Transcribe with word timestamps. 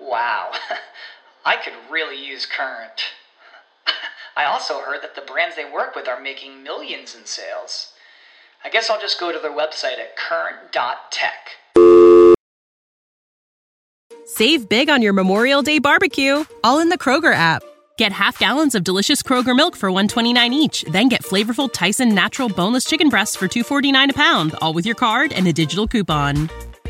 Wow, 0.00 0.52
I 1.44 1.56
could 1.56 1.74
really 1.90 2.24
use 2.24 2.46
Current. 2.46 3.02
I 4.36 4.44
also 4.44 4.80
heard 4.80 5.02
that 5.02 5.14
the 5.14 5.20
brands 5.20 5.56
they 5.56 5.70
work 5.70 5.94
with 5.94 6.08
are 6.08 6.20
making 6.20 6.62
millions 6.62 7.14
in 7.14 7.26
sales. 7.26 7.92
I 8.64 8.70
guess 8.70 8.90
I'll 8.90 9.00
just 9.00 9.18
go 9.18 9.32
to 9.32 9.38
their 9.38 9.50
website 9.50 9.98
at 9.98 10.16
current.tech. 10.16 11.50
Save 14.26 14.68
big 14.68 14.88
on 14.88 15.02
your 15.02 15.12
Memorial 15.12 15.60
Day 15.60 15.78
barbecue, 15.78 16.44
all 16.62 16.78
in 16.78 16.88
the 16.88 16.98
Kroger 16.98 17.34
app. 17.34 17.62
Get 17.98 18.12
half 18.12 18.38
gallons 18.38 18.74
of 18.74 18.84
delicious 18.84 19.22
Kroger 19.22 19.54
milk 19.56 19.76
for 19.76 19.90
129 19.90 20.52
each, 20.54 20.82
then 20.84 21.08
get 21.08 21.22
flavorful 21.22 21.70
Tyson 21.70 22.14
natural 22.14 22.48
boneless 22.48 22.84
chicken 22.84 23.08
breasts 23.08 23.36
for 23.36 23.48
249 23.48 24.10
a 24.10 24.12
pound, 24.12 24.54
all 24.62 24.72
with 24.72 24.86
your 24.86 24.94
card 24.94 25.32
and 25.32 25.46
a 25.46 25.52
digital 25.52 25.86
coupon. 25.86 26.48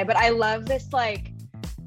It's 0.00 0.06
been 0.06 0.14
a 0.14 0.14
day, 0.14 0.14
but 0.14 0.16
I 0.16 0.28
love 0.30 0.66
this 0.66 0.92
like 0.92 1.32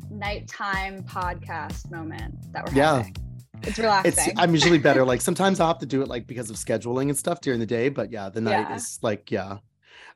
nighttime 0.09 1.03
podcast 1.03 1.89
moment 1.91 2.35
that 2.53 2.65
we're 2.65 2.71
having. 2.71 2.77
Yeah. 2.77 2.97
having. 2.97 3.15
It's 3.63 3.77
relaxing. 3.79 4.31
It's 4.31 4.39
I'm 4.39 4.53
usually 4.53 4.77
better. 4.89 5.03
Like 5.05 5.21
sometimes 5.21 5.59
I'll 5.59 5.67
have 5.67 5.79
to 5.79 5.85
do 5.85 6.01
it 6.01 6.07
like 6.07 6.27
because 6.27 6.49
of 6.49 6.55
scheduling 6.55 7.09
and 7.09 7.17
stuff 7.17 7.41
during 7.41 7.59
the 7.59 7.65
day. 7.65 7.89
But 7.89 8.11
yeah, 8.11 8.29
the 8.29 8.41
night 8.41 8.67
Yeah. 8.69 8.75
is 8.75 8.99
like, 9.01 9.31
yeah. 9.31 9.57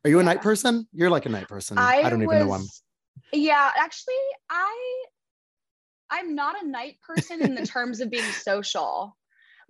Are 0.03 0.09
you 0.09 0.19
a 0.19 0.23
night 0.23 0.41
person? 0.41 0.88
You're 0.93 1.09
like 1.09 1.25
a 1.25 1.29
night 1.29 1.47
person. 1.47 1.77
I, 1.77 2.09
don't 2.09 2.21
even 2.21 2.39
know. 2.39 2.53
I'm 2.53 2.66
Yeah, 3.33 3.71
actually, 3.77 4.13
I 4.49 5.03
I'm 6.11 6.35
not 6.35 6.61
a 6.63 6.67
night 6.67 6.97
person 7.01 7.41
in 7.41 7.55
the 7.55 7.66
terms 7.75 7.99
of 8.01 8.09
being 8.09 8.23
social. 8.23 9.16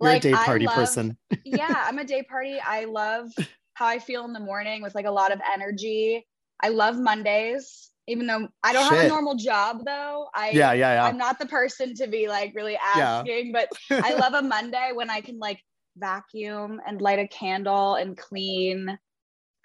You're 0.00 0.10
like 0.12 0.24
a 0.24 0.28
day 0.28 0.34
I 0.34 0.44
party 0.44 0.66
love- 0.66 0.74
person. 0.74 1.16
yeah, 1.44 1.84
I'm 1.86 1.98
a 1.98 2.04
day 2.04 2.22
party. 2.22 2.58
I 2.64 2.84
love 2.84 3.30
how 3.74 3.86
I 3.86 3.98
feel 3.98 4.24
in 4.24 4.32
the 4.32 4.40
morning 4.40 4.82
with 4.82 4.94
like 4.94 5.06
a 5.06 5.10
lot 5.10 5.32
of 5.32 5.40
energy. 5.54 6.26
I 6.62 6.68
love 6.68 6.98
Mondays, 6.98 7.90
even 8.06 8.26
though 8.26 8.48
I 8.62 8.72
don't 8.72 8.86
have 8.86 9.04
a 9.04 9.08
normal 9.08 9.34
job 9.34 9.84
though. 9.84 10.28
I 10.34 10.50
Yeah, 10.50 10.72
yeah, 10.72 10.94
yeah. 10.94 11.04
I'm 11.04 11.18
not 11.18 11.38
the 11.38 11.46
person 11.46 11.94
to 11.96 12.06
be 12.06 12.28
like 12.28 12.52
really 12.54 12.78
Yeah. 12.96 13.18
asking, 13.18 13.52
but 13.52 13.68
I 13.90 14.14
love 14.14 14.34
a 14.34 14.42
Monday 14.42 14.90
when 14.94 15.10
I 15.10 15.20
can 15.20 15.38
like 15.38 15.60
vacuum 15.96 16.80
and 16.86 17.00
light 17.00 17.18
a 17.18 17.28
candle 17.28 17.94
and 17.94 18.16
clean. 18.16 18.98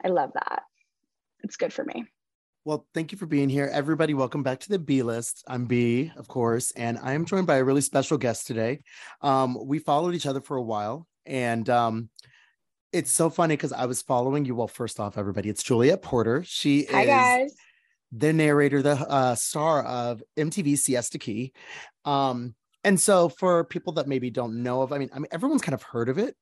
I 0.04 0.08
love 0.08 0.32
that. 0.34 0.64
It's 1.44 1.58
good 1.58 1.74
for 1.74 1.84
me. 1.84 2.06
Well, 2.64 2.86
thank 2.94 3.12
you 3.12 3.18
for 3.18 3.26
being 3.26 3.50
here. 3.50 3.70
Everybody, 3.72 4.14
welcome 4.14 4.44
back 4.44 4.60
to 4.62 4.70
the 4.70 4.78
B 4.78 5.02
list. 5.02 5.44
I'm 5.48 5.66
B, 5.66 6.12
of 6.16 6.28
course, 6.28 6.72
and 6.72 7.00
I 7.00 7.14
am 7.14 7.26
joined 7.26 7.48
by 7.48 7.56
a 7.58 7.64
really 7.64 7.82
special 7.82 8.20
guest 8.20 8.46
today. 8.46 8.82
Um, 9.22 9.58
we 9.66 9.80
followed 9.80 10.14
each 10.14 10.28
other 10.28 10.42
for 10.42 10.58
a 10.58 10.62
while, 10.62 11.08
and 11.26 11.68
um, 11.72 12.10
it's 12.94 13.12
so 13.12 13.32
funny 13.32 13.56
because 13.56 13.74
I 13.74 13.88
was 13.88 14.04
following 14.04 14.46
you. 14.46 14.54
Well, 14.54 14.68
first 14.68 15.00
off, 15.00 15.18
everybody, 15.18 15.50
it's 15.50 15.64
Juliette 15.64 16.04
Porter. 16.04 16.44
She 16.46 16.86
Hi 16.92 17.02
is 17.02 17.08
guys. 17.08 17.56
The 18.12 18.34
narrator, 18.34 18.82
the 18.82 18.92
uh, 18.92 19.36
star 19.36 19.84
of 19.84 20.22
MTV 20.38 20.78
Siesta 20.78 21.18
Key. 21.20 21.54
Um, 22.06 22.56
and 22.84 23.00
so 23.00 23.30
for 23.30 23.64
people 23.64 23.94
that 23.94 24.08
maybe 24.08 24.30
don't 24.30 24.64
know 24.64 24.82
of, 24.82 24.92
I 24.92 24.98
mean, 24.98 25.10
I 25.14 25.20
mean, 25.20 25.28
everyone's 25.32 25.62
kind 25.62 25.74
of 25.76 25.84
heard 25.84 26.10
of 26.10 26.18
it. 26.18 26.36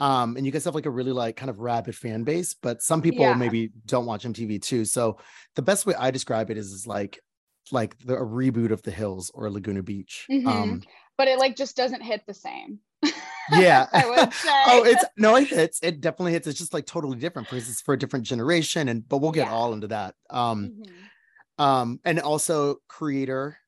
Um, 0.00 0.36
and 0.36 0.44
you 0.46 0.50
guys 0.52 0.64
have 0.64 0.74
like 0.74 0.86
a 0.86 0.90
really 0.90 1.12
like 1.12 1.36
kind 1.36 1.50
of 1.50 1.60
rabid 1.60 1.94
fan 1.94 2.24
base, 2.24 2.54
but 2.54 2.82
some 2.82 3.02
people 3.02 3.20
Yeah. 3.20 3.34
maybe 3.34 3.70
don't 3.86 4.06
watch 4.06 4.24
MTV 4.24 4.60
too. 4.62 4.84
So 4.84 5.18
the 5.54 5.62
best 5.62 5.86
way 5.86 5.94
I 5.94 6.10
describe 6.10 6.50
it 6.50 6.56
is, 6.56 6.72
is 6.72 6.86
like 6.86 7.20
like 7.70 7.96
the 7.98 8.16
a 8.16 8.24
reboot 8.26 8.72
of 8.72 8.82
The 8.82 8.90
Hills 8.90 9.30
or 9.34 9.48
Laguna 9.50 9.82
Beach. 9.82 10.26
Mhm. 10.30 10.46
Um, 10.46 10.82
But 11.16 11.28
it 11.28 11.38
like 11.38 11.54
just 11.56 11.76
doesn't 11.76 12.00
hit 12.02 12.22
the 12.26 12.34
same. 12.34 12.80
Yeah. 13.52 13.86
I 13.92 14.06
would 14.08 14.32
say. 14.34 14.50
oh, 14.66 14.84
it's 14.84 15.04
no, 15.16 15.36
it 15.36 15.48
hits. 15.48 15.80
It 15.82 16.00
definitely 16.00 16.32
hits. 16.32 16.46
It's 16.46 16.58
just 16.58 16.72
like 16.74 16.86
totally 16.86 17.18
different 17.18 17.48
because 17.48 17.68
it's 17.68 17.80
for 17.80 17.94
a 17.94 17.98
different 17.98 18.24
generation, 18.26 18.88
and 18.88 19.08
but 19.08 19.18
we'll 19.18 19.32
get 19.32 19.46
Yeah. 19.46 19.52
all 19.52 19.72
into 19.72 19.88
that. 19.88 20.14
Um, 20.30 20.82
Mhm. 21.58 21.64
um, 21.64 22.00
and 22.04 22.20
also 22.20 22.76
creator, 22.88 23.58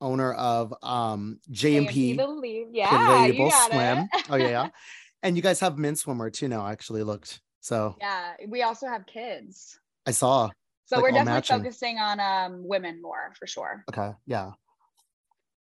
owner 0.00 0.32
of 0.32 0.74
um 0.82 1.38
JMP 1.50 2.16
Believe. 2.16 2.68
Yeah, 2.72 3.26
you 3.26 3.34
got 3.50 3.70
Swim. 3.70 4.08
it. 4.12 4.24
Oh 4.30 4.36
yeah, 4.36 4.48
yeah. 4.48 4.68
And 5.22 5.36
you 5.36 5.42
guys 5.42 5.60
have 5.60 5.76
men's 5.76 6.02
swimwear 6.02 6.32
too 6.32 6.48
now. 6.48 6.62
I 6.64 6.72
actually 6.72 7.02
looked, 7.02 7.42
so 7.60 7.94
yeah, 8.00 8.32
we 8.48 8.62
also 8.62 8.86
have 8.86 9.04
kids. 9.04 9.78
I 10.06 10.12
saw. 10.12 10.48
So 10.86 10.96
Like 10.96 11.02
we're 11.02 11.10
definitely 11.10 11.32
matching. 11.34 11.58
focusing 11.58 11.98
on 11.98 12.20
um 12.20 12.66
women 12.66 13.02
more 13.02 13.34
for 13.38 13.46
sure. 13.46 13.84
Okay, 13.90 14.12
yeah. 14.24 14.52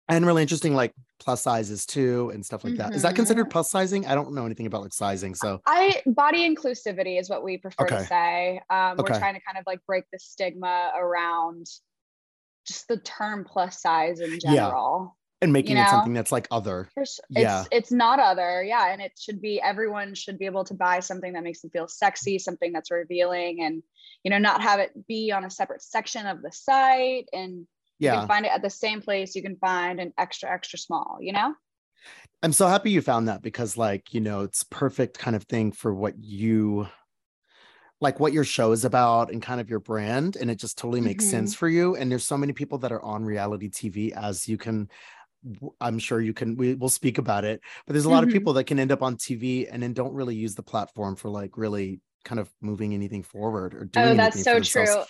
And 0.08 0.24
really 0.24 0.42
interesting, 0.42 0.74
like 0.74 0.94
plus 1.18 1.42
sizes 1.42 1.84
too, 1.84 2.30
and 2.32 2.44
stuff 2.46 2.62
like 2.62 2.76
that. 2.76 2.94
Is 2.94 3.02
that 3.02 3.16
considered 3.16 3.50
plus 3.50 3.70
sizing? 3.70 4.06
I 4.06 4.14
don't 4.14 4.32
know 4.34 4.46
anything 4.46 4.66
about 4.66 4.82
like 4.82 4.92
sizing, 4.92 5.34
so 5.34 5.60
I 5.66 6.00
body 6.06 6.48
inclusivity 6.48 7.18
is 7.18 7.28
what 7.28 7.42
we 7.42 7.58
prefer 7.58 7.86
to 7.86 8.04
say. 8.06 8.60
Um, 8.70 9.00
Okay. 9.00 9.12
We're 9.12 9.18
trying 9.18 9.34
to 9.34 9.40
kind 9.40 9.58
of 9.58 9.64
like 9.66 9.80
break 9.86 10.04
the 10.12 10.18
stigma 10.20 10.92
around 10.96 11.66
just 12.66 12.86
the 12.88 12.98
term 12.98 13.44
plus 13.44 13.80
size 13.82 14.20
in 14.20 14.38
general. 14.40 15.16
and 15.42 15.52
making 15.52 15.76
You 15.76 15.82
it 15.82 15.88
something 15.88 16.14
that's 16.14 16.32
like 16.32 16.48
other. 16.50 16.88
There's- 16.94 17.20
Yeah. 17.28 17.60
It's 17.62 17.68
it's 17.72 17.92
not 17.92 18.18
other, 18.20 18.62
yeah, 18.62 18.92
and 18.92 19.02
it 19.02 19.12
should 19.18 19.40
be 19.42 19.60
everyone 19.60 20.14
should 20.14 20.38
be 20.38 20.46
able 20.46 20.64
to 20.64 20.74
buy 20.74 21.00
something 21.00 21.32
that 21.34 21.42
makes 21.42 21.60
them 21.60 21.70
feel 21.70 21.88
sexy, 21.88 22.38
something 22.38 22.72
that's 22.72 22.90
revealing, 22.90 23.62
and 23.62 23.82
you 24.22 24.30
know 24.30 24.38
not 24.38 24.62
have 24.62 24.78
it 24.80 24.92
be 25.08 25.32
on 25.32 25.44
a 25.44 25.50
separate 25.50 25.82
section 25.82 26.26
of 26.26 26.42
the 26.42 26.50
site, 26.52 27.28
and 27.32 27.66
you 27.98 28.10
Yeah, 28.10 28.20
can 28.20 28.26
find 28.26 28.46
it 28.46 28.52
at 28.52 28.62
the 28.62 28.70
same 28.70 29.00
place 29.00 29.34
you 29.34 29.42
can 29.42 29.56
find 29.58 30.00
an 30.00 30.12
extra 30.18 30.50
extra 30.50 30.78
small. 30.78 31.18
You 31.20 31.32
know, 31.32 31.54
I'm 32.42 32.52
so 32.52 32.66
happy 32.68 32.90
you 32.90 33.02
found 33.02 33.28
that 33.28 33.42
because, 33.42 33.76
like, 33.76 34.12
you 34.14 34.20
know, 34.20 34.42
it's 34.42 34.62
perfect 34.64 35.18
kind 35.18 35.34
of 35.36 35.44
thing 35.44 35.72
for 35.72 35.94
what 35.94 36.18
you 36.22 36.86
like, 38.00 38.20
what 38.20 38.32
your 38.32 38.44
show 38.44 38.72
is 38.72 38.84
about, 38.84 39.30
and 39.30 39.40
kind 39.40 39.60
of 39.60 39.70
your 39.70 39.80
brand, 39.80 40.36
and 40.36 40.50
it 40.50 40.56
just 40.56 40.76
totally 40.76 41.00
makes 41.00 41.24
Mhm. 41.24 41.24
sense 41.24 41.54
for 41.54 41.68
you. 41.68 41.96
And 41.96 42.10
there's 42.10 42.24
so 42.24 42.36
many 42.36 42.52
people 42.52 42.78
that 42.78 42.92
are 42.92 43.02
on 43.02 43.24
reality 43.24 43.68
TV, 43.70 44.12
as 44.12 44.46
you 44.48 44.58
can. 44.58 44.88
I'm 45.80 45.98
sure 45.98 46.20
you 46.20 46.34
can. 46.34 46.56
We 46.56 46.74
will 46.74 46.88
speak 46.90 47.18
about 47.18 47.44
it, 47.44 47.62
but 47.86 47.94
there's 47.94 48.06
a 48.06 48.10
lot 48.10 48.22
Mhm. 48.22 48.24
of 48.24 48.30
people 48.30 48.52
that 48.54 48.64
can 48.64 48.78
end 48.80 48.92
up 48.92 49.02
on 49.02 49.16
TV 49.16 49.68
and 49.68 49.82
then 49.82 49.94
don't 49.94 50.14
really 50.14 50.36
use 50.36 50.54
the 50.56 50.62
platform 50.62 51.16
for 51.16 51.30
like 51.30 51.56
really 51.58 52.00
kind 52.24 52.40
of 52.40 52.52
moving 52.60 52.94
anything 52.94 53.22
forward 53.22 53.74
or 53.74 53.84
doing. 53.84 54.14
oh, 54.14 54.14
that's 54.14 54.42
so 54.42 54.60
true. 54.60 55.04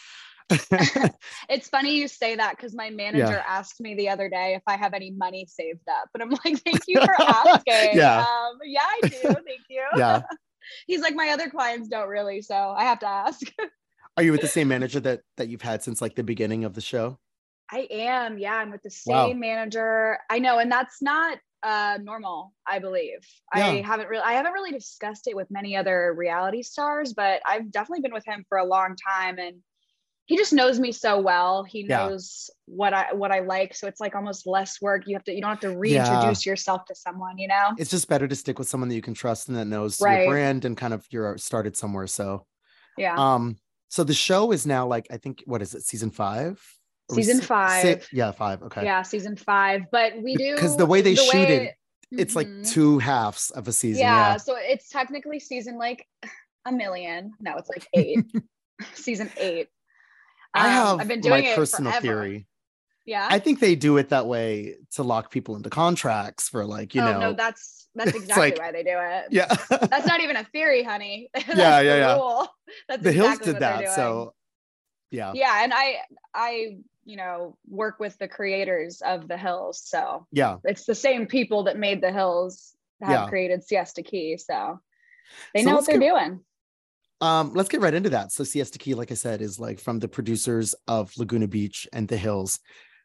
It's 1.48 1.68
funny 1.68 1.96
you 1.96 2.08
say 2.08 2.36
that 2.36 2.56
because 2.56 2.74
my 2.74 2.90
manager 2.90 3.42
asked 3.46 3.80
me 3.80 3.94
the 3.94 4.08
other 4.08 4.28
day 4.28 4.54
if 4.54 4.62
I 4.66 4.76
have 4.76 4.94
any 4.94 5.10
money 5.10 5.46
saved 5.48 5.88
up, 5.88 6.08
and 6.14 6.22
I'm 6.22 6.30
like, 6.30 6.58
"Thank 6.64 6.82
you 6.86 7.00
for 7.04 7.14
asking." 7.20 7.96
Yeah. 7.96 8.18
um, 8.20 8.58
yeah, 8.64 8.82
I 8.82 9.00
do. 9.02 9.08
Thank 9.46 9.62
you. 9.68 9.84
yeah. 9.96 10.22
He's 10.86 11.00
like, 11.00 11.14
my 11.14 11.28
other 11.28 11.48
clients 11.48 11.88
don't 11.88 12.08
really, 12.08 12.42
so 12.42 12.54
I 12.54 12.84
have 12.84 12.98
to 13.00 13.06
ask. 13.06 13.42
Are 14.16 14.22
you 14.22 14.32
with 14.32 14.40
the 14.40 14.48
same 14.48 14.68
manager 14.68 14.98
that 15.00 15.20
that 15.36 15.48
you've 15.48 15.62
had 15.62 15.82
since 15.82 16.00
like 16.00 16.16
the 16.16 16.24
beginning 16.24 16.64
of 16.64 16.74
the 16.74 16.80
show? 16.80 17.18
I 17.70 17.86
am. 17.90 18.38
Yeah, 18.38 18.54
I'm 18.54 18.70
with 18.70 18.82
the 18.82 18.90
same 18.90 19.36
Wow. 19.36 19.40
manager. 19.40 20.18
I 20.30 20.38
know, 20.38 20.58
and 20.58 20.70
that's 20.70 21.02
not 21.02 21.38
uh 21.62 21.98
normal, 22.02 22.52
I 22.66 22.78
believe. 22.78 23.20
I 23.52 23.82
haven't 23.84 24.08
really 24.08 24.22
I 24.22 24.32
haven't 24.32 24.52
really 24.52 24.72
discussed 24.72 25.26
it 25.26 25.36
with 25.36 25.50
many 25.50 25.76
other 25.76 26.14
reality 26.16 26.62
stars, 26.62 27.12
but 27.12 27.42
I've 27.46 27.70
definitely 27.70 28.02
been 28.02 28.12
with 28.12 28.26
him 28.26 28.44
for 28.48 28.58
a 28.58 28.64
long 28.64 28.96
time 28.96 29.38
and 29.38 29.56
he 30.26 30.36
just 30.36 30.52
knows 30.52 30.78
me 30.78 30.92
so 30.92 31.20
well. 31.20 31.62
He 31.64 31.86
Yeah. 31.88 32.08
knows 32.08 32.50
what 32.66 32.92
I 32.92 33.12
what 33.14 33.32
I 33.32 33.40
like. 33.40 33.74
So 33.74 33.86
it's 33.86 34.00
like 34.00 34.14
almost 34.14 34.46
less 34.46 34.80
work. 34.82 35.04
You 35.06 35.14
have 35.16 35.24
to 35.24 35.32
you 35.34 35.40
don't 35.40 35.50
have 35.50 35.60
to 35.60 35.70
Yeah. 35.70 35.76
reintroduce 35.78 36.44
yourself 36.44 36.84
to 36.86 36.94
someone, 36.94 37.38
you 37.38 37.48
know? 37.48 37.70
It's 37.78 37.90
just 37.90 38.08
better 38.08 38.26
to 38.28 38.34
stick 38.36 38.58
with 38.58 38.68
someone 38.68 38.88
that 38.88 38.94
you 38.96 39.02
can 39.02 39.14
trust 39.14 39.48
and 39.48 39.56
that 39.56 39.66
knows 39.66 40.00
Right. 40.00 40.22
your 40.24 40.32
brand 40.32 40.64
and 40.64 40.76
kind 40.76 40.92
of 40.92 41.06
you're 41.10 41.38
started 41.38 41.76
somewhere. 41.76 42.06
So 42.06 42.46
Yeah. 42.98 43.14
um 43.16 43.56
So 43.88 44.02
the 44.02 44.14
show 44.14 44.50
is 44.52 44.66
now 44.66 44.86
like 44.86 45.06
I 45.10 45.16
think 45.16 45.42
what 45.46 45.62
is 45.62 45.74
it, 45.74 45.82
season 45.82 46.10
five? 46.10 46.60
Season 47.12 47.40
five. 47.40 47.82
si- 48.02 48.16
yeah, 48.16 48.32
five. 48.32 48.62
Okay. 48.64 48.82
Yeah, 48.84 49.02
season 49.02 49.36
five. 49.36 49.82
But 49.92 50.20
we 50.20 50.34
do 50.34 50.54
Because 50.56 50.76
the 50.76 50.86
way 50.86 51.02
they 51.02 51.14
shoot 51.14 51.48
it, 51.48 51.74
It's 52.12 52.34
like 52.36 52.46
Mhm. 52.48 52.68
two 52.68 52.98
halves 53.00 53.50
of 53.50 53.66
a 53.68 53.72
season. 53.72 54.00
yeah, 54.02 54.30
Yeah. 54.32 54.36
so 54.38 54.54
it's 54.56 54.88
technically 54.88 55.38
season 55.40 55.76
like 55.76 56.06
a 56.64 56.70
million. 56.72 57.32
No, 57.40 57.56
it's 57.56 57.68
like 57.68 57.86
eight. 57.94 58.24
season 58.94 59.30
eight. 59.38 59.68
I 60.56 60.66
Um, 60.68 60.72
have 60.98 61.00
I've 61.00 61.08
been 61.08 61.20
doing 61.20 61.44
my 61.44 61.54
personal 61.54 61.92
forever. 61.92 62.02
theory. 62.06 62.46
Yeah. 63.04 63.28
I 63.30 63.38
think 63.38 63.60
they 63.60 63.76
do 63.76 63.98
it 63.98 64.08
that 64.08 64.26
way 64.26 64.76
to 64.92 65.02
lock 65.04 65.30
people 65.30 65.54
into 65.54 65.70
contracts 65.70 66.48
for 66.48 66.64
like, 66.64 66.94
you 66.94 67.02
oh 67.02 67.12
know. 67.12 67.20
no, 67.20 67.32
that's 67.34 67.88
that's 67.94 68.10
exactly 68.16 68.50
like- 68.50 68.58
why 68.58 68.72
they 68.72 68.82
do 68.82 68.94
it. 68.96 69.26
yeah. 69.30 69.46
That's 69.86 70.06
not 70.06 70.20
even 70.20 70.36
a 70.36 70.44
theory, 70.44 70.82
honey. 70.82 71.30
Yeah, 71.48 71.80
yeah, 71.80 71.82
the 71.82 71.84
yeah. 71.98 72.14
rule. 72.16 72.48
That's 72.88 73.02
the 73.02 73.12
Hills 73.12 73.26
exactly 73.38 73.46
did 73.52 73.52
what 73.54 73.60
that. 73.84 73.94
So 73.94 74.34
yeah. 75.10 75.32
yeah, 75.34 75.62
and 75.62 75.72
I 75.72 75.98
I 76.34 76.78
you 77.04 77.16
know 77.16 77.56
work 77.68 78.00
with 78.00 78.18
the 78.18 78.26
creators 78.26 79.00
of 79.02 79.28
the 79.28 79.36
Hills, 79.36 79.80
so 79.84 80.26
Yeah. 80.32 80.56
it's 80.64 80.84
the 80.84 80.94
same 80.96 81.26
people 81.26 81.64
that 81.64 81.78
made 81.78 82.00
the 82.00 82.10
Hills 82.10 82.74
have 83.00 83.10
Yeah. 83.10 83.28
created 83.28 83.62
Siesta 83.62 84.02
Key, 84.02 84.36
so 84.38 84.80
they 85.54 85.62
So 85.62 85.68
know 85.70 85.76
what 85.76 85.86
they're 85.86 85.98
get- 86.00 86.08
doing. 86.12 86.40
Um, 87.20 87.52
let's 87.54 87.68
get 87.68 87.80
right 87.80 87.94
into 87.94 88.10
that. 88.10 88.32
So 88.32 88.44
Siesta 88.44 88.78
Key, 88.78 88.94
like 88.94 89.10
I 89.10 89.14
said, 89.14 89.40
is 89.40 89.58
like 89.58 89.80
from 89.80 89.98
the 89.98 90.08
producers 90.08 90.74
of 90.86 91.16
Laguna 91.16 91.48
Beach 91.48 91.88
and 91.92 92.06
The 92.08 92.16
Hills, 92.16 92.58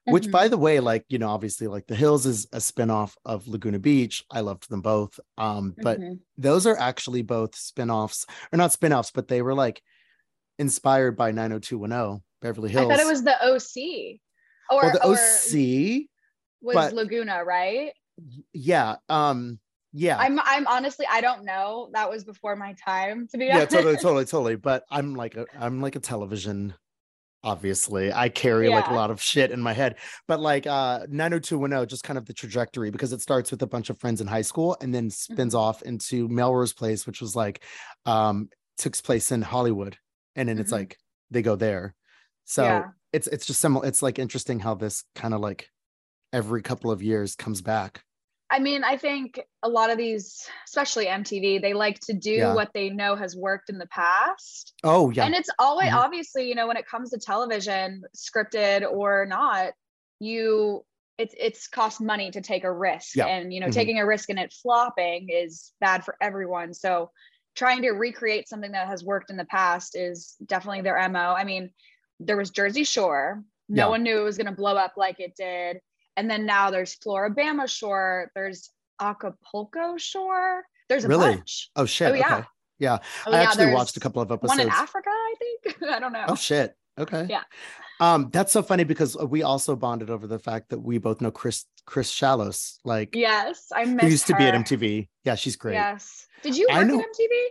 which 0.06 0.26
Mhm. 0.28 0.32
by 0.32 0.48
the 0.50 0.58
way, 0.58 0.80
like, 0.82 1.06
you 1.08 1.18
know, 1.18 1.30
obviously 1.30 1.68
like 1.68 1.88
The 1.88 1.96
Hills 1.96 2.26
is 2.26 2.46
a 2.52 2.58
spinoff 2.58 3.16
of 3.24 3.48
Laguna 3.48 3.80
Beach. 3.80 4.26
I 4.30 4.42
loved 4.42 4.70
them 4.70 4.82
both. 4.82 5.18
Um, 5.38 5.74
but 5.82 6.00
Mhm. 6.00 6.20
those 6.38 6.68
are 6.68 6.78
actually 6.78 7.22
both 7.22 7.52
spinoffs, 7.54 8.26
or 8.52 8.58
not 8.58 8.72
spinoffs, 8.72 9.12
but 9.14 9.28
they 9.30 9.42
were 9.42 9.54
like 9.56 9.82
inspired 10.60 11.16
by 11.16 11.32
90210 11.32 12.22
Beverly 12.42 12.70
Hills. 12.70 12.92
I 12.92 12.96
thought 12.98 13.06
it 13.06 13.10
was 13.10 13.24
the 13.24 13.38
OC, 13.46 14.20
or, 14.70 14.86
or 14.88 14.92
the 14.92 15.06
or 15.08 15.14
OC. 15.16 16.10
was 16.62 16.76
but- 16.76 16.94
Laguna, 16.94 17.44
right? 17.46 17.94
Yeah. 18.54 18.98
Um, 19.08 19.60
yeah. 19.94 20.18
I'm 20.18 20.40
I'm 20.44 20.68
honestly 20.68 21.06
I 21.10 21.22
don't 21.22 21.44
know. 21.46 21.90
That 21.94 22.10
was 22.10 22.24
before 22.24 22.56
my 22.56 22.74
time 22.74 23.28
to 23.30 23.38
be 23.38 23.46
yeah, 23.46 23.56
honest. 23.58 23.72
totally, 23.72 23.96
totally, 23.96 24.26
totally. 24.26 24.56
But 24.56 24.84
I'm 24.90 25.16
like 25.16 25.36
a 25.36 25.46
I'm 25.58 25.82
like 25.82 25.96
a 25.96 26.00
television. 26.00 26.74
Obviously, 27.44 28.14
I 28.14 28.30
carry 28.30 28.70
like 28.70 28.88
a 28.88 28.94
lot 28.94 29.10
of 29.10 29.20
shit 29.20 29.50
in 29.50 29.60
my 29.62 29.74
head. 29.74 29.98
But 30.28 30.40
like 30.40 30.68
uh 30.68 31.08
90210, 31.10 31.88
just 31.88 32.04
kind 32.04 32.18
of 32.20 32.26
the 32.26 32.34
trajectory 32.34 32.92
because 32.92 33.14
it 33.14 33.22
starts 33.22 33.50
with 33.50 33.64
a 33.64 33.68
bunch 33.68 33.90
of 33.90 34.00
friends 34.00 34.22
in 34.22 34.28
high 34.28 34.44
school 34.44 34.78
and 34.80 34.94
then 34.94 35.10
spins 35.10 35.56
Mhm. 35.56 35.60
off 35.60 35.82
into 35.82 36.28
Melrose 36.30 36.74
Place, 36.74 37.08
which 37.08 37.20
was 37.20 37.36
like 37.36 37.64
um 38.06 38.50
takes 38.78 39.02
place 39.02 39.32
in 39.32 39.42
Hollywood. 39.42 39.98
And 40.36 40.48
then 40.48 40.60
it's 40.60 40.70
Mhm. 40.70 40.78
like 40.78 40.98
they 41.32 41.42
go 41.42 41.56
there. 41.56 41.96
So 42.46 42.64
Yeah. 42.64 42.84
it's 43.12 43.26
it's 43.28 43.46
just 43.48 43.60
similar. 43.60 43.88
It's 43.88 44.04
like 44.04 44.20
interesting 44.20 44.60
how 44.60 44.76
this 44.76 45.04
kind 45.16 45.34
of 45.34 45.42
like 45.42 45.68
every 46.32 46.62
couple 46.62 46.92
of 46.92 47.02
years 47.02 47.36
comes 47.36 47.62
back. 47.64 48.04
I 48.52 48.60
mean, 48.60 48.84
I 48.84 48.98
think 48.98 49.40
a 49.64 49.70
lot 49.70 49.90
of 49.90 49.98
these, 49.98 50.46
especially 50.68 51.06
MTV, 51.06 51.62
they 51.62 51.74
like 51.74 52.00
to 52.02 52.14
do 52.14 52.32
Yeah. 52.32 52.54
what 52.54 52.74
they 52.74 52.90
know 52.90 53.16
has 53.16 53.34
worked 53.36 53.70
in 53.70 53.78
the 53.78 53.88
past. 53.88 54.74
Oh 54.84 55.10
yeah. 55.10 55.26
And 55.26 55.34
it's 55.34 55.50
always 55.58 55.90
Mhm. 55.90 55.96
obviously, 55.98 56.50
you 56.50 56.56
know, 56.56 56.68
when 56.68 56.76
it 56.76 56.86
comes 56.86 57.12
to 57.12 57.18
television, 57.18 58.04
scripted 58.16 58.92
or 58.92 59.26
not, 59.26 59.74
you 60.20 60.86
it's 61.18 61.36
it's 61.38 61.68
cost 61.68 62.02
money 62.02 62.32
to 62.32 62.42
take 62.42 62.64
a 62.64 62.72
risk. 62.72 63.16
Yeah. 63.16 63.28
And 63.28 63.54
you 63.54 63.60
know, 63.62 63.68
Mhm. 63.68 63.74
taking 63.74 64.00
a 64.00 64.06
risk 64.06 64.30
and 64.30 64.40
it 64.40 64.52
flopping 64.52 65.30
is 65.30 65.72
bad 65.80 66.04
for 66.04 66.18
everyone. 66.20 66.74
So 66.74 67.12
trying 67.56 67.84
to 67.84 67.92
recreate 67.92 68.50
something 68.50 68.72
that 68.72 68.88
has 68.88 69.04
worked 69.04 69.30
in 69.30 69.38
the 69.38 69.46
past 69.46 69.96
is 69.96 70.36
definitely 70.46 70.82
their 70.82 70.98
MO. 70.98 71.34
I 71.34 71.44
mean, 71.44 71.72
there 72.20 72.38
was 72.38 72.50
Jersey 72.50 72.84
Shore. 72.84 73.44
No 73.70 73.86
Yeah. 73.86 73.90
one 73.90 74.04
knew 74.04 74.20
it 74.20 74.24
was 74.24 74.38
gonna 74.38 74.52
blow 74.52 74.76
up 74.76 74.94
like 74.98 75.20
it 75.20 75.36
did. 75.36 75.80
And 76.22 76.30
then 76.30 76.46
now 76.46 76.70
there's 76.70 76.96
Floribama 76.98 77.68
Shore, 77.68 78.30
there's 78.36 78.70
Acapulco 79.02 79.98
Shore. 79.98 80.64
There's 80.88 81.04
a 81.04 81.08
Really? 81.08 81.34
bunch. 81.38 81.72
oh 81.76 81.86
shit. 81.86 82.12
oh, 82.12 82.14
yeah. 82.14 82.36
Okay. 82.38 82.48
Yeah. 82.78 82.98
Oh, 83.26 83.32
I 83.32 83.38
yeah, 83.42 83.44
actually 83.50 83.74
watched 83.74 83.98
a 83.98 84.00
couple 84.00 84.22
of 84.22 84.32
episodes. 84.32 84.50
One 84.60 84.60
in 84.60 84.70
Africa, 84.70 85.10
I 85.10 85.34
think. 85.40 85.82
I 85.90 85.98
don't 86.00 86.14
know. 86.14 86.26
Oh 86.28 86.36
shit. 86.36 86.76
Okay. 87.00 87.26
Yeah. 87.28 87.42
Um, 88.00 88.30
that's 88.32 88.52
so 88.52 88.62
funny 88.62 88.84
because 88.84 89.18
we 89.18 89.42
also 89.42 89.76
bonded 89.76 90.12
over 90.12 90.28
the 90.28 90.38
fact 90.38 90.70
that 90.70 90.80
we 90.80 91.00
both 91.00 91.22
know 91.22 91.32
Chris 91.32 91.66
Chris 91.88 92.12
Shallows, 92.12 92.78
like 92.86 93.16
Yes, 93.16 93.66
I 93.74 93.86
miss 93.86 94.04
who 94.06 94.10
used 94.12 94.28
to 94.28 94.36
be 94.36 94.44
at. 94.44 94.54
MTV. 94.54 95.08
Yeah, 95.24 95.34
she's 95.34 95.56
great. 95.56 95.74
Yes. 95.74 96.28
Did 96.44 96.56
you 96.56 96.68
I 96.72 96.80
work 96.80 96.88
know- 96.88 97.00
at 97.00 97.06
MTV? 97.06 97.46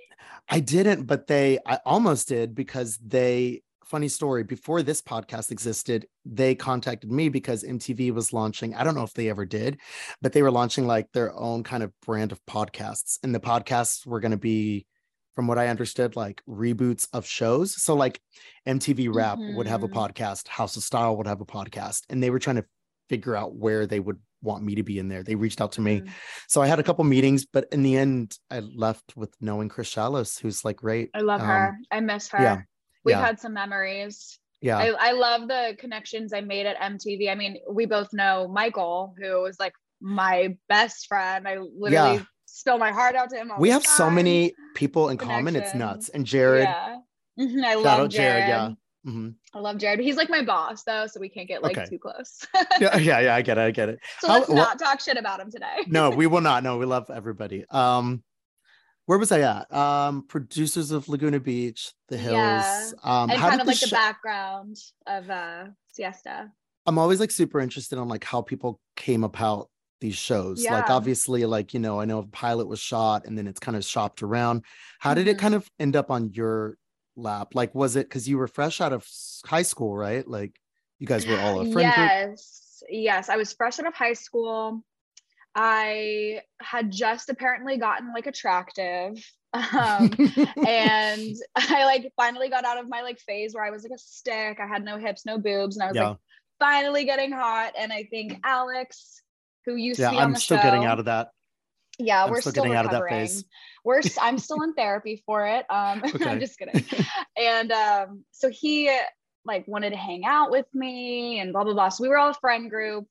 I 0.49 0.61
didn't, 0.61 1.07
but 1.07 1.27
they 1.27 1.59
I 1.67 1.81
almost 1.85 2.29
did 2.29 2.55
because 2.55 2.99
they 2.99 3.63
funny 3.91 4.09
story 4.09 4.43
before 4.45 4.83
this 4.83 5.03
podcast 5.03 5.51
existed 5.51 6.07
they 6.25 6.55
contacted 6.55 7.11
me 7.11 7.29
because 7.29 7.65
mtv 7.65 8.13
was 8.13 8.33
launching 8.33 8.75
i 8.75 8.85
don't 8.85 8.95
know 8.95 9.03
if 9.03 9.13
they 9.15 9.29
ever 9.29 9.45
did 9.45 9.79
but 10.23 10.33
they 10.33 10.43
were 10.43 10.51
launching 10.51 10.87
like 10.87 11.07
their 11.13 11.35
own 11.35 11.63
kind 11.65 11.83
of 11.83 11.91
brand 12.07 12.31
of 12.33 12.41
podcasts 12.47 13.19
and 13.25 13.35
the 13.35 13.41
podcasts 13.41 14.07
were 14.07 14.21
going 14.21 14.31
to 14.31 14.37
be 14.53 14.87
from 15.35 15.47
what 15.49 15.59
i 15.59 15.67
understood 15.69 16.15
like 16.15 16.41
reboots 16.49 17.09
of 17.13 17.27
shows 17.27 17.69
so 17.83 17.95
like 17.95 18.21
mtv 18.69 19.13
rap 19.13 19.39
would 19.57 19.67
have 19.67 19.83
a 19.83 19.89
Mhm. 19.89 19.95
podcast 19.95 20.47
house 20.49 20.77
of 20.77 20.83
style 20.85 21.17
would 21.17 21.27
have 21.27 21.41
a 21.41 21.47
podcast 21.47 22.03
and 22.11 22.23
they 22.23 22.31
were 22.31 22.39
trying 22.39 22.57
to 22.57 22.67
figure 23.09 23.35
out 23.35 23.55
where 23.57 23.87
they 23.87 23.99
would 24.01 24.19
want 24.43 24.63
me 24.65 24.75
to 24.77 24.83
be 24.85 24.99
in 24.99 25.09
there 25.09 25.23
they 25.25 25.35
reached 25.35 25.61
out 25.61 25.73
to 25.73 25.81
me 25.81 26.01
Mm. 26.01 26.09
so 26.49 26.63
i 26.63 26.67
had 26.67 26.79
a 26.79 26.83
couple 26.83 27.05
meetings 27.05 27.45
but 27.45 27.67
in 27.73 27.83
the 27.83 27.97
end 27.97 28.39
i 28.51 28.61
left 28.61 29.17
with 29.17 29.33
knowing 29.41 29.69
chris 29.69 29.89
shallows 29.89 30.39
who's 30.39 30.65
like 30.65 30.77
great 30.77 31.11
I 31.13 31.21
love 31.21 31.41
Um, 31.43 31.47
her. 31.49 31.77
I 31.91 32.01
miss 32.01 32.29
her. 32.29 32.41
yeah, 32.41 32.63
We've 33.05 33.15
yeah. 33.17 33.25
had 33.27 33.41
some 33.41 33.55
memories. 33.55 34.39
yeah 34.61 34.79
I, 34.79 34.89
I 35.09 35.13
love 35.13 35.49
the 35.49 35.75
connections 35.79 36.33
I 36.33 36.41
made 36.43 36.67
at 36.67 36.77
MTV. 36.79 37.31
I 37.31 37.35
mean, 37.35 37.57
we 37.71 37.87
both 37.87 38.09
know 38.13 38.47
Michael, 38.49 39.15
who 39.19 39.41
was 39.43 39.59
like 39.59 39.73
my 40.01 40.57
best 40.69 41.07
friend. 41.07 41.47
I 41.49 41.59
literally 41.59 42.17
Yeah. 42.19 42.23
spill 42.47 42.79
my 42.79 42.93
heart 42.93 43.15
out 43.17 43.31
to 43.31 43.37
him. 43.37 43.51
All 43.51 43.59
we 43.59 43.71
have 43.71 43.87
so 43.87 44.11
many 44.11 44.53
people 44.75 45.09
in 45.09 45.17
common 45.17 45.57
it's 45.57 45.75
nuts 45.75 46.09
and 46.11 46.25
jared 46.27 46.65
Yeah. 46.65 46.97
Mhm, 47.39 47.65
I 47.65 47.75
love 47.77 48.11
Jared, 48.11 48.11
Jared. 48.11 48.49
yeah. 48.49 48.71
mhm. 49.11 49.35
I 49.55 49.59
love 49.61 49.79
Jared. 49.79 50.01
He's 50.01 50.17
like 50.17 50.29
my 50.29 50.43
boss 50.45 50.83
though, 50.85 51.07
so 51.07 51.21
we 51.21 51.29
can't 51.31 51.49
get 51.49 51.63
like 51.63 51.79
Okay. 51.79 51.89
too 51.89 51.99
close. 51.99 52.47
yeah 52.81 52.97
yeah 52.99 53.19
yeah 53.21 53.35
i 53.35 53.41
get 53.41 53.57
it 53.57 53.63
i 53.63 53.71
get 53.71 53.89
it 53.89 53.99
so 54.21 54.29
How- 54.29 54.35
let's 54.41 54.51
not 54.51 54.79
talk 54.79 55.01
shit 55.01 55.17
about 55.17 55.41
him 55.41 55.51
today. 55.51 55.79
no 55.87 56.11
we 56.11 56.27
will 56.33 56.43
not 56.43 56.63
no 56.63 56.77
we 56.77 56.85
love 56.87 57.09
everybody 57.11 57.65
um 57.71 58.23
where 59.11 59.19
was 59.19 59.33
i 59.33 59.41
at 59.41 59.73
um 59.75 60.23
producers 60.29 60.93
of 60.93 61.09
laguna 61.09 61.41
beach 61.41 61.93
the 62.11 62.17
hills 62.17 62.33
Yeah. 62.37 62.91
um 63.03 63.29
and 63.29 63.41
kind 63.41 63.61
of 63.61 63.67
the 63.67 63.73
like 63.73 63.81
the 63.81 63.89
background 63.89 64.77
of 65.09 65.29
uh 65.29 65.65
Siesta. 65.93 66.53
i'm 66.87 66.97
always 66.97 67.19
like 67.19 67.33
super 67.33 67.59
interested 67.59 67.99
in 67.99 68.07
like 68.07 68.23
how 68.23 68.41
people 68.41 68.79
came 68.95 69.25
about 69.25 69.69
these 70.01 70.15
shows 70.15 70.63
Yeah. 70.63 70.75
like 70.75 70.91
obviously 70.91 71.45
like 71.45 71.75
you 71.75 71.81
know 71.81 71.99
i 72.01 72.05
know 72.05 72.21
a 72.21 72.27
pilot 72.29 72.69
was 72.69 72.79
shot 72.79 73.27
and 73.27 73.37
then 73.37 73.49
it's 73.49 73.59
kind 73.59 73.77
of 73.77 73.85
shopped 73.85 74.23
around 74.23 74.65
how 75.01 75.13
did 75.13 75.27
it 75.27 75.39
Mhm. 75.39 75.41
kind 75.41 75.55
of 75.57 75.69
end 75.81 75.97
up 75.97 76.13
on 76.13 76.33
your 76.33 76.77
lap 77.17 77.49
like 77.57 77.75
was 77.75 77.97
it 77.97 78.07
because 78.09 78.29
you 78.29 78.39
were 78.39 78.47
fresh 78.47 78.81
out 78.81 78.93
of 78.93 79.05
high 79.45 79.63
school 79.63 79.97
right 79.97 80.29
like 80.29 80.53
you 81.01 81.09
guys 81.09 81.27
were 81.27 81.37
all 81.41 81.59
a 81.61 81.65
friend 81.73 81.93
group 81.95 82.09
yes 82.09 82.83
yes 82.89 83.29
i 83.29 83.37
was 83.37 83.53
fresh 83.55 83.81
out 83.81 83.87
of 83.89 83.95
high 83.95 84.13
school 84.15 84.85
i 85.55 86.41
had 86.61 86.91
just 86.91 87.29
apparently 87.29 87.77
gotten 87.77 88.13
like 88.13 88.27
attractive 88.27 89.15
um 89.53 90.11
and 90.67 91.35
i 91.57 91.85
like 91.85 92.13
finally 92.17 92.49
got 92.49 92.65
out 92.65 92.79
of 92.79 92.89
my 92.89 93.03
like 93.03 93.19
phase 93.21 93.53
where 93.55 93.65
i 93.65 93.71
was 93.71 93.83
like 93.83 93.93
a 93.93 93.99
stick 93.99 94.59
i 94.61 94.67
had 94.67 94.85
no 94.85 94.97
hips 94.97 95.27
no 95.27 95.39
boobs 95.39 95.77
and 95.77 95.83
i 95.83 95.89
was 95.89 95.97
yeah 95.97 96.09
like 96.11 96.19
finally 96.61 97.05
getting 97.05 97.33
hot 97.33 97.73
and 97.79 97.93
i 97.93 98.05
think 98.05 98.39
alex 98.45 99.23
who 99.67 99.75
used 99.75 99.99
yeah 99.99 100.11
to 100.11 100.13
be 100.13 100.19
on 100.19 100.25
i'm 100.25 100.33
the 100.35 100.39
still 100.41 100.59
show, 100.59 100.63
getting 100.63 100.85
out 100.85 100.99
of 101.01 101.07
that 101.07 101.31
yeah 101.99 102.25
I'm 102.25 102.31
we're 102.31 102.41
still 102.41 102.53
still, 102.53 102.63
getting 102.63 102.77
out 102.77 102.85
of 102.85 102.93
that 102.93 103.03
recovering. 103.03 103.27
phase. 103.27 103.45
we're 103.85 104.01
I'm 104.21 104.39
still 104.39 104.63
in 104.63 104.75
therapy 104.75 105.23
for 105.27 105.47
it 105.47 105.67
um 105.71 106.03
Okay. 106.15 106.31
i'm 106.31 106.41
just 106.41 106.59
kidding 106.59 106.85
and 107.37 107.73
um 107.73 108.25
so 108.31 108.49
he 108.51 108.95
like 109.45 109.67
wanted 109.67 109.91
to 109.91 109.97
hang 109.97 110.25
out 110.25 110.51
with 110.51 110.67
me 110.75 111.41
and 111.41 111.53
blah 111.53 111.65
blah 111.65 111.73
blah 111.75 111.89
so 111.89 112.03
we 112.03 112.09
were 112.09 112.19
all 112.19 112.31
a 112.31 112.35
friend 112.35 112.71
group 112.71 113.07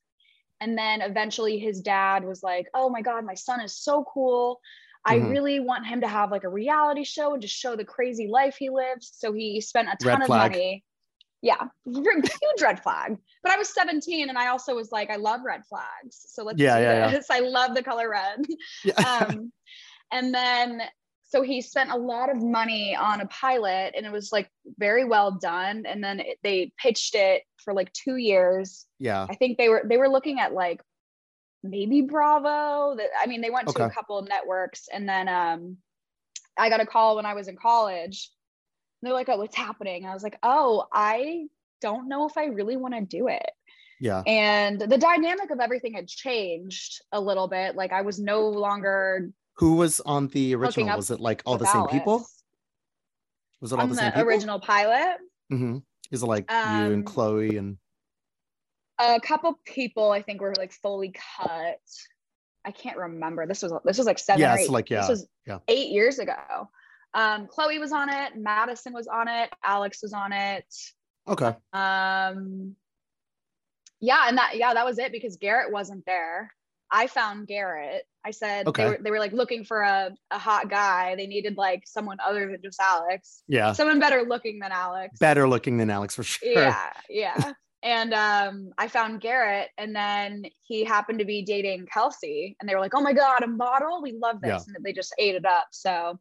and 0.62 0.78
then 0.78 1.02
eventually 1.02 1.58
his 1.60 1.82
dad 1.82 2.24
was 2.26 2.44
like 2.44 2.68
oh 2.74 2.90
my 2.90 3.02
god 3.02 3.26
my 3.26 3.34
son 3.36 3.60
is 3.62 3.76
so 3.76 4.04
cool. 4.14 4.60
I 5.06 5.18
Mhm. 5.18 5.30
really 5.30 5.60
want 5.62 5.88
him 5.88 6.02
to 6.02 6.08
have 6.08 6.30
like 6.30 6.44
a 6.44 6.50
reality 6.50 7.06
show 7.06 7.34
and 7.34 7.42
just 7.42 7.56
show 7.56 7.76
the 7.78 7.86
crazy 7.86 8.28
life 8.28 8.58
he 8.58 8.70
lives. 8.70 9.12
So 9.16 9.32
he 9.32 9.62
spent 9.62 9.88
a 9.88 9.96
Red 10.06 10.12
ton 10.14 10.22
of 10.24 10.28
flag. 10.28 10.52
money. 10.52 10.84
Yeah 11.42 11.68
huge 11.86 12.62
red 12.62 12.84
flag. 12.84 13.18
But 13.44 13.54
i 13.54 13.58
was 13.58 13.70
17 13.74 14.28
and 14.28 14.38
i 14.38 14.48
also 14.48 14.76
was 14.76 14.92
like 14.92 15.10
i 15.10 15.16
love 15.16 15.42
red 15.46 15.62
flags. 15.70 16.26
So 16.28 16.44
let's 16.44 16.60
Yeah, 16.60 16.78
do 16.78 16.84
yeah, 16.84 16.94
yeah. 17.06 17.12
this. 17.12 17.30
I 17.30 17.40
love 17.40 17.76
the 17.76 17.84
color 17.84 18.10
red. 18.10 18.46
Yeah. 18.84 18.94
Um, 19.30 19.54
and 20.12 20.34
then 20.34 20.82
so 21.30 21.42
he 21.42 21.62
spent 21.62 21.92
a 21.92 21.98
lot 21.98 22.30
of 22.30 22.44
money 22.44 22.96
on 22.96 23.22
a 23.22 23.28
pilot 23.28 23.94
and 23.96 24.06
it 24.06 24.12
was 24.12 24.32
like 24.32 24.50
very 24.78 25.06
well 25.06 25.32
done 25.32 25.86
and 25.86 26.04
then 26.04 26.20
it, 26.20 26.38
they 26.44 26.72
pitched 26.78 27.16
it 27.16 27.44
for 27.58 27.74
like 27.74 27.92
two 27.94 28.18
years 28.18 28.86
yeah 29.00 29.26
i 29.30 29.36
think 29.36 29.58
they 29.58 29.70
were 29.70 29.84
they 29.86 29.98
were 29.98 30.10
looking 30.10 30.40
at 30.40 30.54
like 30.54 30.82
maybe 31.64 32.02
bravo 32.02 32.96
that 32.96 33.10
i 33.22 33.26
mean 33.26 33.42
they 33.42 33.50
went 33.50 33.68
to 33.68 33.84
a 33.84 33.90
couple 33.90 34.18
of 34.18 34.28
networks 34.28 34.88
and 34.94 35.08
then 35.08 35.28
um 35.28 35.78
i 36.58 36.70
got 36.70 36.82
a 36.82 36.86
call 36.86 37.16
when 37.16 37.26
i 37.26 37.34
was 37.34 37.48
in 37.48 37.58
college 37.58 38.32
they're 39.02 39.14
like, 39.14 39.30
oh, 39.30 39.38
what's 39.38 39.56
happening? 39.56 40.06
I 40.06 40.14
was 40.14 40.24
like, 40.24 40.38
oh, 40.44 40.86
I 40.92 41.48
don't 41.82 42.10
know 42.10 42.28
if 42.28 42.38
I 42.38 42.46
really 42.46 42.78
want 42.78 42.96
to 42.96 43.02
do 43.02 43.28
it. 43.28 43.50
Yeah. 44.02 44.22
And 44.26 44.80
the 44.80 44.98
dynamic 44.98 45.52
of 45.52 45.60
everything 45.60 45.94
had 45.94 46.08
changed 46.08 47.02
a 47.12 47.20
little 47.20 47.48
bit. 47.48 47.76
Like 47.76 47.92
I 47.92 48.02
was 48.02 48.20
no 48.20 48.48
longer 48.48 49.30
Who 49.60 49.76
was 49.76 50.00
on 50.02 50.28
the 50.30 50.56
original? 50.56 50.96
Was 50.96 51.12
it 51.12 51.20
like 51.20 51.42
all 51.46 51.58
the 51.58 51.66
same 51.66 51.86
people? 51.88 52.26
Was 53.62 53.72
it 53.72 53.76
all 53.76 53.82
on 53.84 53.90
the 53.90 53.96
the, 53.96 54.02
same 54.02 54.12
people? 54.12 54.28
original 54.28 54.60
pilot. 54.60 55.18
Mm-hmm. 55.52 55.78
Is 56.12 56.24
it 56.24 56.26
like 56.26 56.50
you 56.50 56.56
and 56.58 56.94
Um, 56.96 57.04
Chloe 57.04 57.58
and 57.58 57.78
A 59.00 59.20
couple 59.20 59.60
people 59.66 60.12
I 60.12 60.22
think 60.22 60.42
were 60.42 60.54
like 60.58 60.72
fully 60.72 61.14
cut. 61.38 61.80
I 62.66 62.72
can't 62.72 62.98
remember. 62.98 63.46
This 63.48 63.62
was 63.62 63.74
this 63.86 63.98
was 63.98 64.08
like 64.08 64.20
seven 64.20 64.42
Yeah, 64.42 64.56
eight. 64.58 64.70
like, 64.70 64.90
yeah, 64.90 65.02
This 65.02 65.10
was 65.10 65.28
yeah. 65.46 65.60
eight 65.68 65.90
years 65.90 66.20
ago. 66.20 66.70
Um, 67.14 67.48
Chloe 67.48 67.80
was 67.80 67.92
on 67.92 68.10
it. 68.10 68.36
Madison 68.38 68.94
was 68.94 69.08
on 69.08 69.28
it. 69.28 69.50
Alex 69.64 70.02
was 70.04 70.14
on 70.14 70.32
it. 70.32 70.66
okay. 71.28 71.54
Um, 71.74 72.76
yeah, 74.00 74.26
and 74.28 74.38
that 74.38 74.56
yeah, 74.56 74.74
that 74.74 74.86
was 74.86 75.00
it 75.00 75.12
because 75.12 75.36
Garrett 75.38 75.72
wasn't 75.72 76.06
there. 76.06 76.54
I 76.92 77.08
found 77.08 77.48
Garrett. 77.48 78.04
I 78.26 78.32
said 78.32 78.68
Okay. 78.68 78.84
they 78.84 78.90
were 78.90 79.00
they 79.04 79.12
were 79.12 79.20
like 79.20 79.32
looking 79.32 79.64
for 79.64 79.82
a, 79.82 80.12
a 80.32 80.40
hot 80.40 80.70
guy. 80.70 81.16
They 81.16 81.28
needed 81.28 81.56
like 81.58 81.84
someone 81.86 82.18
other 82.26 82.48
than 82.52 82.62
just 82.64 82.80
Alex. 82.82 83.44
Yeah. 83.48 83.74
Someone 83.74 84.00
better 84.00 84.24
looking 84.24 84.60
than 84.60 84.72
Alex. 84.72 85.18
Better 85.20 85.48
looking 85.48 85.78
than 85.78 85.90
Alex 85.90 86.16
for 86.16 86.24
sure. 86.24 86.52
Yeah, 86.52 86.90
yeah. 87.10 87.54
and 87.84 88.14
um 88.14 88.72
I 88.78 88.88
found 88.88 89.22
Garrett 89.22 89.70
and 89.78 89.96
then 89.96 90.44
he 90.62 90.84
happened 90.84 91.20
to 91.20 91.26
be 91.26 91.44
dating 91.44 91.88
Kelsey 91.94 92.58
and 92.60 92.68
they 92.70 92.76
were 92.76 92.82
like, 92.82 92.94
"Oh 92.94 93.02
my 93.02 93.14
god, 93.14 93.44
a 93.44 93.48
model. 93.48 94.02
We 94.02 94.12
love 94.14 94.42
this." 94.42 94.50
Yeah. 94.68 94.74
And 94.76 94.84
they 94.84 94.92
just 94.94 95.14
ate 95.18 95.36
it 95.36 95.46
up. 95.46 95.68
So 95.72 96.20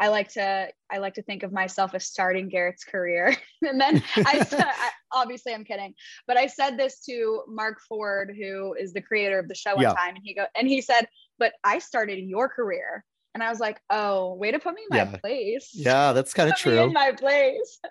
I 0.00 0.08
like 0.08 0.28
to 0.30 0.68
I 0.90 0.98
like 0.98 1.14
to 1.14 1.22
think 1.22 1.42
of 1.42 1.52
myself 1.52 1.94
as 1.94 2.06
starting 2.06 2.48
Garrett's 2.48 2.84
career. 2.84 3.36
and 3.62 3.80
then 3.80 4.02
I 4.26 4.42
said 4.44 4.62
I, 4.66 4.90
obviously 5.12 5.52
I'm 5.54 5.64
kidding, 5.64 5.94
but 6.26 6.36
I 6.38 6.46
said 6.46 6.78
this 6.78 7.04
to 7.04 7.42
Mark 7.46 7.80
Ford 7.86 8.34
who 8.36 8.74
is 8.74 8.92
the 8.94 9.02
creator 9.02 9.38
of 9.38 9.46
the 9.46 9.54
show 9.54 9.74
one 9.74 9.82
Yeah. 9.82 9.92
time 9.92 10.16
and 10.16 10.24
he 10.24 10.34
go 10.34 10.46
and 10.56 10.66
he 10.66 10.80
said, 10.80 11.06
"But 11.38 11.52
I 11.62 11.78
started 11.78 12.18
your 12.18 12.48
career." 12.48 13.04
And 13.34 13.44
I 13.44 13.50
was 13.50 13.60
like, 13.60 13.78
"Oh, 13.90 14.34
way 14.34 14.50
to 14.50 14.58
put 14.58 14.74
me 14.74 14.82
in 14.90 14.96
my 14.98 15.18
place." 15.20 15.70
Yeah, 15.74 16.12
that's 16.12 16.34
kind 16.34 16.48
of 16.50 16.56
true. 16.56 16.86
in 16.86 16.92
my 16.92 17.12
place. 17.12 17.78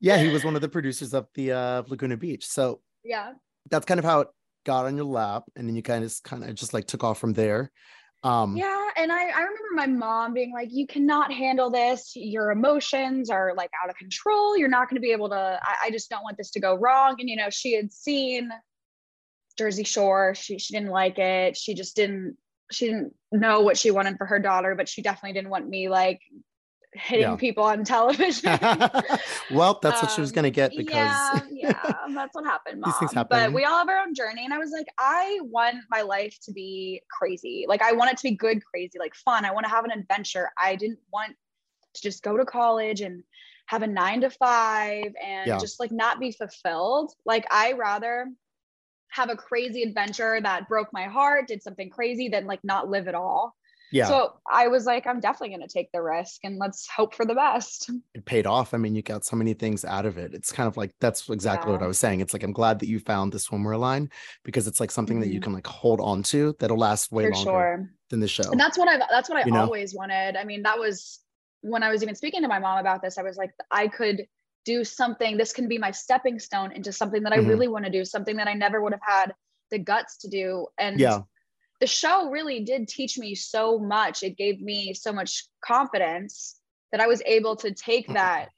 Yeah, 0.00 0.16
he 0.18 0.28
was 0.30 0.44
one 0.44 0.56
of 0.56 0.62
the 0.62 0.68
producers 0.68 1.14
of 1.14 1.28
the 1.34 1.52
uh 1.52 1.82
Laguna 1.86 2.16
Beach. 2.16 2.46
So 2.46 2.80
Yeah. 3.04 3.34
that's 3.70 3.86
kind 3.86 4.00
of 4.00 4.04
how 4.04 4.20
it 4.20 4.28
got 4.64 4.86
on 4.86 4.96
your 4.96 5.04
lap. 5.04 5.44
And 5.56 5.68
then 5.68 5.76
you 5.76 5.82
kind 5.82 6.04
of 6.04 6.12
kind 6.24 6.42
of 6.42 6.54
just 6.54 6.74
like 6.74 6.86
took 6.86 7.04
off 7.04 7.18
from 7.18 7.34
there. 7.34 7.70
Um 8.22 8.56
Yeah, 8.56 8.88
and 8.96 9.10
I, 9.10 9.28
I 9.28 9.40
remember 9.40 9.74
my 9.74 9.86
mom 9.86 10.34
being 10.34 10.52
like, 10.52 10.68
"You 10.70 10.86
cannot 10.86 11.32
handle 11.32 11.70
this. 11.70 12.12
Your 12.14 12.50
emotions 12.50 13.30
are 13.30 13.54
like 13.56 13.70
out 13.82 13.88
of 13.88 13.96
control. 13.96 14.56
You're 14.56 14.68
not 14.68 14.88
going 14.88 14.96
to 14.96 15.00
be 15.00 15.12
able 15.12 15.30
to. 15.30 15.58
I, 15.62 15.86
I 15.86 15.90
just 15.90 16.10
don't 16.10 16.22
want 16.22 16.36
this 16.36 16.50
to 16.52 16.60
go 16.60 16.74
wrong." 16.74 17.16
And 17.18 17.28
you 17.28 17.36
know, 17.36 17.50
she 17.50 17.74
had 17.74 17.92
seen 17.92 18.50
Jersey 19.56 19.84
Shore. 19.84 20.34
She 20.34 20.58
she 20.58 20.74
didn't 20.74 20.90
like 20.90 21.18
it. 21.18 21.56
She 21.56 21.74
just 21.74 21.96
didn't. 21.96 22.36
She 22.70 22.86
didn't 22.86 23.14
know 23.32 23.62
what 23.62 23.78
she 23.78 23.90
wanted 23.90 24.16
for 24.16 24.26
her 24.26 24.38
daughter, 24.38 24.74
but 24.74 24.88
she 24.88 25.02
definitely 25.02 25.32
didn't 25.32 25.50
want 25.50 25.68
me 25.68 25.88
like 25.88 26.20
hitting 26.92 27.20
Yeah. 27.22 27.36
people 27.36 27.64
on 27.64 27.84
television. 27.84 28.58
well, 29.50 29.78
that's 29.82 30.02
what 30.02 30.10
she 30.10 30.20
was 30.20 30.30
Um, 30.30 30.34
gonna 30.34 30.50
get 30.50 30.76
because 30.76 30.92
yeah, 30.92 31.42
yeah, 31.52 31.92
that's 32.14 32.34
what 32.34 32.44
happened. 32.44 32.82
These 32.84 32.96
things 32.98 33.14
Mom. 33.14 33.26
But 33.28 33.52
we 33.52 33.64
all 33.64 33.78
have 33.78 33.88
our 33.88 33.98
own 33.98 34.14
journey, 34.14 34.44
and 34.44 34.52
I 34.52 34.58
was 34.58 34.70
like, 34.70 34.86
I 34.98 35.38
want 35.42 35.76
my 35.90 36.02
life 36.02 36.36
to 36.44 36.52
be 36.52 37.02
crazy. 37.10 37.64
Like 37.68 37.82
I 37.82 37.92
want 37.92 38.10
it 38.10 38.16
to 38.18 38.22
be 38.24 38.36
good, 38.36 38.64
crazy, 38.64 38.98
like 38.98 39.14
fun. 39.14 39.44
I 39.44 39.52
want 39.52 39.64
to 39.66 39.70
have 39.70 39.84
an 39.84 39.92
adventure. 39.92 40.50
I 40.60 40.76
didn't 40.76 40.98
want 41.12 41.34
to 41.94 42.02
just 42.02 42.22
go 42.22 42.36
to 42.36 42.44
college 42.44 43.00
and 43.00 43.22
have 43.66 43.82
a 43.82 43.86
nine 43.86 44.20
to 44.22 44.30
five 44.30 45.12
and 45.24 45.48
Yeah. 45.48 45.58
just 45.58 45.78
like 45.78 45.92
not 45.92 46.18
be 46.18 46.32
fulfilled. 46.32 47.12
Like 47.24 47.46
I 47.52 47.72
rather 47.72 48.28
have 49.12 49.28
a 49.30 49.36
crazy 49.36 49.82
adventure 49.82 50.40
that 50.40 50.68
broke 50.68 50.92
my 50.92 51.04
heart, 51.04 51.48
did 51.48 51.62
something 51.62 51.90
crazy, 51.90 52.28
than 52.28 52.46
like 52.46 52.60
not 52.64 52.88
live 52.88 53.08
at 53.08 53.14
all. 53.14 53.54
Yeah, 53.92 54.06
So 54.08 54.34
I 54.50 54.68
was 54.68 54.84
like, 54.86 55.06
I'm 55.06 55.20
definitely 55.20 55.50
going 55.56 55.66
to 55.68 55.72
take 55.72 55.90
the 55.92 56.00
risk 56.02 56.40
and 56.44 56.58
let's 56.58 56.88
hope 56.88 57.14
for 57.14 57.24
the 57.24 57.34
best. 57.34 57.90
it 58.14 58.24
paid 58.24 58.46
off. 58.46 58.72
I 58.74 58.76
mean, 58.76 58.94
you 58.94 59.02
got 59.02 59.24
so 59.24 59.36
many 59.36 59.54
things 59.54 59.84
out 59.84 60.06
of 60.06 60.18
it. 60.18 60.34
It's 60.34 60.52
kind 60.52 60.66
of 60.68 60.76
like 60.76 60.92
that's 61.00 61.28
exactly 61.28 61.72
what 61.72 61.82
I 61.82 61.86
was 61.86 61.98
saying. 61.98 62.20
It's 62.20 62.32
like 62.32 62.42
I'm 62.42 62.52
glad 62.52 62.78
that 62.80 62.88
you 62.88 62.98
found 63.00 63.32
the 63.32 63.38
swimwear 63.38 63.78
line 63.78 64.10
because 64.44 64.66
it's 64.66 64.80
like 64.80 64.90
something 64.90 65.20
that 65.20 65.28
you 65.28 65.40
Mhm. 65.40 65.44
can 65.44 65.52
like 65.52 65.66
hold 65.66 66.00
on 66.00 66.22
to 66.24 66.54
that'll 66.58 66.76
last 66.78 67.10
way 67.12 67.24
For 67.24 67.32
longer 67.32 67.50
sure. 67.50 67.90
than 68.10 68.20
the 68.20 68.28
show. 68.28 68.50
and 68.50 68.58
that's 68.60 68.76
what 68.78 68.88
I've, 68.88 69.00
that's 69.10 69.28
what 69.28 69.38
i 69.38 69.46
You 69.46 69.52
know? 69.52 69.60
always 69.62 69.94
wanted 69.94 70.36
i 70.36 70.42
mean 70.44 70.62
that 70.64 70.78
was 70.78 71.20
when 71.60 71.82
i 71.84 71.90
was 71.90 72.02
even 72.02 72.14
speaking 72.16 72.42
to 72.42 72.48
my 72.48 72.58
mom 72.58 72.78
about 72.78 73.02
this 73.02 73.18
i 73.18 73.22
was 73.22 73.36
like 73.36 73.52
i 73.70 73.86
could 73.86 74.26
do 74.64 74.82
something 74.84 75.36
this 75.36 75.52
can 75.52 75.68
be 75.68 75.78
my 75.78 75.92
stepping 75.92 76.38
stone 76.40 76.72
into 76.72 76.90
something 76.92 77.22
that 77.22 77.32
i 77.32 77.38
Mhm. 77.38 77.48
really 77.48 77.68
want 77.68 77.84
to 77.84 77.90
do 77.90 78.04
something 78.04 78.36
that 78.36 78.48
i 78.48 78.52
never 78.54 78.80
would 78.82 78.92
have 78.92 79.00
had 79.02 79.32
the 79.70 79.78
guts 79.78 80.16
to 80.18 80.28
do 80.28 80.66
and 80.78 80.98
Yeah. 80.98 81.20
The 81.80 81.86
show 81.86 82.30
really 82.30 82.60
did 82.64 82.88
teach 82.88 83.18
me 83.18 83.34
so 83.34 83.78
much 83.78 84.22
it 84.22 84.36
gave 84.36 84.60
me 84.60 84.94
so 84.94 85.12
much 85.12 85.44
confidence 85.64 86.60
that 86.92 87.00
i 87.00 87.06
was 87.06 87.22
able 87.26 87.56
to 87.56 87.72
take 87.72 88.08
that 88.08 88.48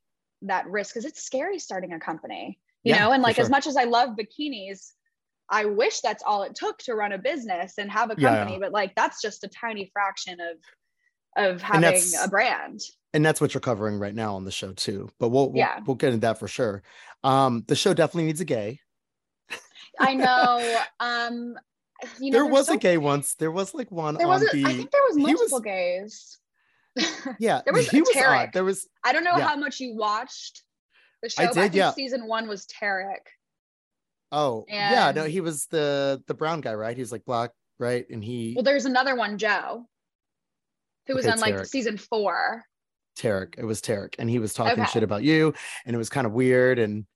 that 0.42 0.66
risk 0.66 0.92
because 0.94 1.04
it's 1.04 1.22
scary 1.22 1.58
starting 1.58 1.92
a 1.92 2.00
company 2.00 2.58
you 2.84 2.92
Yeah, 2.92 3.04
know 3.04 3.12
and 3.12 3.22
like 3.22 3.38
as 3.38 3.50
much 3.50 3.66
as 3.66 3.76
i 3.76 3.84
love 3.84 4.10
bikinis 4.10 4.92
I 5.50 5.66
wish 5.66 6.00
that's 6.00 6.22
all 6.22 6.44
it 6.44 6.54
took 6.54 6.78
to 6.78 6.94
run 6.94 7.12
a 7.12 7.18
business 7.18 7.74
and 7.76 7.90
have 7.90 8.10
a 8.10 8.16
Yeah, 8.16 8.30
company, 8.30 8.58
but 8.58 8.72
like 8.72 8.94
that's 8.94 9.20
just 9.20 9.44
a 9.44 9.48
tiny 9.48 9.90
fraction 9.92 10.38
of 10.40 10.56
of 11.36 11.60
having 11.60 12.12
a 12.18 12.28
brand. 12.28 12.80
and 13.12 13.24
that's 13.24 13.40
what 13.40 13.52
you're 13.52 13.60
covering 13.60 13.98
right 13.98 14.14
now 14.14 14.36
on 14.36 14.44
the 14.44 14.50
show 14.50 14.72
too. 14.72 15.10
But 15.18 15.28
we'll 15.28 15.50
we'll, 15.50 15.58
Yeah. 15.58 15.80
we'll 15.86 15.96
get 15.96 16.14
into 16.14 16.26
that 16.26 16.38
for 16.38 16.48
sure. 16.48 16.82
Um, 17.22 17.64
the 17.68 17.76
show 17.76 17.92
definitely 17.92 18.26
needs 18.26 18.40
a 18.40 18.46
gay. 18.46 18.80
I 20.00 20.14
know. 20.14 20.80
Um, 21.00 21.58
you 22.20 22.30
know, 22.30 22.38
there 22.38 22.46
was 22.46 22.66
so- 22.66 22.74
a 22.74 22.76
gay 22.76 22.98
once. 22.98 23.34
There 23.34 23.50
was 23.50 23.74
like 23.74 23.90
one 23.90 24.14
There 24.16 24.26
on 24.26 24.40
was. 24.40 24.42
A, 24.42 24.56
the 24.56 24.64
I 24.66 24.72
think 24.74 24.90
there 24.90 25.02
was 25.08 25.16
he 25.16 25.22
was- 25.22 25.32
multiple 25.32 25.60
gays. 25.60 26.38
yeah. 27.38 27.62
there 27.64 27.72
was 27.72 27.88
he 27.88 28.00
was 28.00 28.10
odd. 28.16 28.22
Tarek. 28.22 28.52
There 28.52 28.64
was 28.64 28.86
I 29.02 29.12
don't 29.12 29.24
know 29.24 29.36
Yeah. 29.38 29.48
how 29.48 29.56
much 29.56 29.80
you 29.80 29.94
watched 29.96 30.62
the 31.22 31.30
show. 31.30 31.42
I 31.42 31.46
did, 31.46 31.54
think 31.54 31.74
yeah. 31.74 31.92
Season 31.92 32.26
one 32.26 32.48
was 32.48 32.66
Tarek. 32.66 33.24
oh 34.30 34.64
yeah 34.68 35.12
no 35.14 35.24
he 35.24 35.40
was 35.40 35.66
the 35.66 36.22
the 36.26 36.34
brown 36.34 36.60
guy 36.60 36.74
right. 36.74 36.96
He's 36.96 37.10
like 37.12 37.24
black 37.24 37.50
right 37.78 38.04
and 38.10 38.22
he 38.22 38.52
Well, 38.54 38.62
there's 38.62 38.84
another 38.84 39.14
one, 39.16 39.38
Joe, 39.38 39.86
who 41.06 41.14
was 41.14 41.24
Okay, 41.24 41.32
on 41.32 41.40
like 41.40 41.54
Tarek. 41.54 41.66
season 41.68 41.96
four. 41.96 42.62
Tarek. 43.18 43.54
It 43.58 43.64
was 43.64 43.80
Tarek 43.80 44.16
and 44.18 44.28
he 44.28 44.38
was 44.38 44.52
talking 44.52 44.82
Okay. 44.82 44.90
shit 44.90 45.02
about 45.02 45.22
you 45.22 45.54
and 45.86 45.94
it 45.94 45.98
was 45.98 46.08
kind 46.10 46.26
of 46.26 46.32
weird 46.34 46.78
and 46.78 47.06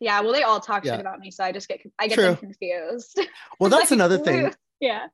Yeah, 0.00 0.20
well, 0.20 0.32
they 0.32 0.42
all 0.42 0.60
talk 0.60 0.84
Yeah. 0.84 0.92
shit 0.92 1.00
about 1.00 1.18
me, 1.20 1.30
so 1.30 1.44
I 1.44 1.52
just 1.52 1.68
get 1.68 1.80
I 1.98 2.08
get 2.08 2.14
True. 2.16 2.36
confused. 2.36 3.20
well 3.60 3.70
that's 3.70 3.90
Like, 3.90 3.96
another 3.96 4.18
thing. 4.18 4.52
Yeah. 4.80 5.06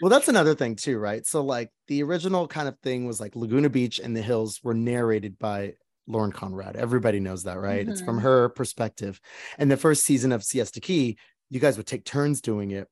Well, 0.00 0.08
that's 0.10 0.28
another 0.28 0.54
thing 0.54 0.76
too, 0.76 0.98
right? 0.98 1.26
So 1.26 1.42
like 1.42 1.70
the 1.88 2.02
original 2.04 2.46
kind 2.46 2.68
of 2.68 2.78
thing 2.80 3.06
was 3.06 3.20
like 3.20 3.34
Laguna 3.34 3.68
Beach 3.68 3.98
and 3.98 4.16
the 4.16 4.22
Hills 4.22 4.60
were 4.62 4.74
narrated 4.74 5.38
by 5.38 5.74
Lauren 6.06 6.32
Conrad. 6.32 6.76
Everybody 6.76 7.18
knows 7.20 7.42
that, 7.44 7.58
right? 7.58 7.88
It's 7.88 8.00
from 8.00 8.18
Mhm. 8.18 8.22
her 8.22 8.48
perspective. 8.50 9.20
And 9.58 9.70
the 9.70 9.76
first 9.76 10.04
season 10.04 10.32
of 10.32 10.44
Siesta 10.44 10.80
Key, 10.80 11.18
you 11.50 11.58
guys 11.60 11.76
would 11.76 11.86
take 11.86 12.04
turns 12.04 12.40
doing 12.40 12.70
it. 12.70 12.88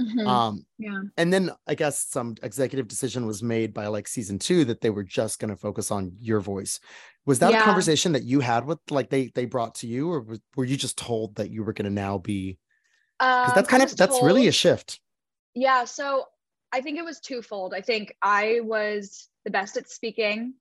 Mhm. 0.00 0.26
Um, 0.28 0.64
yeah. 0.78 1.00
and 1.16 1.32
then 1.32 1.50
I 1.66 1.74
guess 1.74 1.98
some 2.04 2.36
executive 2.42 2.86
decision 2.86 3.26
was 3.26 3.42
made 3.42 3.74
by 3.74 3.88
like 3.88 4.06
season 4.06 4.38
two 4.38 4.64
that 4.66 4.80
they 4.80 4.90
were 4.90 5.02
just 5.02 5.40
going 5.40 5.50
to 5.50 5.56
focus 5.56 5.90
on 5.90 6.12
your 6.20 6.38
voice. 6.40 6.78
Was 7.28 7.40
that 7.40 7.52
a 7.52 7.60
conversation 7.60 8.12
that 8.12 8.22
you 8.22 8.40
had 8.40 8.64
with 8.64 8.78
like 8.88 9.10
they 9.10 9.26
they 9.34 9.44
brought 9.44 9.74
to 9.76 9.86
you, 9.86 10.10
or 10.10 10.20
was, 10.22 10.40
were 10.56 10.64
you 10.64 10.78
just 10.78 10.96
told 10.96 11.34
that 11.34 11.50
you 11.50 11.62
were 11.62 11.74
going 11.74 11.84
to 11.84 11.90
now 11.90 12.16
be? 12.16 12.58
Because 13.18 13.50
Um, 13.50 13.54
that's 13.54 13.68
kind 13.68 13.82
of 13.82 13.94
that's 13.94 14.22
really 14.22 14.48
a 14.48 14.52
shift. 14.52 14.98
Yeah, 15.54 15.84
so 15.84 16.24
I 16.72 16.80
think 16.80 16.98
it 16.98 17.04
was 17.04 17.20
twofold. 17.20 17.74
I 17.74 17.82
think 17.82 18.14
I 18.22 18.60
was 18.62 19.28
the 19.44 19.50
best 19.50 19.76
at 19.76 19.90
speaking. 19.90 20.54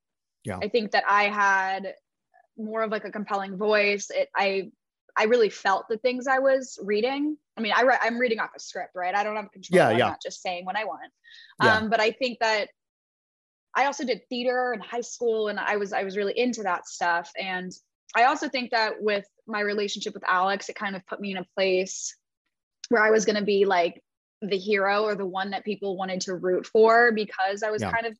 Yeah. 0.44 0.60
I 0.62 0.68
think 0.68 0.92
that 0.92 1.06
I 1.08 1.30
had 1.30 1.96
more 2.58 2.82
of 2.84 2.92
like 2.92 3.06
a 3.06 3.12
compelling 3.12 3.56
voice. 3.56 4.10
It 4.10 4.28
I 4.36 4.70
I 5.16 5.24
really 5.24 5.50
felt 5.50 5.86
the 5.88 5.98
things 5.98 6.28
I 6.28 6.40
was 6.40 6.78
reading. 6.84 7.38
I 7.56 7.62
mean, 7.62 7.72
I 7.74 7.84
re- 7.84 7.98
I'm 8.02 8.18
reading 8.18 8.40
off 8.40 8.50
a 8.56 8.60
script, 8.60 8.92
right? 8.94 9.16
I 9.16 9.24
don't 9.24 9.38
have 9.38 9.52
control. 9.54 9.78
Yeah, 9.78 9.88
I'm 9.88 9.98
yeah. 10.00 10.10
not 10.10 10.22
just 10.22 10.42
saying 10.42 10.66
what 10.66 10.76
I 10.76 10.84
want. 10.84 11.12
Yeah. 11.64 11.78
Um, 11.78 11.90
but 11.90 12.02
I 12.02 12.12
think 12.12 12.40
that 12.40 12.70
I 13.76 13.86
also 13.86 14.04
did 14.06 14.22
theater 14.30 14.74
in 14.74 14.80
high 14.80 15.02
school 15.02 15.50
and 15.50 15.60
I 15.60 15.78
was 15.78 15.94
I 15.94 16.04
was 16.04 16.18
really 16.18 16.38
into 16.38 16.64
that 16.64 16.88
stuff. 16.88 17.32
And 17.40 17.72
I 18.16 18.24
also 18.24 18.50
think 18.50 18.72
that 18.72 19.02
with 19.02 19.26
my 19.46 19.60
relationship 19.62 20.14
with 20.14 20.24
Alex, 20.28 20.70
it 20.70 20.76
kind 20.76 20.96
of 20.96 21.06
put 21.06 21.20
me 21.20 21.32
in 21.32 21.38
a 21.38 21.46
place 21.56 22.16
where 22.90 23.04
I 23.04 23.12
was 23.12 23.26
going 23.26 23.36
to 23.36 23.44
be 23.44 23.66
like 23.66 24.02
the 24.42 24.58
hero 24.58 25.04
or 25.04 25.16
the 25.16 25.26
one 25.26 25.52
that 25.52 25.66
people 25.66 25.98
wanted 25.98 26.22
to 26.22 26.36
root 26.36 26.66
for 26.66 27.12
because 27.12 27.64
I 27.64 27.70
was 27.72 27.82
Yeah. 27.82 27.92
kind 27.92 28.06
of 28.06 28.18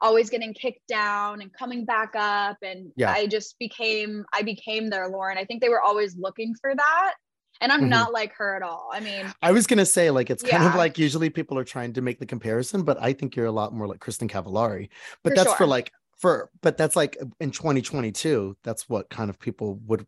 always 0.00 0.28
getting 0.28 0.52
kicked 0.52 0.86
down 0.86 1.40
and 1.40 1.52
coming 1.52 1.84
back 1.84 2.12
up 2.14 2.58
and 2.62 2.92
Yeah. 2.96 3.12
I 3.12 3.26
just 3.26 3.58
became 3.58 4.24
I 4.32 4.42
became 4.42 4.90
their 4.90 5.08
Lauren. 5.08 5.38
I 5.38 5.44
think 5.44 5.60
they 5.62 5.68
were 5.68 5.80
always 5.80 6.16
looking 6.16 6.54
for 6.60 6.74
that. 6.74 7.14
And 7.60 7.70
I'm 7.72 7.82
Mhm. 7.82 7.88
not 7.88 8.12
like 8.12 8.32
her 8.34 8.56
at 8.56 8.62
all. 8.62 8.90
I 8.92 9.00
mean, 9.00 9.32
I 9.42 9.52
was 9.52 9.66
gonna 9.66 9.86
say 9.86 10.10
like 10.10 10.28
it's 10.30 10.42
kind 10.42 10.64
of 10.64 10.74
like 10.74 10.98
usually 10.98 11.30
people 11.30 11.58
are 11.58 11.64
trying 11.64 11.92
to 11.94 12.02
make 12.02 12.18
the 12.18 12.26
comparison, 12.26 12.82
but 12.82 13.00
I 13.00 13.12
think 13.12 13.36
you're 13.36 13.46
a 13.46 13.52
lot 13.52 13.72
more 13.72 13.86
like 13.86 14.00
Kristin 14.00 14.28
Cavallari. 14.28 14.88
But 15.22 15.30
For 15.30 15.36
that's 15.36 15.54
for 15.54 15.66
like 15.66 15.92
for 16.18 16.50
but 16.62 16.76
that's 16.76 16.96
like 16.96 17.16
in 17.40 17.50
2022 17.50 18.56
that's 18.62 18.88
what 18.88 19.10
kind 19.10 19.30
of 19.30 19.38
people 19.38 19.74
would 19.86 20.06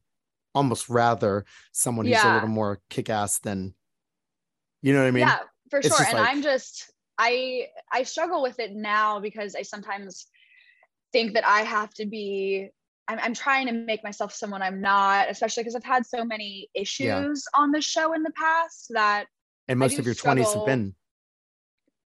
almost 0.55 0.89
rather 0.89 1.45
someone 1.73 2.07
who's 2.07 2.23
a 2.23 2.33
little 2.35 2.49
more 2.49 2.81
kick-ass 2.91 3.39
than 3.41 3.75
you 4.83 4.93
know 4.93 5.01
what 5.01 5.09
i 5.09 5.11
mean 5.11 5.27
yeah, 5.27 5.41
for 5.71 5.81
it's 5.81 5.89
sure. 5.89 6.07
And 6.07 6.17
like- 6.19 6.29
I'm 6.29 6.43
just 6.43 6.91
I 7.19 7.67
I 7.93 8.05
struggle 8.05 8.41
with 8.41 8.59
it 8.61 8.73
now 8.73 9.19
because 9.21 9.55
I 9.57 9.63
sometimes 9.63 10.27
think 11.13 11.35
that 11.35 11.47
I 11.47 11.63
have 11.63 11.93
to 11.95 12.07
be 12.07 12.71
I'm, 13.09 13.19
I'm 13.21 13.35
trying 13.35 13.67
to 13.67 13.73
make 13.73 14.03
myself 14.03 14.33
someone 14.33 14.63
I'm 14.63 14.81
not, 14.81 15.31
especially 15.31 15.63
because 15.63 15.77
I've 15.77 15.85
had 15.85 16.07
so 16.07 16.25
many 16.25 16.69
issues 16.75 17.45
on 17.55 17.71
the 17.71 17.81
show 17.81 18.13
in 18.15 18.23
the 18.23 18.33
past 18.33 18.87
that 18.91 19.27
and 19.69 19.79
most 19.79 19.99
of 19.99 20.07
your 20.07 20.15
20s 20.15 20.53
have 20.55 20.65
been 20.65 20.95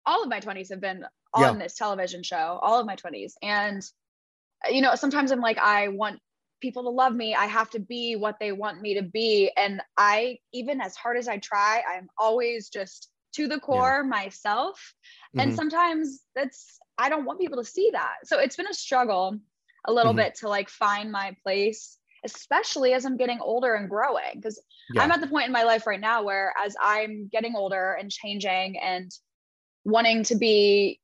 all 0.05 0.23
of 0.23 0.29
my 0.29 0.39
20s 0.39 0.69
have 0.69 0.81
been 0.81 1.05
on 1.33 1.41
Yeah. 1.41 1.63
this 1.63 1.75
television 1.75 2.23
show, 2.23 2.59
all 2.61 2.79
of 2.79 2.85
my 2.85 2.95
20s. 2.95 3.33
And, 3.41 3.81
uh, 4.67 4.71
you 4.71 4.81
know, 4.81 4.95
sometimes 4.95 5.31
I'm 5.31 5.41
like, 5.41 5.57
I 5.57 5.87
want 5.89 6.19
people 6.61 6.83
to 6.83 6.89
love 6.89 7.13
me. 7.15 7.33
I 7.35 7.45
have 7.45 7.69
to 7.71 7.79
be 7.79 8.15
what 8.15 8.37
they 8.39 8.51
want 8.51 8.81
me 8.81 8.95
to 8.95 9.03
be. 9.03 9.51
And 9.57 9.81
I, 9.97 10.37
even 10.53 10.81
as 10.81 10.95
hard 10.95 11.17
as 11.17 11.27
I 11.27 11.37
try, 11.37 11.81
I'm 11.87 12.07
always 12.17 12.69
just 12.69 13.09
to 13.35 13.47
the 13.47 13.59
core 13.59 14.03
myself. 14.03 14.93
And 15.37 15.51
Mhm. 15.51 15.55
sometimes 15.55 16.23
that's, 16.35 16.79
I 16.97 17.09
don't 17.09 17.25
want 17.25 17.39
people 17.39 17.57
to 17.57 17.69
see 17.69 17.89
that. 17.93 18.15
So 18.25 18.39
it's 18.39 18.55
been 18.55 18.67
a 18.67 18.73
struggle 18.73 19.39
a 19.85 19.91
little 19.91 20.13
Mhm. 20.13 20.17
bit 20.17 20.35
to 20.35 20.49
like 20.49 20.69
find 20.69 21.11
my 21.11 21.35
place, 21.43 21.97
especially 22.23 22.93
as 22.93 23.05
I'm 23.05 23.17
getting 23.17 23.39
older 23.39 23.73
and 23.75 23.89
growing. 23.89 24.35
Because 24.35 24.61
yeah. 24.93 25.01
I'm 25.03 25.11
at 25.11 25.21
the 25.21 25.27
point 25.27 25.47
in 25.47 25.51
my 25.51 25.63
life 25.63 25.87
right 25.87 25.99
now 25.99 26.23
where 26.23 26.53
as 26.63 26.75
I'm 26.81 27.27
getting 27.31 27.55
older 27.55 27.93
and 27.93 28.11
changing 28.11 28.77
and 28.79 29.11
wanting 29.83 30.23
to 30.25 30.35
be 30.35 30.99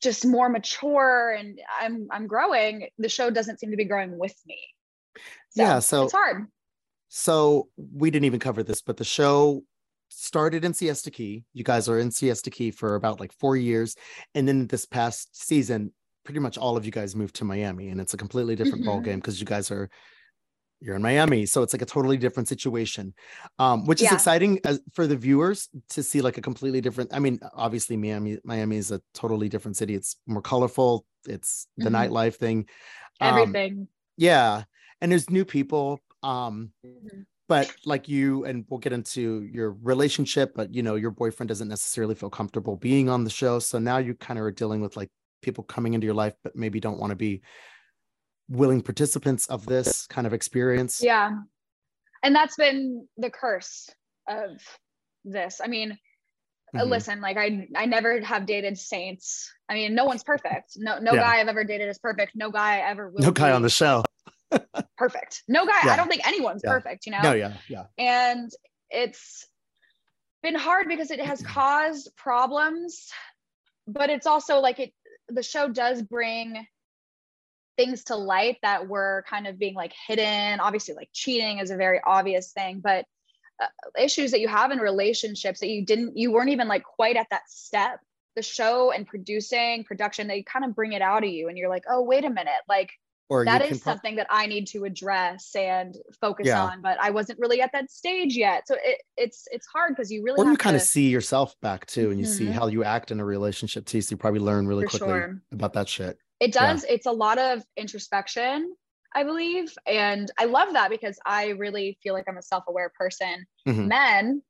just 0.00 0.26
more 0.26 0.48
mature 0.48 1.30
and 1.38 1.60
I'm 1.80 2.08
I'm 2.10 2.26
growing, 2.26 2.88
the 2.98 3.08
show 3.08 3.30
doesn't 3.30 3.60
seem 3.60 3.70
to 3.70 3.76
be 3.76 3.84
growing 3.84 4.18
with 4.18 4.34
me. 4.46 4.58
Yeah, 5.54 5.78
so- 5.78 6.04
it's 6.04 6.12
hard. 6.12 6.46
So 7.14 7.68
we 7.76 8.10
didn't 8.10 8.24
even 8.24 8.40
cover 8.40 8.62
this, 8.62 8.80
but 8.80 8.96
the 8.96 9.04
show 9.04 9.62
started 10.08 10.64
in 10.64 10.72
Siesta 10.72 11.10
Key. 11.10 11.44
You 11.52 11.62
guys 11.62 11.86
are 11.88 11.98
in 11.98 12.10
Siesta 12.10 12.50
Key 12.50 12.70
for 12.70 12.94
about 12.94 13.20
like 13.20 13.32
four 13.34 13.54
years. 13.56 13.94
And 14.34 14.48
then 14.48 14.66
this 14.66 14.86
past 14.86 15.28
season, 15.38 15.92
pretty 16.24 16.40
much 16.40 16.58
all 16.58 16.76
of 16.76 16.84
you 16.84 16.92
guys 16.92 17.16
moved 17.16 17.34
to 17.36 17.44
Miami. 17.44 17.88
And 17.88 18.00
it's 18.00 18.14
a 18.14 18.16
completely 18.16 18.54
different 18.56 18.84
ball 18.84 19.00
Mhm. 19.00 19.04
game 19.04 19.18
because 19.18 19.40
you 19.40 19.46
guys 19.46 19.70
are 19.70 19.88
you're 20.84 20.96
in 20.96 21.02
Miami. 21.02 21.46
So 21.46 21.62
it's 21.62 21.72
like 21.72 21.82
a 21.82 21.86
totally 21.86 22.16
different 22.16 22.48
situation. 22.48 23.14
Um, 23.60 23.86
which 23.86 24.02
is 24.02 24.10
exciting 24.10 24.58
as, 24.64 24.80
for 24.94 25.06
the 25.06 25.14
viewers 25.16 25.68
to 25.90 26.02
see 26.02 26.20
like 26.20 26.38
a 26.38 26.40
completely 26.42 26.80
different. 26.80 27.14
I 27.14 27.20
mean, 27.20 27.38
obviously 27.54 27.96
Miami, 27.96 28.38
Miami 28.42 28.78
is 28.78 28.90
a 28.90 29.00
totally 29.14 29.48
different 29.48 29.76
city. 29.76 29.94
It's 29.94 30.16
more 30.26 30.42
colorful, 30.42 31.06
it's 31.28 31.68
the 31.76 31.88
Mhm. 31.88 32.10
nightlife 32.10 32.34
thing. 32.34 32.68
Um, 33.20 33.38
Everything. 33.38 33.88
yeah. 34.16 34.64
And 35.00 35.12
there's 35.12 35.30
new 35.30 35.44
people. 35.44 36.00
Um, 36.24 36.72
Mhm. 36.84 37.26
but 37.48 37.72
like 37.84 38.08
you 38.08 38.44
and 38.44 38.64
we'll 38.68 38.80
get 38.80 38.92
into 38.92 39.42
your 39.52 39.72
relationship 39.82 40.52
but 40.54 40.72
you 40.74 40.82
know 40.82 40.94
your 40.94 41.10
boyfriend 41.10 41.48
doesn't 41.48 41.68
necessarily 41.68 42.14
feel 42.14 42.30
comfortable 42.30 42.76
being 42.76 43.08
on 43.10 43.24
the 43.24 43.30
show 43.30 43.58
so 43.58 43.78
now 43.78 43.98
you 43.98 44.14
kind 44.14 44.38
of 44.38 44.44
are 44.44 44.52
dealing 44.52 44.80
with 44.80 44.96
like 44.96 45.10
people 45.42 45.64
coming 45.64 45.94
into 45.94 46.06
your 46.06 46.14
life 46.14 46.34
but 46.42 46.56
maybe 46.56 46.80
don't 46.80 46.98
want 46.98 47.10
to 47.10 47.16
be 47.16 47.42
willing 48.48 48.80
participants 48.80 49.46
of 49.48 49.66
this 49.66 50.06
kind 50.06 50.26
of 50.26 50.32
experience 50.32 51.02
Yeah. 51.02 51.30
And 52.24 52.34
that's 52.36 52.54
been 52.56 53.08
the 53.16 53.30
curse 53.30 53.90
of 54.28 54.50
this. 55.24 55.60
I 55.62 55.66
mean, 55.66 55.98
uh, 56.72 56.82
Mhm. 56.82 56.88
listen, 56.88 57.20
like 57.20 57.36
I 57.36 57.66
I 57.74 57.86
never 57.86 58.20
have 58.20 58.46
dated 58.46 58.78
saints. 58.78 59.52
I 59.68 59.74
mean, 59.74 59.94
no 59.96 60.04
one's 60.04 60.22
perfect. 60.22 60.74
No 60.76 60.98
no 61.00 61.14
Yeah. 61.14 61.20
guy 61.20 61.40
I've 61.40 61.48
ever 61.48 61.64
dated 61.64 61.88
is 61.88 61.98
perfect. 61.98 62.32
No 62.36 62.50
guy 62.52 62.76
I 62.78 62.90
ever 62.90 63.10
will 63.10 63.20
no 63.22 63.32
guy 63.32 63.50
on 63.50 63.62
the 63.62 63.68
show 63.70 64.04
perfect. 64.96 65.42
No 65.48 65.66
guy, 65.66 65.80
Yeah. 65.84 65.92
I 65.94 65.96
don't 65.96 66.08
think 66.08 66.24
anyone's 66.26 66.62
Yeah. 66.64 66.70
perfect, 66.74 67.06
you 67.06 67.12
know? 67.12 67.22
no 67.22 67.32
yeah 67.32 67.56
yeah 67.68 67.86
and 67.98 68.50
it's 68.90 69.48
been 70.44 70.54
hard 70.54 70.86
because 70.88 71.10
it 71.10 71.20
has 71.20 71.42
caused 71.58 72.14
problems 72.16 73.10
but 73.88 74.10
it's 74.10 74.26
also 74.26 74.60
like 74.60 74.78
it 74.78 74.92
the 75.34 75.42
show 75.42 75.68
does 75.68 76.02
bring 76.02 76.66
things 77.76 78.04
to 78.04 78.16
light 78.16 78.58
that 78.62 78.88
were 78.88 79.24
kind 79.28 79.46
of 79.46 79.58
being 79.58 79.74
like 79.74 79.92
hidden. 80.06 80.60
Obviously 80.60 80.94
like 80.94 81.08
cheating 81.12 81.58
is 81.58 81.70
a 81.70 81.76
very 81.76 82.00
obvious 82.04 82.52
thing 82.52 82.80
but 82.82 83.06
uh, 83.62 83.66
issues 83.98 84.30
that 84.32 84.40
you 84.40 84.48
have 84.48 84.70
in 84.70 84.78
relationships 84.78 85.60
that 85.60 85.68
you 85.68 85.84
didn't 85.84 86.16
you 86.16 86.32
weren't 86.32 86.50
even 86.50 86.68
like 86.68 86.82
quite 86.82 87.16
at 87.16 87.28
that 87.30 87.48
step. 87.48 88.00
The 88.34 88.42
show 88.42 88.92
and 88.92 89.06
producing 89.06 89.84
production 89.84 90.26
they 90.26 90.42
kind 90.42 90.64
of 90.64 90.74
bring 90.74 90.92
it 90.92 91.02
out 91.02 91.24
of 91.24 91.30
you 91.30 91.48
and 91.48 91.58
you're 91.58 91.68
like 91.68 91.84
oh 91.88 92.02
wait 92.02 92.24
a 92.24 92.30
minute. 92.30 92.62
Like 92.68 92.90
or 93.32 93.44
that 93.46 93.62
is 93.62 93.80
pro- 93.80 93.92
something 93.92 94.16
that 94.16 94.26
I 94.30 94.46
need 94.46 94.66
to 94.68 94.84
address 94.84 95.54
and 95.56 95.96
focus 96.20 96.46
Yeah. 96.48 96.62
on, 96.62 96.82
but 96.82 96.98
I 97.00 97.10
wasn't 97.10 97.38
really 97.38 97.60
at 97.62 97.70
that 97.72 97.90
stage 97.90 98.36
yet. 98.36 98.68
So 98.68 98.76
it, 98.82 98.98
it's 99.16 99.48
it's 99.50 99.66
hard 99.66 99.94
because 99.96 100.12
you 100.12 100.22
really 100.22 100.38
or 100.44 100.50
you 100.50 100.56
kind 100.56 100.76
of 100.76 100.82
to, 100.82 100.88
see 100.88 101.08
yourself 101.08 101.54
back 101.62 101.86
too 101.86 102.10
and 102.10 102.18
you 102.20 102.26
see 102.26 102.46
Mhm. 102.46 102.52
how 102.52 102.66
you 102.66 102.84
act 102.84 103.10
in 103.10 103.20
a 103.20 103.24
relationship 103.24 103.86
too 103.86 104.00
so 104.02 104.12
you 104.12 104.16
probably 104.18 104.40
learn 104.40 104.66
really 104.66 104.84
For 104.84 104.90
quickly 104.90 105.08
sure. 105.08 105.42
about 105.52 105.72
that 105.74 105.88
shit 105.88 106.18
it 106.40 106.54
yeah. 106.54 106.72
does. 106.72 106.84
It's 106.88 107.06
a 107.06 107.12
lot 107.12 107.38
of 107.38 107.62
introspection, 107.76 108.74
I 109.14 109.22
believe, 109.24 109.72
and 109.86 110.30
I 110.38 110.46
love 110.46 110.72
that 110.72 110.90
because 110.90 111.18
I 111.24 111.48
really 111.50 111.96
feel 112.02 112.14
like 112.14 112.24
I'm 112.28 112.36
a 112.38 112.42
self-aware 112.42 112.90
person. 112.98 113.46
Mhm. 113.68 113.86
Men, 113.86 114.42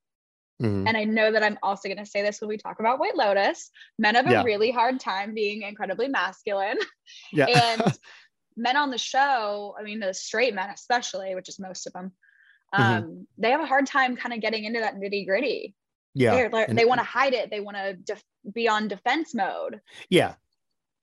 Mhm. 0.62 0.86
and 0.88 0.96
I 0.96 1.04
know 1.04 1.30
that 1.32 1.42
I'm 1.42 1.58
also 1.62 1.88
going 1.88 1.98
to 1.98 2.06
say 2.06 2.22
this 2.22 2.40
when 2.40 2.48
we 2.48 2.56
talk 2.56 2.80
about 2.80 2.98
White 2.98 3.16
Lotus. 3.16 3.70
Men 3.98 4.14
have 4.14 4.26
a 4.26 4.42
really 4.44 4.70
hard 4.70 5.00
time 5.00 5.34
being 5.34 5.62
incredibly 5.62 6.08
masculine. 6.08 6.78
yeah 7.32 7.46
and 7.80 7.98
men 8.56 8.76
on 8.76 8.90
the 8.90 8.98
show 8.98 9.74
i 9.78 9.82
mean 9.82 10.00
the 10.00 10.12
straight 10.14 10.54
men 10.54 10.70
especially 10.70 11.34
which 11.34 11.48
is 11.48 11.58
most 11.58 11.86
of 11.86 11.92
them 11.92 12.12
um 12.72 12.82
Mhm. 13.02 13.26
they 13.38 13.50
have 13.50 13.60
a 13.60 13.66
hard 13.66 13.86
time 13.86 14.16
kind 14.16 14.34
of 14.34 14.40
getting 14.40 14.64
into 14.64 14.80
that 14.80 14.96
nitty 14.96 15.26
gritty. 15.26 15.74
Yeah 16.14 16.34
and- 16.34 16.78
they 16.78 16.84
want 16.84 17.00
to 17.00 17.04
hide 17.06 17.32
it. 17.34 17.50
They 17.50 17.60
want 17.60 17.76
to 17.78 17.94
def- 17.94 18.22
be 18.52 18.68
on 18.68 18.88
defense 18.88 19.34
mode. 19.34 19.80
Yeah. 20.10 20.34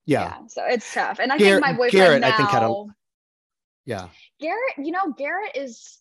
Yeah. 0.06 0.38
So 0.48 0.64
it's 0.66 0.92
tough. 0.94 1.20
And 1.20 1.32
i 1.32 1.38
Garrett- 1.38 1.64
think 1.64 1.66
my 1.66 1.74
boyfriend 1.74 1.92
Garrett, 1.92 2.22
now 2.22 2.34
I 2.34 2.38
think, 2.38 2.50
had 2.50 2.64
a- 2.64 2.86
yeah. 3.86 4.10
Garrett 4.40 4.76
you 4.78 4.92
know 4.92 5.12
garrett 5.14 5.56
is 5.56 5.98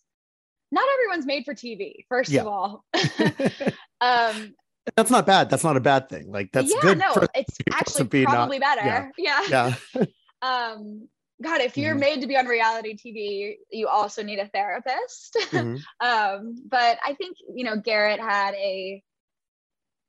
not 0.71 0.85
everyone's 0.95 1.25
made 1.25 1.45
for 1.45 1.53
tv 1.55 2.05
first 2.09 2.29
Yeah. 2.31 2.41
of 2.41 2.47
all. 2.47 2.85
Um 4.01 4.55
that's 4.95 5.11
not 5.11 5.25
bad. 5.27 5.49
That's 5.51 5.63
not 5.63 5.77
a 5.77 5.81
bad 5.81 6.09
thing. 6.09 6.31
Like 6.31 6.51
that's 6.51 6.71
yeah 6.73 6.81
good 6.81 6.97
no 6.97 7.13
it's 7.35 7.57
actually 7.73 8.07
be 8.07 8.23
not- 8.23 8.33
probably 8.33 8.59
better. 8.59 9.11
Yeah. 9.17 9.41
Yeah. 9.49 10.05
Um 10.41 11.07
god 11.41 11.61
if 11.61 11.77
you're 11.77 11.95
Mhm. 11.95 11.99
made 11.99 12.21
to 12.21 12.27
be 12.27 12.37
on 12.37 12.45
reality 12.45 12.95
tv 12.95 13.55
you 13.71 13.87
also 13.87 14.23
need 14.23 14.39
a 14.39 14.47
therapist. 14.47 15.37
Mhm. 15.51 15.81
um 16.01 16.55
but 16.67 16.97
i 17.05 17.13
think 17.13 17.37
you 17.55 17.63
know 17.65 17.77
garrett 17.77 18.19
had 18.19 18.53
a 18.55 19.03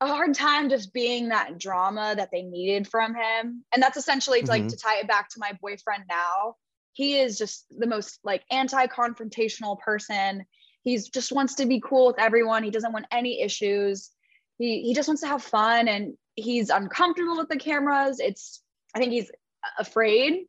a 0.01 0.07
hard 0.07 0.33
time 0.33 0.69
just 0.69 0.93
being 0.93 1.29
that 1.29 1.59
drama 1.59 2.15
that 2.17 2.29
they 2.31 2.41
needed 2.41 2.87
from 2.87 3.13
him. 3.13 3.63
And 3.71 3.83
that's 3.83 3.97
essentially 3.97 4.41
to, 4.41 4.47
like 4.49 4.67
to 4.69 4.75
tie 4.75 4.97
it 4.97 5.07
back 5.07 5.29
to 5.29 5.39
my 5.39 5.51
boyfriend 5.61 6.05
now 6.09 6.55
he 6.93 7.19
is 7.19 7.37
just 7.37 7.65
the 7.77 7.87
most 7.87 8.19
like 8.23 8.43
anti-confrontational 8.51 9.79
person. 9.79 10.45
He's 10.83 11.09
just 11.09 11.31
wants 11.31 11.55
to 11.55 11.65
be 11.65 11.81
cool 11.83 12.07
with 12.07 12.19
everyone. 12.19 12.63
He 12.63 12.71
doesn't 12.71 12.91
want 12.93 13.05
any 13.11 13.41
issues. 13.41 14.09
He 14.57 14.81
he 14.81 14.93
just 14.93 15.07
wants 15.07 15.21
to 15.21 15.27
have 15.27 15.43
fun 15.43 15.87
and 15.87 16.13
he's 16.35 16.69
uncomfortable 16.69 17.37
with 17.37 17.49
the 17.49 17.57
cameras. 17.57 18.19
It's 18.19 18.61
i 18.95 18.99
think 18.99 19.11
he's 19.13 19.31
afraid 19.77 20.45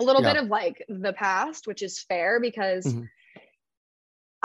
a 0.00 0.04
little 0.04 0.22
Yeah. 0.22 0.34
bit 0.34 0.42
of 0.42 0.48
like 0.48 0.84
the 0.88 1.12
past 1.12 1.66
which 1.66 1.82
is 1.82 2.00
fair 2.02 2.40
because 2.40 2.86
Mhm. 2.86 3.08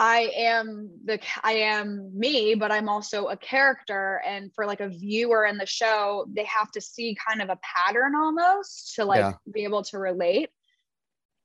I 0.00 0.30
am 0.36 0.90
the 1.04 1.18
I 1.42 1.52
am 1.54 2.16
me, 2.16 2.54
but 2.54 2.70
I'm 2.70 2.88
also 2.88 3.26
a 3.26 3.36
character. 3.36 4.22
And 4.24 4.54
for 4.54 4.64
like 4.64 4.80
a 4.80 4.88
viewer 4.88 5.44
in 5.44 5.58
the 5.58 5.66
show, 5.66 6.24
they 6.32 6.44
have 6.44 6.70
to 6.72 6.80
see 6.80 7.16
kind 7.26 7.42
of 7.42 7.50
a 7.50 7.58
pattern 7.62 8.14
almost 8.14 8.94
to 8.94 9.04
like 9.04 9.20
Yeah. 9.20 9.32
be 9.52 9.64
able 9.64 9.82
to 9.84 9.98
relate. 9.98 10.50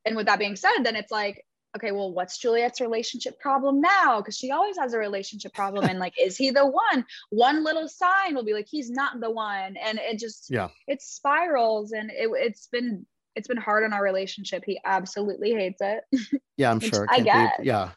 And 0.05 0.15
with 0.15 0.27
that 0.27 0.37
being 0.37 0.55
said, 0.55 0.83
then 0.83 0.95
it's 0.95 1.11
like, 1.11 1.43
okay, 1.75 1.91
well, 1.91 2.13
what's 2.13 2.37
Juliette's 2.37 2.79
relationship 2.79 3.39
problem 3.39 3.81
now? 3.81 4.21
Because 4.21 4.37
she 4.37 4.51
always 4.51 4.77
has 4.77 4.93
a 4.93 4.99
relationship 4.99 5.53
problem. 5.53 5.85
And 5.85 5.97
like, 5.97 6.13
is 6.21 6.37
he 6.37 6.51
the 6.51 6.67
one? 6.67 7.05
One 7.31 7.63
little 7.63 7.87
sign 7.87 8.35
will 8.35 8.45
be 8.45 8.53
like, 8.53 8.67
he's 8.69 8.91
not 8.91 9.19
the 9.19 9.31
one. 9.31 9.77
And 9.77 9.97
it 9.97 10.19
just 10.19 10.51
Yeah. 10.51 10.69
it 10.85 11.01
spirals 11.01 11.91
and 11.91 12.11
it, 12.11 12.29
it's 12.33 12.67
been 12.67 13.07
it's 13.35 13.47
been 13.47 13.57
hard 13.57 13.83
on 13.83 13.93
our 13.93 14.03
relationship. 14.03 14.63
He 14.65 14.79
absolutely 14.85 15.51
hates 15.53 15.81
it. 15.81 16.03
yeah 16.57 16.69
i'm 16.71 16.79
sure 16.79 17.07
I 17.09 17.21
get. 17.21 17.65
yeah 17.65 17.91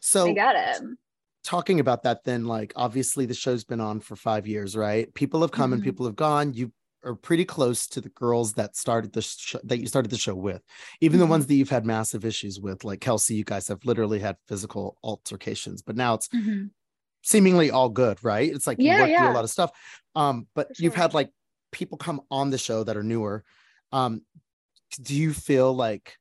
so 0.00 0.28
I 0.30 0.32
get 0.32 0.56
it. 0.82 0.88
talking 1.44 1.80
about 1.80 2.02
that 2.04 2.24
then 2.24 2.44
like 2.46 2.72
obviously 2.76 3.26
the 3.26 3.34
show's 3.34 3.64
been 3.64 3.80
on 3.80 4.00
for 4.00 4.16
five 4.16 4.46
years 4.46 4.76
right 4.76 5.12
people 5.14 5.40
have 5.42 5.50
come 5.50 5.72
and 5.72 5.82
Mhm. 5.82 5.84
people 5.84 6.06
have 6.06 6.16
gone 6.16 6.54
you 6.54 6.72
are 7.04 7.16
pretty 7.16 7.44
close 7.44 7.88
to 7.88 8.00
the 8.00 8.08
girls 8.10 8.52
that 8.54 8.76
started 8.76 9.12
the 9.12 9.22
show 9.22 9.58
that 9.64 9.78
you 9.78 9.86
started 9.88 10.10
the 10.10 10.16
show 10.16 10.36
with 10.36 10.62
even 11.00 11.18
the 11.18 11.26
Mhm. 11.26 11.30
ones 11.30 11.46
that 11.46 11.54
you've 11.54 11.68
had 11.68 11.84
massive 11.84 12.24
issues 12.24 12.60
with 12.60 12.84
like 12.84 13.00
kelsey 13.00 13.34
you 13.34 13.44
guys 13.44 13.66
have 13.68 13.84
literally 13.84 14.20
had 14.20 14.36
physical 14.46 14.96
altercations 15.02 15.82
but 15.82 15.96
now 15.96 16.14
it's 16.14 16.28
Mhm. 16.32 16.70
seemingly 17.22 17.70
all 17.70 17.88
good 17.88 18.22
right 18.24 18.50
it's 18.52 18.66
like 18.66 18.78
you 18.82 18.84
Yeah, 18.84 19.16
through 19.16 19.28
a 19.28 19.30
lot 19.30 19.44
of 19.44 19.50
stuff 19.50 19.70
um 20.14 20.46
but 20.54 20.68
For 20.76 20.82
you've 20.82 20.94
had 20.94 21.12
like 21.14 21.30
people 21.72 21.98
come 21.98 22.20
on 22.30 22.50
the 22.50 22.58
show 22.58 22.84
that 22.84 22.96
are 22.96 23.02
newer 23.02 23.44
um 23.92 24.22
do 24.96 25.14
you 25.14 25.32
feel 25.32 25.72
like 25.74 26.16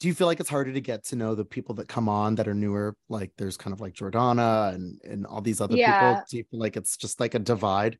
do 0.00 0.06
you 0.06 0.14
feel 0.14 0.28
like 0.28 0.38
it's 0.38 0.48
harder 0.48 0.72
to 0.72 0.80
get 0.80 1.04
to 1.06 1.16
know 1.16 1.34
the 1.34 1.44
people 1.44 1.74
that 1.76 1.88
come 1.88 2.08
on 2.08 2.36
that 2.36 2.46
are 2.46 2.54
newer 2.54 2.94
like 3.08 3.32
there's 3.36 3.56
kind 3.56 3.74
of 3.74 3.80
like 3.80 3.94
jordana 3.94 4.72
and 4.74 5.00
and 5.02 5.26
all 5.26 5.40
these 5.40 5.60
other 5.60 5.76
Yeah. 5.76 6.10
people 6.14 6.24
do 6.30 6.36
you 6.38 6.44
feel 6.50 6.60
like 6.60 6.76
it's 6.76 6.96
just 6.96 7.18
like 7.20 7.34
a 7.34 7.38
divide 7.40 7.98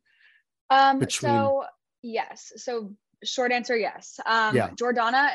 Um, 0.71 0.99
between- 0.99 1.31
so 1.33 1.65
yes. 2.03 2.53
So 2.57 2.95
short 3.25 3.51
answer, 3.53 3.77
yes. 3.77 4.21
Um, 4.27 4.55
Yeah. 4.55 4.71
Jordana 4.71 5.31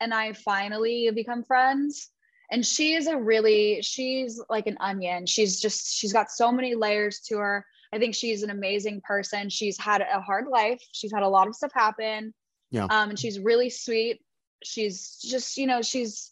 and 0.00 0.12
I 0.12 0.32
finally 0.32 1.08
become 1.14 1.44
friends. 1.44 2.08
And 2.50 2.66
she 2.66 2.94
is 2.94 3.06
a 3.06 3.16
really, 3.16 3.80
she's 3.82 4.42
like 4.48 4.66
an 4.66 4.76
onion. 4.80 5.26
She's 5.26 5.60
just, 5.60 5.94
she's 5.94 6.12
got 6.12 6.30
so 6.32 6.50
many 6.50 6.74
layers 6.74 7.20
to 7.28 7.36
her. 7.38 7.64
I 7.92 7.98
think 7.98 8.14
she's 8.16 8.42
an 8.42 8.50
amazing 8.50 9.02
person. 9.02 9.48
She's 9.50 9.78
had 9.78 10.00
a 10.00 10.20
hard 10.20 10.48
life. 10.48 10.82
She's 10.92 11.12
had 11.12 11.22
a 11.22 11.28
lot 11.28 11.46
of 11.46 11.54
stuff 11.54 11.70
happen. 11.72 12.34
Yeah. 12.70 12.84
Um, 12.84 13.10
and 13.10 13.18
she's 13.18 13.38
really 13.38 13.70
sweet. 13.70 14.20
She's 14.62 15.16
just, 15.22 15.56
you 15.56 15.66
know, 15.66 15.82
she's 15.82 16.30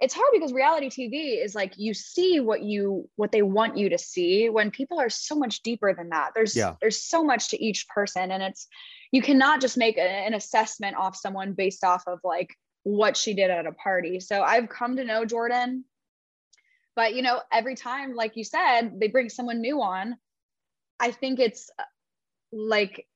it's 0.00 0.14
hard 0.14 0.28
because 0.32 0.52
reality 0.52 0.88
TV 0.88 1.44
is 1.44 1.56
like 1.56 1.72
you 1.76 1.92
see 1.92 2.38
what 2.38 2.62
you 2.62 3.08
what 3.16 3.32
they 3.32 3.42
want 3.42 3.76
you 3.76 3.88
to 3.88 3.98
see 3.98 4.48
when 4.48 4.70
people 4.70 5.00
are 5.00 5.10
so 5.10 5.34
much 5.34 5.62
deeper 5.62 5.92
than 5.92 6.10
that. 6.10 6.30
There's 6.34 6.54
Yeah. 6.54 6.76
there's 6.80 7.02
so 7.02 7.24
much 7.24 7.48
to 7.50 7.62
each 7.62 7.88
person 7.88 8.30
and 8.30 8.42
it's 8.42 8.68
you 9.10 9.22
cannot 9.22 9.60
just 9.60 9.76
make 9.76 9.98
a- 9.98 10.02
an 10.02 10.34
assessment 10.34 10.96
off 10.96 11.16
someone 11.16 11.52
based 11.52 11.82
off 11.82 12.04
of 12.06 12.20
like 12.22 12.54
what 12.84 13.16
she 13.16 13.34
did 13.34 13.50
at 13.50 13.66
a 13.66 13.72
party. 13.72 14.20
So 14.20 14.42
I've 14.42 14.68
come 14.68 14.96
to 14.96 15.04
know 15.04 15.24
Jordan 15.24 15.84
but 16.94 17.14
you 17.14 17.22
know 17.22 17.40
every 17.52 17.76
time 17.76 18.14
like 18.14 18.36
you 18.36 18.44
said 18.44 18.98
they 19.00 19.08
bring 19.08 19.28
someone 19.28 19.60
new 19.60 19.80
on 19.82 20.16
I 21.00 21.12
think 21.12 21.38
it's 21.38 21.70
uh, 21.78 21.82
like 22.52 23.06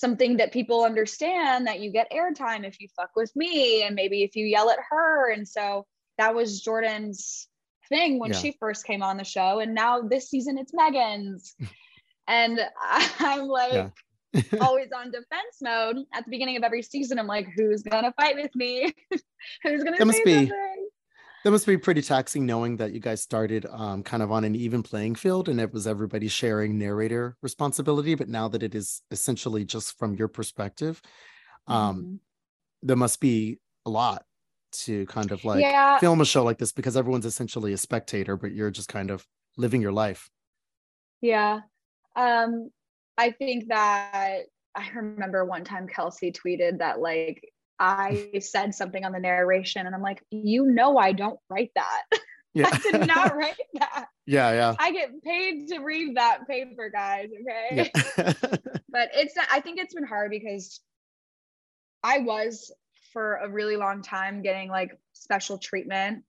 something 0.00 0.36
that 0.38 0.52
people 0.52 0.84
understand 0.84 1.66
that 1.66 1.80
you 1.80 1.90
get 1.92 2.10
airtime 2.12 2.64
if 2.66 2.80
you 2.80 2.88
fuck 2.96 3.10
with 3.16 3.34
me 3.36 3.82
and 3.82 3.94
maybe 3.94 4.22
if 4.22 4.34
you 4.36 4.46
yell 4.46 4.70
at 4.70 4.78
her. 4.90 5.32
And 5.32 5.46
so 5.46 5.86
that 6.18 6.34
was 6.34 6.60
jordan's 6.62 7.48
thing 7.88 8.18
when 8.18 8.32
Yeah. 8.32 8.38
she 8.38 8.56
first 8.60 8.86
came 8.86 9.02
on 9.02 9.16
the 9.16 9.24
show. 9.24 9.60
And 9.60 9.74
now 9.74 10.00
this 10.02 10.30
season 10.30 10.58
it's 10.58 10.72
megan's. 10.74 11.54
And 12.26 12.58
i'm 13.20 13.46
like 13.48 13.72
Yeah. 13.72 13.90
always 14.60 14.88
on 14.96 15.10
defense 15.10 15.56
mode 15.62 15.96
at 16.12 16.24
the 16.24 16.30
beginning 16.30 16.56
of 16.56 16.62
every 16.64 16.82
season. 16.82 17.18
I'm 17.18 17.26
like 17.26 17.48
who's 17.56 17.82
gonna 17.82 18.12
fight 18.20 18.36
with 18.36 18.50
me? 18.56 18.92
Who's 19.62 19.84
gonna 19.84 19.98
That 19.98 20.06
must 20.06 20.24
be- 20.24 20.34
something 20.48 20.83
that 21.44 21.50
must 21.50 21.66
be 21.66 21.76
pretty 21.76 22.02
taxing 22.02 22.46
knowing 22.46 22.76
that 22.78 22.92
you 22.92 23.00
guys 23.00 23.22
started 23.22 23.66
um, 23.70 24.02
kind 24.02 24.22
of 24.22 24.32
on 24.32 24.44
an 24.44 24.54
even 24.56 24.82
playing 24.82 25.14
field 25.14 25.48
and 25.48 25.60
it 25.60 25.72
was 25.72 25.86
everybody 25.86 26.26
sharing 26.28 26.78
narrator 26.78 27.36
responsibility 27.42 28.14
but 28.14 28.28
now 28.28 28.48
that 28.48 28.62
it 28.62 28.74
is 28.74 29.02
essentially 29.10 29.64
just 29.64 29.98
from 29.98 30.14
your 30.14 30.28
perspective 30.28 31.00
um, 31.66 31.96
Mhm. 31.96 32.18
there 32.82 32.96
must 32.96 33.20
be 33.20 33.58
a 33.86 33.90
lot 33.90 34.24
to 34.72 35.06
kind 35.06 35.30
of 35.32 35.44
like 35.44 35.60
yeah 35.60 35.98
film 35.98 36.20
a 36.20 36.24
show 36.24 36.42
like 36.42 36.58
this 36.58 36.72
because 36.72 36.96
everyone's 36.96 37.26
essentially 37.26 37.72
a 37.72 37.76
spectator 37.78 38.36
but 38.36 38.52
you're 38.52 38.70
just 38.70 38.88
kind 38.88 39.10
of 39.10 39.26
living 39.56 39.80
your 39.80 39.92
life 39.92 40.30
Yeah. 41.20 41.60
Um, 42.16 42.70
I 43.16 43.30
think 43.30 43.68
that 43.68 44.42
I 44.74 44.90
remember 44.94 45.44
one 45.44 45.64
time 45.64 45.86
Kelsey 45.86 46.32
tweeted 46.32 46.78
that 46.78 47.00
like 47.00 47.42
I 47.78 48.30
said 48.40 48.74
something 48.74 49.04
on 49.04 49.12
the 49.12 49.20
narration 49.20 49.86
and 49.86 49.94
I'm 49.94 50.02
like, 50.02 50.22
you 50.30 50.66
know 50.66 50.96
I 50.96 51.12
don't 51.12 51.38
write 51.48 51.72
that. 51.74 52.02
yeah 52.54 52.70
I 52.72 52.78
did 52.78 53.06
not 53.06 53.36
write 53.36 53.56
that. 53.74 54.06
yeah 54.26 54.52
yeah 54.52 54.74
I 54.78 54.92
get 54.92 55.10
paid 55.22 55.68
to 55.68 55.80
read 55.80 56.16
that 56.16 56.46
paper, 56.46 56.90
guys. 56.90 57.28
Okay. 57.40 57.90
yeah 58.16 58.32
But 58.88 59.10
it's 59.14 59.34
I 59.50 59.60
think 59.60 59.80
it's 59.80 59.94
been 59.94 60.06
hard 60.06 60.30
because 60.30 60.80
I 62.02 62.18
was 62.18 62.72
for 63.12 63.36
a 63.36 63.48
really 63.48 63.76
long 63.76 64.02
time 64.02 64.42
getting 64.42 64.68
like 64.68 64.98
special 65.12 65.58
treatment 65.58 66.24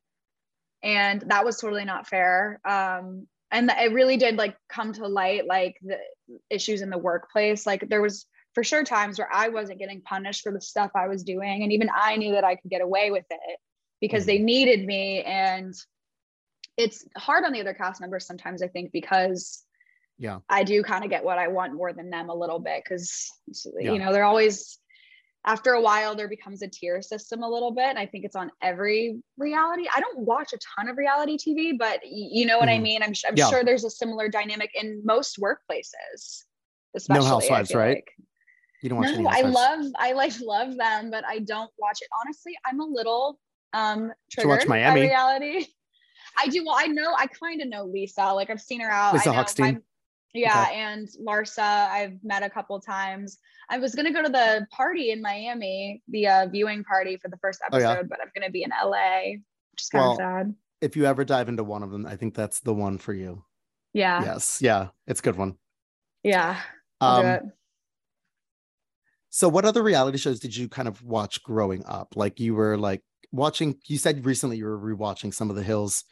and 0.84 1.23
that 1.27 1.45
was 1.45 1.58
totally 1.60 1.86
not 1.86 2.08
fair. 2.08 2.60
Um 2.65 3.27
and 3.51 3.69
it 3.69 3.93
really 3.93 4.17
did 4.17 4.36
like 4.36 4.58
come 4.67 4.93
to 4.93 5.08
light 5.08 5.45
like 5.45 5.77
the 5.84 5.97
issues 6.49 6.81
in 6.81 6.89
the 6.89 6.97
workplace. 6.97 7.65
Like 7.65 7.88
there 7.88 8.01
was 8.01 8.25
for 8.56 8.63
sure 8.63 8.84
times 8.84 9.20
where 9.20 9.30
I 9.32 9.50
wasn't 9.50 9.78
getting 9.80 10.02
punished 10.02 10.41
for 10.41 10.52
the 10.52 10.62
stuff 10.62 10.89
I 10.96 11.08
was 11.08 11.24
doing 11.24 11.62
and 11.62 11.72
even 11.72 11.89
I 11.94 12.15
knew 12.15 12.32
that 12.32 12.44
I 12.46 12.56
could 12.56 12.72
get 12.72 12.82
away 12.82 13.12
with 13.12 13.26
it 13.30 13.60
because 14.02 14.26
they 14.26 14.39
needed 14.39 14.86
me 14.86 15.22
and 15.24 15.74
it's 16.78 17.06
hard 17.18 17.44
on 17.44 17.52
the 17.52 17.60
other 17.62 17.74
cast 17.74 18.02
members 18.02 18.26
sometimes 18.26 18.63
I 18.63 18.68
think 18.70 18.91
because 18.91 19.63
Yeah. 20.18 20.39
I 20.50 20.63
do 20.63 20.82
kind 20.84 21.04
of 21.04 21.10
get 21.10 21.24
what 21.26 21.38
I 21.38 21.50
want 21.50 21.74
more 21.74 21.91
than 21.94 22.10
them 22.10 22.30
a 22.30 22.34
little 22.36 22.60
bit 22.60 22.82
because 22.84 23.30
Yeah. 23.80 23.91
you 23.91 24.00
know 24.00 24.12
they're 24.13 24.24
always 24.24 24.80
after 25.48 25.74
a 25.74 25.82
while 25.82 26.15
there 26.15 26.28
becomes 26.30 26.62
a 26.63 26.68
tier 26.68 27.02
system 27.04 27.44
a 27.44 27.48
little 27.48 27.70
bit. 27.72 27.86
And 27.86 28.00
I 28.00 28.08
think 28.08 28.26
it's 28.26 28.36
on 28.36 28.50
every 28.63 29.22
reality. 29.38 29.86
I 29.96 30.00
don't 30.00 30.18
watch 30.20 30.54
a 30.54 30.58
ton 30.76 30.89
of 30.89 30.98
reality 30.98 31.38
TV, 31.38 31.78
but 31.78 32.00
you 32.04 32.48
know 32.48 32.58
what 32.58 32.68
I 32.68 32.78
Mhm. 32.80 32.82
mean. 32.82 33.04
I'm, 33.04 33.13
I'm 33.28 33.36
Yeah. 33.38 33.50
sure 33.52 33.63
there's 33.63 33.84
a 33.84 33.91
similar 33.91 34.28
dynamic 34.28 34.72
in 34.74 35.02
most 35.06 35.38
workplaces. 35.39 36.46
Especially, 36.96 37.26
I 37.28 37.30
Housewives, 37.30 37.76
right? 37.76 37.96
like. 37.98 38.12
You 38.86 38.89
don't 38.89 39.00
watch 39.00 39.15
No, 39.15 39.28
I 39.32 39.41
love 39.41 39.84
I 39.98 40.12
like 40.13 40.34
love 40.41 40.78
them, 40.78 41.10
but 41.10 41.26
I 41.26 41.39
don't 41.39 41.71
watch 41.80 41.98
it. 42.02 42.08
Honestly, 42.21 42.54
I'm 42.65 42.80
a 42.80 42.86
little 42.86 43.39
um 43.74 44.04
you 44.38 44.48
watch 44.48 44.62
triggered 44.62 44.67
by 44.69 44.93
reality. 44.93 45.65
I 46.38 46.48
do 46.50 46.63
well, 46.63 46.76
I 46.78 46.86
know 46.86 47.12
I 47.17 47.26
kind 47.26 47.62
of 47.63 47.67
know 47.67 47.86
Lisa. 47.86 48.32
Like 48.32 48.52
I've 48.52 48.62
seen 48.62 48.82
her 48.82 48.91
out. 48.91 49.15
Lisa 49.15 49.30
Hochstein? 49.30 49.82
yeah, 50.36 50.65
Okay. 50.67 50.76
and 50.76 51.08
Larsa, 51.26 51.89
I've 51.89 52.24
met 52.24 52.43
a 52.43 52.50
couple 52.50 52.80
times. 52.80 53.39
I 53.71 53.80
was 53.80 53.95
gonna 53.95 54.13
go 54.13 54.21
to 54.21 54.30
the 54.30 54.67
party 54.71 55.10
in 55.10 55.19
Miami, 55.19 56.04
the 56.08 56.28
uh, 56.28 56.48
viewing 56.48 56.84
party 56.84 57.17
for 57.17 57.28
the 57.30 57.38
first 57.38 57.62
Oh, 57.71 57.80
yeah? 57.80 57.89
episode, 57.93 58.08
but 58.10 58.19
I'm 58.21 58.30
gonna 58.36 58.52
be 58.52 58.62
in 58.62 58.69
LA, 58.69 59.32
which 59.71 59.82
is 59.82 59.89
kind 59.89 60.04
Well, 60.04 60.12
of 60.12 60.17
sad. 60.17 60.56
if 60.82 60.95
you 60.95 61.06
ever 61.06 61.26
dive 61.26 61.50
into 61.50 61.63
one 61.63 61.82
of 61.82 61.89
them 61.89 62.06
i 62.06 62.15
think 62.15 62.36
that's 62.36 62.60
the 62.60 62.74
one 62.74 63.00
for 63.00 63.13
you 63.13 63.43
Yeah, 63.93 64.21
yes 64.24 64.60
yeah 64.62 64.89
it's 65.08 65.21
a 65.21 65.24
good 65.24 65.38
one 65.38 65.58
yeah, 66.21 66.60
I'll 67.02 67.21
do 67.21 67.28
um 67.28 67.34
it. 67.34 67.43
So 69.36 69.50
what 69.50 69.65
other 69.65 69.84
reality 69.84 70.17
shows 70.17 70.39
did 70.39 70.56
you 70.56 70.69
kind 70.69 70.88
of 70.88 71.04
watch 71.04 71.43
growing 71.43 71.84
up 71.86 72.15
like 72.15 72.39
you 72.39 72.56
were 72.56 72.78
like 72.78 73.02
watching 73.34 73.78
you 73.88 73.98
said 73.98 74.26
recently 74.26 74.56
you 74.56 74.65
were 74.65 74.80
rewatching 74.80 75.34
some 75.34 75.50
of 75.50 75.58
the 75.58 75.63
hills 75.63 76.06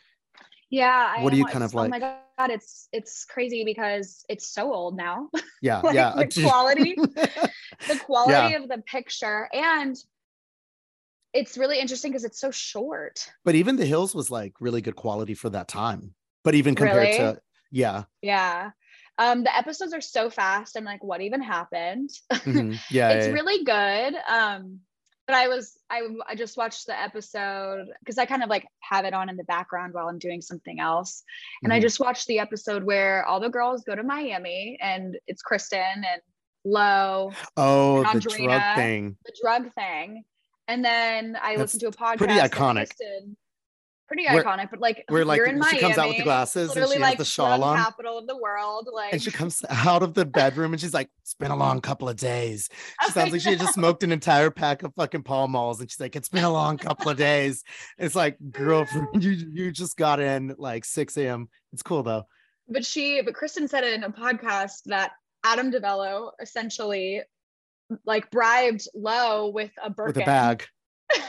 Yeah. 0.69 1.13
I 1.17 1.23
what 1.23 1.29
do 1.29 1.37
am 1.37 1.39
you 1.39 1.45
kind 1.45 1.63
of 1.63 1.73
like? 1.73 1.87
Oh 1.87 1.89
my 1.89 1.99
god, 1.99 2.49
it's 2.51 2.89
it's 2.91 3.23
crazy 3.23 3.63
because 3.63 4.25
it's 4.27 4.47
so 4.47 4.73
old 4.73 4.97
now. 4.97 5.29
yeah 5.61 5.79
Like, 5.79 5.95
yeah 5.95 6.13
the 6.17 6.27
quality 6.41 6.95
the 7.87 7.95
quality 8.05 8.55
of 8.55 8.67
the 8.67 8.79
picture 8.79 9.47
and 9.53 9.95
it's 11.33 11.57
really 11.57 11.79
interesting 11.79 12.11
because 12.11 12.25
it's 12.25 12.41
so 12.41 12.51
short 12.51 13.31
but 13.45 13.55
even 13.55 13.77
the 13.77 13.85
hills 13.85 14.13
was 14.13 14.29
like 14.29 14.53
really 14.59 14.81
good 14.81 14.97
quality 14.97 15.33
for 15.33 15.49
that 15.49 15.69
time 15.69 16.13
but 16.43 16.55
even 16.55 16.75
compared 16.75 17.07
Really? 17.07 17.17
to 17.17 17.41
yeah 17.71 18.03
yeah 18.21 18.71
um 19.17 19.43
the 19.43 19.55
episodes 19.55 19.93
are 19.93 20.01
so 20.01 20.29
fast 20.29 20.75
i'm 20.75 20.83
like 20.83 21.03
what 21.03 21.21
even 21.21 21.41
happened 21.41 22.09
mhm, 22.31 22.77
yeah 22.91 23.09
it's 23.11 23.27
yeah, 23.27 23.33
really 23.33 23.63
good 23.63 24.15
um 24.27 24.79
but 25.27 25.35
i 25.35 25.47
was 25.47 25.77
i 25.89 26.01
i 26.27 26.35
just 26.35 26.57
watched 26.57 26.85
the 26.87 26.99
episode 26.99 27.85
because 27.99 28.17
i 28.17 28.25
kind 28.25 28.43
of 28.43 28.49
like 28.49 28.65
have 28.81 29.05
it 29.05 29.13
on 29.13 29.29
in 29.29 29.37
the 29.37 29.43
background 29.45 29.93
while 29.93 30.07
i'm 30.07 30.19
doing 30.19 30.41
something 30.41 30.79
else 30.79 31.23
and 31.63 31.71
i 31.71 31.77
Mhm. 31.79 31.81
just 31.83 31.99
watched 31.99 32.27
the 32.27 32.39
episode 32.39 32.83
where 32.83 33.25
all 33.25 33.39
the 33.39 33.49
girls 33.49 33.83
go 33.83 33.95
to 33.95 34.03
miami 34.03 34.77
and 34.81 35.17
it's 35.27 35.41
kristin 35.43 35.95
and 35.97 36.21
Lo, 36.65 37.33
oh 37.57 38.03
and 38.05 38.21
the 38.21 38.29
drug 38.29 38.61
thing 38.75 39.17
the 39.25 39.33
drug 39.41 39.73
thing. 39.73 40.23
And 40.69 40.83
then 40.85 41.35
I 41.35 41.57
That's 41.57 41.73
listened 41.73 41.81
to 41.81 41.87
a 41.87 41.91
podcast. 41.91 42.17
pretty 42.19 42.35
iconic. 42.35 42.89
Kristin- 42.89 43.35
pretty 44.13 44.27
Where- 44.33 44.43
iconic, 44.43 44.69
but 44.69 44.79
like 44.79 45.03
where 45.09 45.25
like 45.25 45.37
you're 45.37 45.47
in 45.47 45.61
she 45.63 45.79
comes 45.79 45.97
out 45.97 46.07
with 46.07 46.17
the 46.17 46.23
glasses 46.23 46.75
and 46.75 46.87
she 46.87 46.93
has 46.93 47.01
like 47.01 47.17
the 47.17 47.25
shawl 47.25 47.63
on 47.63 47.77
capital 47.77 48.17
of 48.17 48.27
the 48.27 48.37
world. 48.37 48.89
Like 48.91 49.13
and 49.13 49.21
she 49.21 49.31
comes 49.31 49.63
out 49.69 50.03
of 50.03 50.13
the 50.13 50.25
bedroom 50.25 50.73
and 50.73 50.81
she's 50.81 50.93
like, 50.93 51.09
it's 51.21 51.33
been 51.33 51.51
a 51.51 51.55
long 51.55 51.81
couple 51.81 52.07
of 52.07 52.15
days. 52.15 52.69
She 53.05 53.11
sounds 53.11 53.31
like 53.31 53.41
she 53.41 53.49
had 53.51 53.59
just 53.59 53.73
smoked 53.73 54.03
an 54.03 54.11
entire 54.11 54.51
pack 54.51 54.83
of 54.83 54.93
fucking 54.95 55.23
Pall 55.23 55.47
Malls 55.47 55.81
and 55.81 55.89
she's 55.89 55.99
like, 55.99 56.15
it's 56.15 56.29
been 56.29 56.43
a 56.43 56.51
long 56.51 56.77
couple 56.77 57.09
of 57.09 57.17
days. 57.17 57.63
It's 57.97 58.15
like, 58.15 58.37
girlfriend, 58.51 59.07
you 59.23 59.31
you 59.31 59.71
just 59.71 59.97
got 59.97 60.19
in 60.19 60.55
like 60.57 60.85
6 60.85 61.17
a.m. 61.17 61.49
It's 61.71 61.83
cool 61.83 62.03
though. 62.03 62.27
but 62.67 62.85
she 62.85 63.21
but 63.21 63.33
Kristin 63.33 63.69
said 63.69 63.83
it 63.83 63.93
in 63.93 64.03
a 64.03 64.11
podcast 64.11 64.83
that 64.85 65.11
Adam 65.43 65.71
DiVello 65.71 66.31
essentially 66.39 67.21
like 68.05 68.29
bribed 68.31 68.87
Lo 68.93 69.49
with 69.49 69.71
a 69.83 69.89
Birkin. 69.89 70.07
With 70.07 70.23
a 70.23 70.25
bag. 70.25 70.65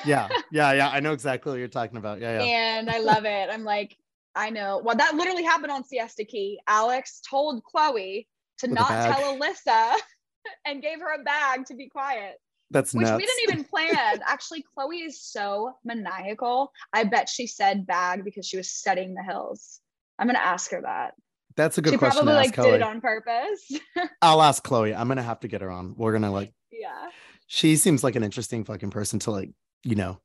Yeah, 0.05 0.29
yeah, 0.53 0.73
yeah. 0.73 0.91
I 0.91 1.01
know 1.01 1.13
exactly 1.13 1.53
what 1.53 1.59
you're 1.59 1.69
talking 1.69 1.97
about. 1.97 2.21
Yeah, 2.21 2.43
yeah. 2.43 2.79
And 2.79 2.91
I 2.91 2.99
love 2.99 3.25
it. 3.25 3.49
I'm 3.51 3.65
like, 3.65 3.97
I 4.35 4.51
know. 4.51 4.81
Well, 4.85 4.97
that 4.97 5.15
literally 5.15 5.45
happened 5.45 5.73
on 5.73 5.85
Siesta 5.85 6.25
Key. 6.25 6.61
Alex 6.67 7.21
told 7.29 7.63
Chloe 7.65 8.27
to 8.59 8.67
With 8.67 8.79
not 8.79 8.89
tell 8.89 9.39
Alyssa 9.39 9.95
and 10.67 10.83
gave 10.83 11.01
her 11.01 11.15
a 11.15 11.23
bag 11.23 11.67
to 11.67 11.75
be 11.75 11.89
quiet. 11.89 12.37
That's 12.71 12.95
which 12.95 13.07
nuts. 13.07 13.21
we 13.21 13.27
didn't 13.27 13.53
even 13.53 13.65
plan. 13.65 14.21
Actually, 14.27 14.65
Chloe 14.75 15.03
is 15.03 15.23
so 15.23 15.77
maniacal. 15.85 16.73
I 16.93 17.05
bet 17.05 17.29
she 17.29 17.47
said 17.47 17.87
bag 17.87 18.25
because 18.25 18.47
she 18.47 18.57
was 18.57 18.71
studying 18.71 19.15
the 19.15 19.23
hills. 19.23 19.81
I'm 20.19 20.27
gonna 20.27 20.39
ask 20.39 20.71
her 20.71 20.81
that. 20.83 21.15
That's 21.57 21.79
a 21.79 21.83
good 21.83 21.93
she 21.93 21.99
question 21.99 22.25
probably 22.25 22.33
to 22.33 22.39
ask 22.39 22.47
like 22.49 22.55
Chloe. 22.55 22.71
did 22.73 22.77
it 22.77 22.83
on 22.83 23.01
purpose. 23.01 23.71
I'll 24.23 24.43
ask 24.43 24.63
Chloe. 24.65 24.95
I'm 24.95 25.07
gonna 25.09 25.23
have 25.23 25.41
to 25.41 25.49
get 25.49 25.61
her 25.61 25.71
on. 25.71 25.95
We're 25.97 26.13
gonna 26.13 26.33
like 26.33 26.53
yeah. 26.73 27.11
She 27.47 27.77
seems 27.77 28.03
like 28.03 28.17
an 28.17 28.25
interesting 28.25 28.65
fucking 28.65 28.91
person 28.91 29.19
to 29.21 29.31
like, 29.31 29.51
you 29.85 29.95
know. 29.95 30.21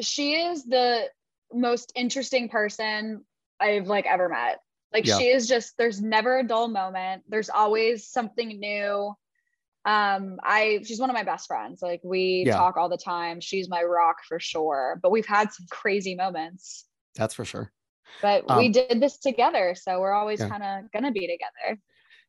She 0.00 0.34
is 0.34 0.64
the 0.64 1.08
most 1.52 1.92
interesting 1.94 2.48
person 2.48 3.24
I've 3.60 3.86
like 3.86 4.06
ever 4.06 4.28
met. 4.28 4.58
Like 4.92 5.06
Yeah. 5.06 5.18
she 5.18 5.28
is 5.28 5.46
just 5.46 5.76
there's 5.78 6.00
never 6.00 6.38
a 6.38 6.46
dull 6.46 6.68
moment. 6.68 7.22
There's 7.28 7.48
always 7.50 8.06
something 8.08 8.58
new. 8.58 9.14
Um 9.84 10.38
I 10.42 10.80
she's 10.84 11.00
one 11.00 11.10
of 11.10 11.14
my 11.14 11.24
best 11.24 11.46
friends. 11.46 11.82
Like 11.82 12.00
we 12.04 12.44
Yeah. 12.46 12.56
talk 12.56 12.76
all 12.76 12.88
the 12.88 12.96
time. 12.96 13.40
She's 13.40 13.68
my 13.68 13.82
rock 13.82 14.16
for 14.28 14.40
sure. 14.40 14.98
But 15.02 15.10
we've 15.10 15.26
had 15.26 15.52
some 15.52 15.66
crazy 15.70 16.14
moments. 16.14 16.86
That's 17.14 17.34
for 17.34 17.44
sure. 17.44 17.72
But 18.20 18.48
Um, 18.48 18.58
we 18.58 18.68
did 18.68 19.00
this 19.00 19.18
together, 19.18 19.74
so 19.74 20.00
we're 20.00 20.12
always 20.12 20.40
Yeah. 20.40 20.48
kind 20.48 20.62
of 20.62 20.92
going 20.92 21.04
to 21.04 21.10
be 21.10 21.26
together. 21.26 21.80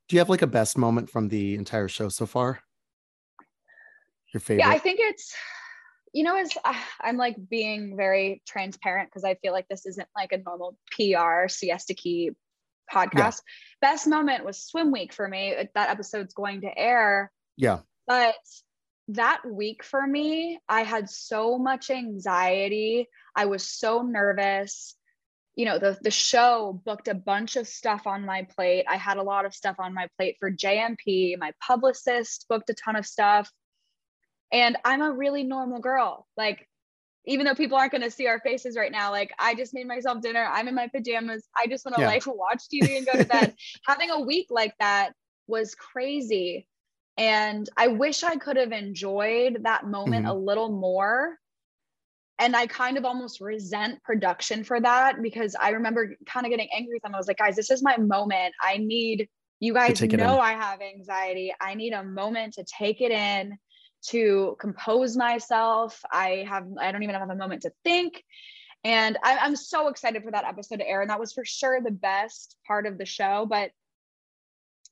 Do 0.08 0.16
you 0.16 0.20
have 0.20 0.30
like 0.30 0.42
a 0.42 0.48
best 0.48 0.78
moment 0.78 1.10
from 1.10 1.30
the 1.30 1.56
entire 1.56 1.88
show 1.88 2.10
so 2.10 2.26
far? 2.26 2.62
Your 4.34 4.42
favorite? 4.42 4.66
Yeah, 4.66 4.70
I 4.70 4.80
think 4.80 5.00
it's, 5.00 5.34
you 6.14 6.24
know, 6.24 6.36
as 6.36 6.52
uh, 6.64 6.74
I'm 7.00 7.18
like 7.18 7.38
being 7.50 7.96
very 7.96 8.42
transparent 8.48 9.10
because 9.10 9.24
I 9.24 9.36
feel 9.36 9.54
like 9.54 9.68
this 9.70 9.86
isn't 9.86 10.08
like 10.16 10.32
a 10.32 10.38
normal 10.38 10.78
PR 10.92 11.48
siesta 11.48 11.94
key 11.94 12.32
podcast. 12.92 13.42
Best 13.82 14.08
moment 14.08 14.44
was 14.44 14.66
swim 14.66 14.92
week 14.92 15.14
for 15.14 15.28
me. 15.28 15.56
That 15.76 15.90
episode's 15.90 16.34
going 16.34 16.62
to 16.62 16.78
air, 16.78 17.32
yeah. 17.58 17.80
but 18.08 18.36
that 19.10 19.42
week 19.46 19.84
for 19.84 20.06
me, 20.06 20.60
I 20.68 20.84
had 20.84 21.10
so 21.10 21.58
much 21.58 21.90
anxiety. 21.90 23.10
I 23.36 23.46
was 23.46 23.64
so 23.64 24.02
nervous. 24.02 24.96
You 25.56 25.66
know, 25.66 25.78
the 25.78 25.98
the 26.02 26.10
show 26.12 26.82
booked 26.84 27.08
a 27.08 27.14
bunch 27.14 27.56
of 27.56 27.68
stuff 27.68 28.08
on 28.08 28.26
my 28.26 28.48
plate. 28.56 28.86
I 28.90 28.96
had 28.96 29.18
a 29.18 29.24
lot 29.24 29.46
of 29.46 29.54
stuff 29.54 29.76
on 29.78 29.94
my 29.94 30.08
plate 30.18 30.38
for 30.40 30.50
JMP. 30.50 31.38
My 31.38 31.52
publicist 31.62 32.48
booked 32.50 32.72
a 32.72 32.74
ton 32.74 32.96
of 32.96 33.06
stuff. 33.06 33.52
And 34.54 34.78
I'm 34.86 35.02
a 35.02 35.12
really 35.12 35.44
normal 35.44 35.82
girl. 35.82 36.28
Like, 36.38 36.70
even 37.26 37.46
though 37.46 37.56
people 37.56 37.78
aren't 37.78 37.92
going 37.94 38.04
to 38.04 38.12
see 38.12 38.28
our 38.28 38.40
faces 38.40 38.78
right 38.78 38.92
now, 38.92 39.12
like, 39.12 39.34
I 39.40 39.56
just 39.56 39.74
made 39.74 39.88
myself 39.88 40.22
dinner. 40.22 40.46
I'm 40.52 40.68
in 40.70 40.76
my 40.76 40.90
pajamas. 40.90 41.48
I 41.58 41.68
just 41.68 41.86
want 41.86 41.96
to 41.98 42.02
Yeah. 42.02 42.08
like 42.08 42.24
watch 42.28 42.64
TV 42.74 42.98
and 42.98 43.06
go 43.08 43.18
to 43.18 43.26
bed. 43.26 43.56
Having 43.88 44.12
a 44.12 44.22
week 44.22 44.48
like 44.52 44.76
that 44.80 45.14
was 45.48 45.76
crazy. 45.76 46.68
And 47.18 47.70
I 47.78 47.88
wish 47.90 48.24
I 48.24 48.38
could 48.38 48.58
have 48.58 48.72
enjoyed 48.74 49.64
that 49.64 49.88
moment 49.88 50.26
Mhm. 50.26 50.30
a 50.30 50.34
little 50.34 50.70
more. 50.72 51.40
And 52.40 52.56
I 52.56 52.68
kind 52.68 52.98
of 52.98 53.06
almost 53.06 53.42
resent 53.42 54.04
production 54.04 54.64
for 54.64 54.80
that 54.82 55.22
because 55.22 55.56
I 55.60 55.70
remember 55.70 56.16
kind 56.28 56.46
of 56.46 56.52
getting 56.52 56.70
angry 56.76 56.96
with 56.96 57.04
them. 57.04 57.16
I 57.16 57.18
was 57.18 57.28
like, 57.28 57.38
guys, 57.38 57.56
this 57.56 57.72
is 57.72 57.84
my 57.84 57.98
moment. 57.98 58.54
I 58.62 58.78
need 58.78 59.30
you 59.60 59.74
guys 59.74 60.02
know. 60.02 60.40
I 60.40 60.54
have 60.54 60.82
anxiety. 60.82 61.54
I 61.62 61.76
need 61.76 61.94
a 61.94 62.04
moment 62.04 62.56
to 62.56 62.66
take 62.66 63.00
it 63.02 63.12
in, 63.12 63.58
to 64.10 64.56
compose 64.60 65.16
myself. 65.16 66.02
I 66.12 66.46
have, 66.48 66.68
I 66.80 66.92
don't 66.92 67.04
even 67.04 67.16
have 67.16 67.30
a 67.30 67.36
moment 67.36 67.64
to 67.64 67.72
think. 67.84 68.24
And 68.84 69.18
I, 69.24 69.38
I'm 69.38 69.56
so 69.56 69.88
excited 69.88 70.24
for 70.24 70.32
that 70.32 70.46
episode 70.46 70.78
to 70.78 70.88
air. 70.88 71.02
And 71.02 71.10
that 71.10 71.20
was 71.20 71.34
for 71.34 71.46
sure 71.46 71.80
the 71.82 71.92
best 71.92 72.58
part 72.68 72.86
of 72.86 72.98
the 72.98 73.06
show. 73.06 73.46
But 73.50 73.72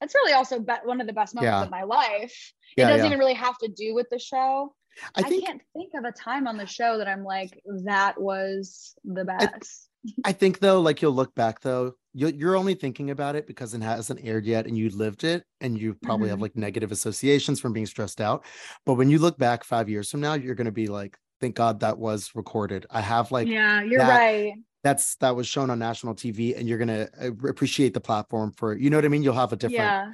it's 0.02 0.16
really 0.16 0.34
also 0.34 0.60
be- 0.60 0.74
one 0.84 1.02
of 1.02 1.08
the 1.08 1.14
best 1.14 1.36
moments 1.36 1.52
Yeah. 1.52 1.64
of 1.64 1.70
my 1.70 1.84
life. 1.84 2.54
Yeah, 2.78 2.88
it 2.88 2.92
doesn't 2.92 3.06
yeah. 3.06 3.08
even 3.08 3.20
really 3.20 3.34
have 3.34 3.58
to 3.60 3.68
do 3.68 3.94
with 3.94 4.10
the 4.10 4.20
show. 4.20 4.74
I 5.16 5.22
I, 5.22 5.24
can't 5.24 5.62
think 5.74 5.94
of 5.96 6.06
a 6.06 6.12
time 6.12 6.48
on 6.48 6.58
the 6.58 6.66
show 6.66 6.98
that 6.98 7.08
I'm 7.08 7.24
like, 7.24 7.62
that 7.86 8.20
was 8.20 8.96
the 9.04 9.26
best. 9.26 9.90
I 10.26 10.32
think 10.32 10.60
though, 10.60 10.82
like 10.82 11.02
you'll 11.02 11.12
look 11.14 11.34
back 11.36 11.62
though, 11.62 11.94
you're, 12.14 12.30
you're 12.32 12.56
only 12.56 12.74
thinking 12.74 13.10
about 13.12 13.36
it 13.36 13.48
because 13.48 13.74
it 13.74 13.82
hasn't 13.82 14.20
aired 14.24 14.46
yet 14.46 14.66
and 14.66 14.78
you 14.78 14.90
lived 14.90 15.24
it 15.24 15.44
and 15.62 15.78
you 15.80 15.94
probably 16.02 16.30
have 16.30 16.40
Mhm. 16.40 16.44
like 16.44 16.56
negative 16.58 16.92
associations 16.92 17.60
from 17.60 17.72
being 17.74 17.86
stressed 17.86 18.20
out. 18.20 18.44
But 18.86 18.96
when 18.96 19.10
you 19.10 19.20
look 19.20 19.38
back 19.38 19.64
five 19.64 19.90
years 19.90 20.10
from 20.10 20.22
now, 20.22 20.34
you're 20.34 20.56
going 20.56 20.66
to 20.66 20.72
be 20.72 20.88
like, 20.88 21.18
thank 21.40 21.56
God 21.56 21.80
that 21.82 21.98
was 21.98 22.32
recorded. 22.36 22.86
I 22.90 23.02
have 23.02 23.32
like, 23.32 23.48
yeah, 23.48 23.82
you're 23.84 24.00
that- 24.00 24.20
right. 24.20 24.54
that's 24.84 25.16
that 25.18 25.36
was 25.36 25.48
shown 25.48 25.70
on 25.70 25.80
national 25.80 26.16
TV 26.16 26.58
and 26.58 26.68
you're 26.68 26.78
going 26.80 26.88
to 26.88 27.10
appreciate 27.48 27.94
the 27.94 28.02
platform 28.02 28.52
for, 28.58 28.76
you 28.76 28.90
know 28.90 28.98
what 28.98 29.06
I 29.06 29.10
mean? 29.10 29.24
You'll 29.24 29.36
have 29.36 29.54
a 29.54 29.56
different, 29.56 29.76
Yeah. 29.84 30.14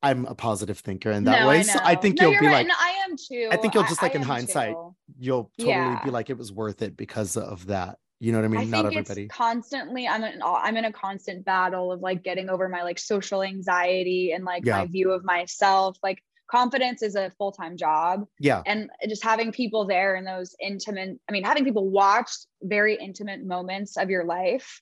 I'm 0.00 0.26
a 0.26 0.34
positive 0.36 0.78
thinker 0.78 1.10
in 1.10 1.24
that 1.24 1.40
no, 1.40 1.48
way. 1.48 1.58
I 1.58 1.62
So 1.62 1.80
I 1.82 1.96
think 1.96 2.20
no, 2.20 2.30
you'll 2.30 2.38
be 2.40 2.46
right. 2.46 2.52
like, 2.52 2.62
and 2.66 2.72
I 2.78 2.90
am 3.04 3.16
too. 3.16 3.48
I 3.50 3.56
think 3.56 3.74
you'll 3.74 3.82
just, 3.82 4.00
like, 4.00 4.14
in 4.14 4.22
hindsight, 4.22 4.74
too. 4.74 4.94
you'll 5.18 5.50
totally 5.58 5.74
Yeah. 5.74 6.00
be 6.04 6.10
like, 6.10 6.30
it 6.30 6.38
was 6.38 6.52
worth 6.52 6.82
it 6.82 6.96
because 6.96 7.36
of 7.36 7.66
that. 7.66 7.98
You 8.22 8.30
know 8.30 8.38
what 8.38 8.44
I 8.44 8.48
mean? 8.48 8.60
I 8.60 8.64
Not 8.66 8.82
think 8.84 8.98
everybody. 8.98 9.22
it's 9.24 9.34
constantly 9.34 10.06
I'm 10.06 10.22
in 10.22 10.40
I'm 10.44 10.76
in 10.76 10.84
a 10.84 10.92
constant 10.92 11.44
battle 11.44 11.90
of 11.90 12.02
like 12.02 12.22
getting 12.22 12.48
over 12.48 12.68
my 12.68 12.84
like 12.84 13.00
social 13.00 13.42
anxiety 13.42 14.30
and 14.30 14.44
like 14.44 14.64
Yeah. 14.64 14.78
my 14.78 14.86
view 14.86 15.10
of 15.10 15.24
myself. 15.24 15.98
Like 16.04 16.22
confidence 16.48 17.02
is 17.02 17.16
a 17.16 17.32
full-time 17.36 17.76
job 17.76 18.26
Yeah. 18.38 18.62
and 18.64 18.90
just 19.08 19.24
having 19.24 19.50
people 19.50 19.86
there 19.88 20.14
in 20.14 20.24
those 20.24 20.54
intimate 20.60 21.18
I 21.28 21.32
mean 21.32 21.42
having 21.42 21.64
people 21.64 21.88
watch 21.90 22.30
very 22.62 22.94
intimate 22.96 23.44
moments 23.44 23.96
of 23.96 24.08
your 24.08 24.24
life. 24.24 24.80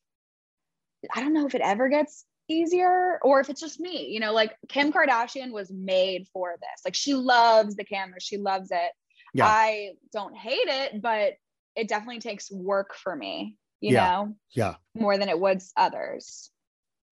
I 1.14 1.22
don't 1.22 1.32
know 1.32 1.46
if 1.46 1.54
it 1.54 1.62
ever 1.62 1.88
gets 1.88 2.26
easier 2.46 3.18
or 3.22 3.40
if 3.40 3.48
it's 3.48 3.60
just 3.62 3.80
me. 3.80 4.08
You 4.08 4.20
know, 4.20 4.34
like 4.34 4.54
Kim 4.68 4.92
Kardashian 4.92 5.50
was 5.50 5.70
made 5.72 6.26
for 6.30 6.56
this. 6.60 6.82
Like 6.84 6.94
she 6.94 7.14
loves 7.14 7.74
the 7.74 7.84
camera, 7.84 8.20
she 8.20 8.36
loves 8.36 8.68
it. 8.70 8.92
Yeah. 9.32 9.46
I 9.46 9.92
don't 10.12 10.36
hate 10.36 10.68
it, 10.68 11.00
but 11.00 11.34
it 11.76 11.88
definitely 11.88 12.20
takes 12.20 12.50
work 12.50 12.94
for 12.94 13.14
me, 13.14 13.56
you 13.80 13.92
Yeah. 13.92 14.06
know, 14.10 14.34
Yeah. 14.52 14.74
more 14.94 15.16
than 15.18 15.28
it 15.28 15.38
would 15.38 15.62
others. 15.76 16.50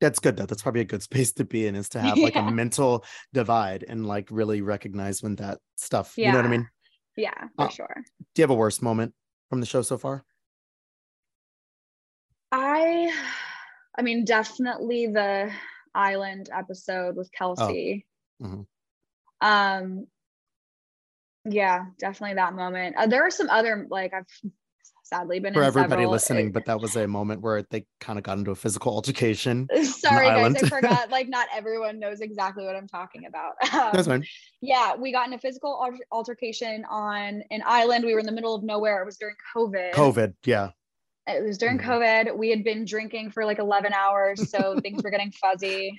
that's 0.01 0.21
good 0.21 0.37
though 0.37 0.47
that's 0.47 0.63
probably 0.63 0.81
a 0.81 0.85
good 0.85 1.03
space 1.03 1.33
to 1.33 1.45
be 1.45 1.67
in 1.67 1.75
is 1.75 1.89
to 1.89 2.01
have 2.07 2.17
like 2.19 2.37
a 2.37 2.43
mental 2.51 3.05
divide 3.33 3.85
and 3.89 4.07
like 4.07 4.29
really 4.31 4.61
recognize 4.63 5.23
when 5.25 5.35
that 5.37 5.59
stuff 5.77 6.15
yeah. 6.17 6.27
you 6.27 6.33
know 6.33 6.39
what 6.39 6.47
i 6.47 6.51
mean 6.51 6.69
Yeah, 7.17 7.49
for 7.57 7.65
Uh, 7.67 7.69
sure. 7.69 7.95
do 8.35 8.41
you 8.41 8.43
have 8.45 8.51
a 8.51 8.55
worst 8.55 8.81
moment 8.81 9.13
from 9.51 9.59
the 9.61 9.67
show 9.67 9.83
so 9.83 9.99
far 9.99 10.25
I 12.53 13.13
I 13.99 14.03
mean 14.03 14.25
definitely 14.25 15.07
the 15.09 15.53
island 15.95 16.49
episode 16.53 17.17
with 17.17 17.31
Kelsey. 17.33 18.07
Mhm. 18.41 18.67
Um 19.41 20.07
yeah, 21.51 21.85
definitely 21.99 22.35
that 22.35 22.55
moment. 22.55 22.97
Uh, 22.97 23.07
there 23.07 23.23
are 23.27 23.31
some 23.31 23.49
other 23.51 23.87
like 23.91 24.13
I've 24.15 24.27
sadly 25.05 25.41
been 25.41 25.55
for 25.55 25.63
everybody 25.63 26.03
several- 26.03 26.11
listening 26.13 26.53
but 26.57 26.67
that 26.67 26.79
was 26.81 26.95
a 26.95 27.07
moment 27.09 27.41
where 27.41 27.63
they 27.71 27.87
kind 27.99 28.19
of 28.19 28.23
got 28.25 28.37
into 28.37 28.51
a 28.51 28.55
physical 28.55 28.93
altercation 28.93 29.67
Sorry 29.83 30.27
guys, 30.27 30.39
island. 30.39 30.59
I 30.63 30.69
forgot. 30.77 31.11
Like 31.11 31.29
not 31.29 31.47
everyone 31.55 31.99
knows 31.99 32.21
exactly 32.21 32.65
what 32.67 32.77
I'm 32.77 32.87
talking 32.89 33.25
about. 33.27 33.53
Um, 33.73 33.91
that's 33.95 34.07
fine 34.07 34.25
yeah, 34.61 34.95
we 34.97 35.11
got 35.13 35.27
in 35.27 35.33
a 35.35 35.39
physical 35.39 35.73
alter- 35.73 36.05
altercation 36.13 36.85
on 36.91 37.43
an 37.51 37.63
island. 37.65 38.05
We 38.05 38.13
were 38.13 38.21
in 38.21 38.27
the 38.27 38.33
middle 38.33 38.55
of 38.55 38.63
nowhere. 38.65 39.01
It 39.01 39.07
was 39.07 39.17
during 39.17 39.37
COVID. 39.57 39.93
covid 39.95 40.35
yeah 40.45 40.71
It 41.27 41.43
was 41.43 41.57
during 41.57 41.79
Mhm. 41.79 41.85
COVID. 42.27 42.37
We 42.37 42.51
had 42.51 42.63
been 42.65 42.85
drinking 42.85 43.31
for 43.31 43.45
like 43.47 43.59
11 43.61 43.93
hours, 43.95 44.51
so 44.51 44.79
things 44.81 45.03
were 45.03 45.11
getting 45.11 45.33
fuzzy. 45.33 45.99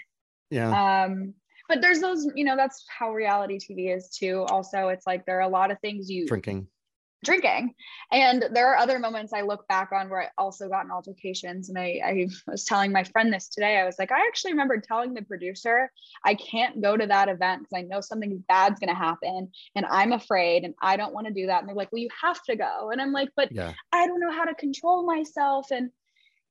yeah 0.52 1.06
Um, 1.06 1.34
but 1.70 1.82
there's 1.82 2.02
those, 2.02 2.28
you 2.36 2.44
know, 2.44 2.58
that's 2.58 2.84
how 2.90 3.14
reality 3.14 3.60
TV 3.60 3.96
is 3.96 4.10
too. 4.10 4.44
Also, 4.50 4.90
it's 4.90 5.06
like 5.08 5.26
there 5.26 5.38
are 5.38 5.42
a 5.42 5.48
lot 5.48 5.72
of 5.72 5.80
things 5.80 6.10
you 6.10 6.28
drinking 6.28 6.68
drinking, 7.24 7.74
and 8.12 8.46
there 8.54 8.74
are 8.74 8.78
other 8.78 8.98
moments 8.98 9.34
I 9.34 9.42
look 9.42 9.68
back 9.68 9.92
on 9.92 10.10
where 10.10 10.24
I 10.24 10.30
also 10.38 10.68
got 10.68 10.86
in 10.86 10.92
altercations. 10.92 11.70
And 11.70 11.78
I, 11.78 12.00
I 12.04 12.28
was 12.48 12.66
telling 12.66 12.92
my 12.92 13.04
friend 13.04 13.32
this 13.32 13.50
today. 13.50 13.78
I 13.78 13.86
was 13.86 14.00
like, 14.00 14.12
I 14.12 14.26
actually 14.26 14.54
remember 14.54 14.82
telling 14.82 15.14
the 15.14 15.22
producer 15.22 15.92
I 16.26 16.34
can't 16.34 16.82
go 16.82 16.98
to 16.98 17.06
that 17.06 17.30
event 17.30 17.64
because 17.64 17.84
I 17.84 17.88
know 17.88 18.02
something 18.02 18.44
bad's 18.48 18.80
gonna 18.80 18.96
happen, 18.96 19.50
and 19.76 19.86
I'm 19.86 20.12
afraid, 20.12 20.64
and 20.64 20.74
I 20.82 20.98
don't 20.98 21.14
want 21.14 21.28
to 21.28 21.34
do 21.34 21.46
that. 21.48 21.60
And 21.60 21.70
they're 21.70 21.76
like, 21.76 21.92
Well, 21.92 22.02
you 22.02 22.10
have 22.20 22.42
to 22.44 22.56
go, 22.56 22.90
and 22.90 23.00
I'm 23.00 23.12
like, 23.12 23.30
But 23.36 23.52
yeah 23.52 23.74
I 23.94 24.08
don't 24.08 24.20
know 24.20 24.32
how 24.32 24.46
to 24.46 24.56
control 24.56 25.06
myself 25.06 25.68
and 25.72 25.92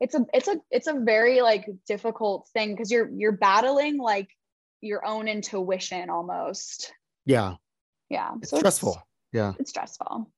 it's 0.01 0.15
a 0.15 0.25
it's 0.33 0.49
a 0.49 0.57
it's 0.71 0.87
a 0.87 0.95
very 0.95 1.41
like 1.41 1.69
difficult 1.87 2.49
thing 2.53 2.73
because 2.73 2.91
you're 2.91 3.11
you're 3.11 3.33
battling 3.33 3.99
like 3.99 4.29
your 4.81 5.05
own 5.07 5.29
intuition 5.29 6.11
almost. 6.11 6.93
yeah 7.27 7.55
Yeah. 8.09 8.31
it's 8.41 8.51
so 8.51 8.59
stressful 8.59 9.03
yeah 9.33 9.53
It's, 9.59 9.71
stressful. 9.71 10.31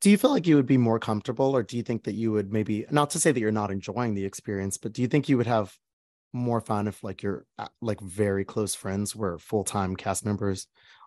do 0.00 0.10
you 0.10 0.18
feel 0.18 0.30
like 0.30 0.46
you 0.46 0.56
would 0.56 0.66
be 0.66 0.76
more 0.78 0.98
comfortable 0.98 1.54
or 1.56 1.62
do 1.62 1.76
you 1.76 1.82
think 1.82 2.04
that 2.04 2.14
you 2.14 2.32
would 2.32 2.52
maybe 2.52 2.86
not 2.90 3.10
to 3.10 3.20
say 3.20 3.32
that 3.32 3.40
you're 3.40 3.52
not 3.52 3.70
enjoying 3.70 4.14
the 4.14 4.24
experience 4.24 4.76
but 4.78 4.92
do 4.92 5.02
you 5.02 5.08
think 5.08 5.28
you 5.28 5.36
would 5.36 5.46
have 5.46 5.74
more 6.32 6.60
fun 6.60 6.88
if 6.88 7.04
like 7.04 7.22
your 7.22 7.46
uh, 7.58 7.68
like 7.80 8.00
very 8.00 8.44
close 8.44 8.74
friends 8.74 9.14
were 9.14 9.38
full-time 9.38 9.94
cast 9.94 10.24
members 10.26 10.66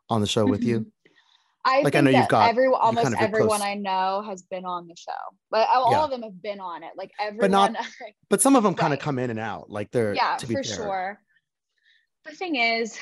on 0.10 0.22
the 0.22 0.28
show 0.28 0.46
with 0.46 0.64
you. 0.64 0.90
I 1.66 1.82
Like, 1.82 1.96
I 1.96 2.00
know 2.00 2.10
you've 2.12 2.30
got- 2.30 2.50
everyone 2.50 2.80
you 2.80 2.86
almost 2.86 3.04
kind 3.04 3.14
of 3.16 3.20
everyone. 3.22 3.62
I 3.62 3.74
know 3.74 4.22
has 4.26 4.44
been 4.44 4.64
on 4.64 4.88
the 4.88 4.96
show. 4.96 5.12
But 5.52 5.68
all 5.68 5.92
Yeah. 5.92 6.04
of 6.06 6.12
them 6.12 6.22
have 6.22 6.42
been 6.42 6.62
on 6.62 6.82
it. 6.84 6.92
Like 6.96 7.12
everyone 7.20 7.52
not 7.52 7.76
but 8.30 8.42
some 8.42 8.56
of 8.56 8.64
them 8.64 8.74
kind 8.74 8.94
of 8.94 9.00
come 9.00 9.20
in 9.20 9.30
and 9.30 9.38
out 9.40 9.70
like 9.70 9.92
they're 9.92 10.16
yeah, 10.16 10.38
to 10.38 10.48
be 10.48 10.56
for 10.56 10.64
fair. 10.64 10.76
sure. 10.78 11.20
The 12.28 12.36
thing 12.36 12.56
is, 12.56 12.98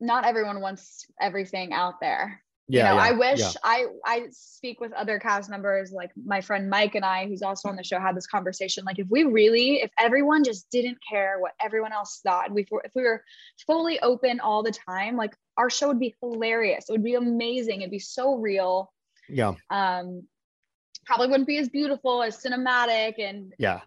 not 0.00 0.26
everyone 0.26 0.60
wants 0.60 1.06
everything 1.20 1.72
out 1.72 2.00
there. 2.00 2.42
Yeah, 2.68 2.82
you 2.82 2.88
know, 2.88 2.96
yeah, 2.96 3.08
I 3.08 3.12
wish 3.12 3.40
yeah. 3.40 3.52
I 3.62 3.86
I 4.04 4.26
speak 4.32 4.80
with 4.80 4.92
other 4.92 5.20
cast 5.20 5.48
members 5.48 5.92
like 5.92 6.10
my 6.24 6.40
friend 6.40 6.68
Mike 6.68 6.96
and 6.96 7.04
I, 7.04 7.28
who's 7.28 7.42
also 7.42 7.68
on 7.68 7.76
the 7.76 7.84
show, 7.84 8.00
had 8.00 8.16
this 8.16 8.26
conversation. 8.26 8.84
Like, 8.84 8.98
if 8.98 9.06
we 9.08 9.22
really, 9.22 9.82
if 9.82 9.90
everyone 10.00 10.42
just 10.42 10.68
didn't 10.70 10.98
care 11.08 11.36
what 11.38 11.52
everyone 11.62 11.92
else 11.92 12.20
thought, 12.24 12.50
we 12.50 12.66
if 12.82 12.90
we 12.94 13.04
were 13.04 13.22
fully 13.66 14.00
open 14.00 14.40
all 14.40 14.64
the 14.64 14.72
time, 14.72 15.16
like 15.16 15.36
our 15.56 15.70
show 15.70 15.86
would 15.88 16.00
be 16.00 16.16
hilarious. 16.20 16.86
It 16.88 16.92
would 16.92 17.04
be 17.04 17.14
amazing. 17.14 17.82
It'd 17.82 17.90
be 17.92 18.00
so 18.00 18.34
real. 18.34 18.92
yeah, 19.28 19.54
Um, 19.70 20.24
probably 21.04 21.28
wouldn't 21.28 21.46
be 21.46 21.58
as 21.58 21.68
beautiful 21.68 22.20
as 22.20 22.42
cinematic, 22.42 23.14
and 23.18 23.54
yeah. 23.60 23.80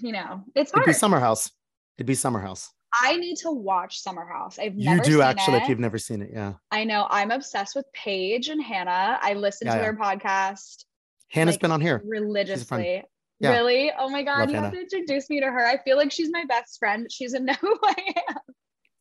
you 0.00 0.12
know, 0.12 0.42
it's 0.54 0.72
hard. 0.72 0.84
It'd 0.84 0.94
be 0.94 0.98
Summer 0.98 1.20
House. 1.20 1.50
It'd 1.98 2.06
be 2.06 2.14
Summer 2.14 2.40
House. 2.40 2.72
I 2.92 3.16
need 3.16 3.36
to 3.38 3.50
watch 3.50 4.00
Summer 4.00 4.26
House. 4.26 4.58
I've 4.58 4.74
never 4.76 4.96
seen 5.04 5.12
it. 5.12 5.12
You 5.12 5.18
do 5.18 5.22
actually, 5.22 5.56
it. 5.58 5.62
if 5.62 5.68
you've 5.68 5.78
never 5.78 5.98
seen 5.98 6.22
it. 6.22 6.30
Yeah. 6.32 6.54
I 6.70 6.84
know 6.84 7.06
I'm 7.10 7.30
obsessed 7.30 7.76
with 7.76 7.86
Paige 7.92 8.48
and 8.48 8.62
Hannah. 8.62 9.18
I 9.22 9.34
listen 9.34 9.66
Yeah, 9.66 9.74
to 9.74 9.78
yeah. 9.78 9.82
their 9.84 9.96
podcast 9.96 10.84
Hannah's 11.28 11.54
Like, 11.54 11.60
been 11.60 11.70
on 11.72 11.80
here. 11.80 12.02
religiously. 12.04 13.04
Yeah. 13.38 13.52
Really? 13.52 13.92
Oh 13.96 14.08
my 14.08 14.22
god, 14.22 14.40
Love 14.40 14.50
you 14.50 14.56
have 14.56 14.72
to 14.72 14.80
introduce 14.80 15.30
me 15.30 15.40
to 15.40 15.46
her. 15.46 15.64
I 15.66 15.78
feel 15.84 15.96
like 15.96 16.10
she's 16.12 16.30
my 16.32 16.44
best 16.48 16.78
friend. 16.78 17.06
She's 17.10 17.16
She 17.30 17.38
doesn't 17.38 17.44
know 17.46 17.54
who 17.60 17.78
I 17.84 17.94
am. 18.28 18.36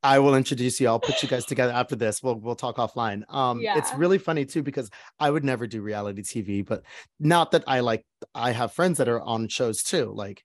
I 0.01 0.19
will 0.19 0.35
introduce 0.35 0.79
you. 0.79 0.87
I'll 0.87 0.99
put 0.99 1.21
you 1.21 1.27
guys 1.27 1.43
together 1.45 1.73
after 1.73 1.95
this. 1.95 2.23
We'll 2.23 2.35
we'll 2.35 2.55
talk 2.55 2.77
offline. 2.77 3.23
Um, 3.27 3.59
it's 3.61 3.93
really 3.95 4.17
funny 4.17 4.45
too 4.45 4.63
because 4.63 4.89
I 5.19 5.29
would 5.29 5.43
never 5.43 5.67
do 5.67 5.81
reality 5.81 6.21
TV, 6.21 6.65
but 6.65 6.83
not 7.19 7.51
that 7.51 7.65
I 7.67 7.81
like. 7.81 8.05
I 8.33 8.51
have 8.51 8.71
friends 8.71 8.99
that 8.99 9.09
are 9.09 9.19
on 9.19 9.49
shows 9.49 9.83
too, 9.83 10.13
like, 10.15 10.41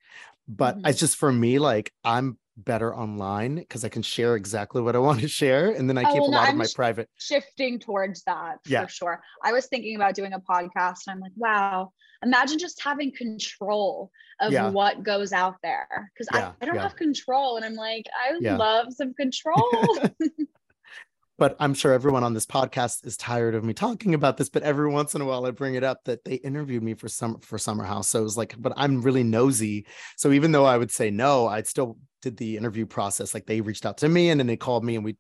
but 0.49 0.79
Mhm. 0.79 0.89
it's 0.89 0.99
just 0.99 1.17
for 1.17 1.31
me. 1.33 1.61
Like, 1.61 1.93
I'm 2.03 2.37
better 2.57 2.95
online 2.95 3.57
because 3.57 3.85
I 3.85 3.89
can 3.89 4.03
share 4.03 4.37
exactly 4.37 4.81
what 4.83 4.95
I 4.95 4.99
want 4.99 5.21
to 5.21 5.29
share, 5.41 5.71
and 5.71 5.89
then 5.89 5.99
I 5.99 6.03
Oh, 6.05 6.13
keep 6.13 6.21
well, 6.23 6.31
a 6.31 6.33
lot 6.33 6.43
of 6.45 6.49
I'm 6.51 6.59
my 6.59 6.67
sh- 6.67 6.75
private. 6.75 7.09
Shifting 7.19 7.79
towards 7.79 8.23
that 8.25 8.59
Yeah. 8.67 8.85
for 8.85 8.89
sure. 8.91 9.23
I 9.43 9.53
was 9.53 9.67
thinking 9.67 9.97
about 9.97 10.15
doing 10.15 10.33
a 10.33 10.41
podcast 10.41 11.07
and 11.07 11.15
I'm 11.15 11.21
like, 11.21 11.33
wow, 11.37 11.93
imagine 12.23 12.59
just 12.59 12.83
having 12.83 13.13
control 13.13 14.11
of 14.41 14.53
Yeah. 14.53 14.71
what 14.71 15.03
goes 15.03 15.33
out 15.33 15.57
there. 15.63 16.11
Because 16.15 16.29
Yeah, 16.33 16.49
I, 16.61 16.63
I 16.63 16.67
don't 16.67 16.79
have 16.79 16.97
control. 16.97 17.57
And 17.57 17.65
I'm 17.65 17.75
like, 17.75 18.07
I 18.15 18.33
love 18.39 18.93
some 18.93 19.15
control. 19.15 19.99
but 21.39 21.57
I'm 21.59 21.75
sure 21.75 21.93
everyone 21.93 22.23
on 22.23 22.33
this 22.33 22.47
podcast 22.47 23.05
is 23.07 23.17
tired 23.17 23.55
of 23.57 23.65
me 23.65 23.75
talking 23.75 24.15
about 24.15 24.37
this. 24.37 24.49
But 24.49 24.63
every 24.63 24.89
once 24.89 25.15
in 25.15 25.21
a 25.21 25.25
while, 25.25 25.45
I 25.47 25.51
bring 25.51 25.75
it 25.75 25.83
up 25.85 25.99
that 26.05 26.25
they 26.25 26.35
interviewed 26.37 26.83
me 26.83 26.95
for 26.95 27.09
some 27.09 27.41
for 27.41 27.59
Summer 27.59 27.85
House. 27.85 28.09
So 28.09 28.21
it 28.21 28.23
was 28.23 28.37
like, 28.37 28.55
but 28.59 28.73
I'm 28.77 29.03
really 29.03 29.25
nosy. 29.25 29.87
So 30.17 30.31
even 30.33 30.53
though 30.53 30.65
I 30.65 30.79
would 30.79 30.93
say 30.93 31.11
no, 31.11 31.47
I'd 31.49 31.67
still 31.67 31.99
did 32.25 32.37
the 32.37 32.57
interview 32.57 32.87
process. 32.87 33.35
Like 33.35 33.47
they 33.47 33.61
reached 33.61 33.87
out 33.87 33.99
to 33.99 34.09
me 34.09 34.31
and 34.31 34.41
then 34.41 34.47
they 34.49 34.57
called 34.57 34.85
me 34.85 34.97
and 34.97 35.05
we 35.05 35.17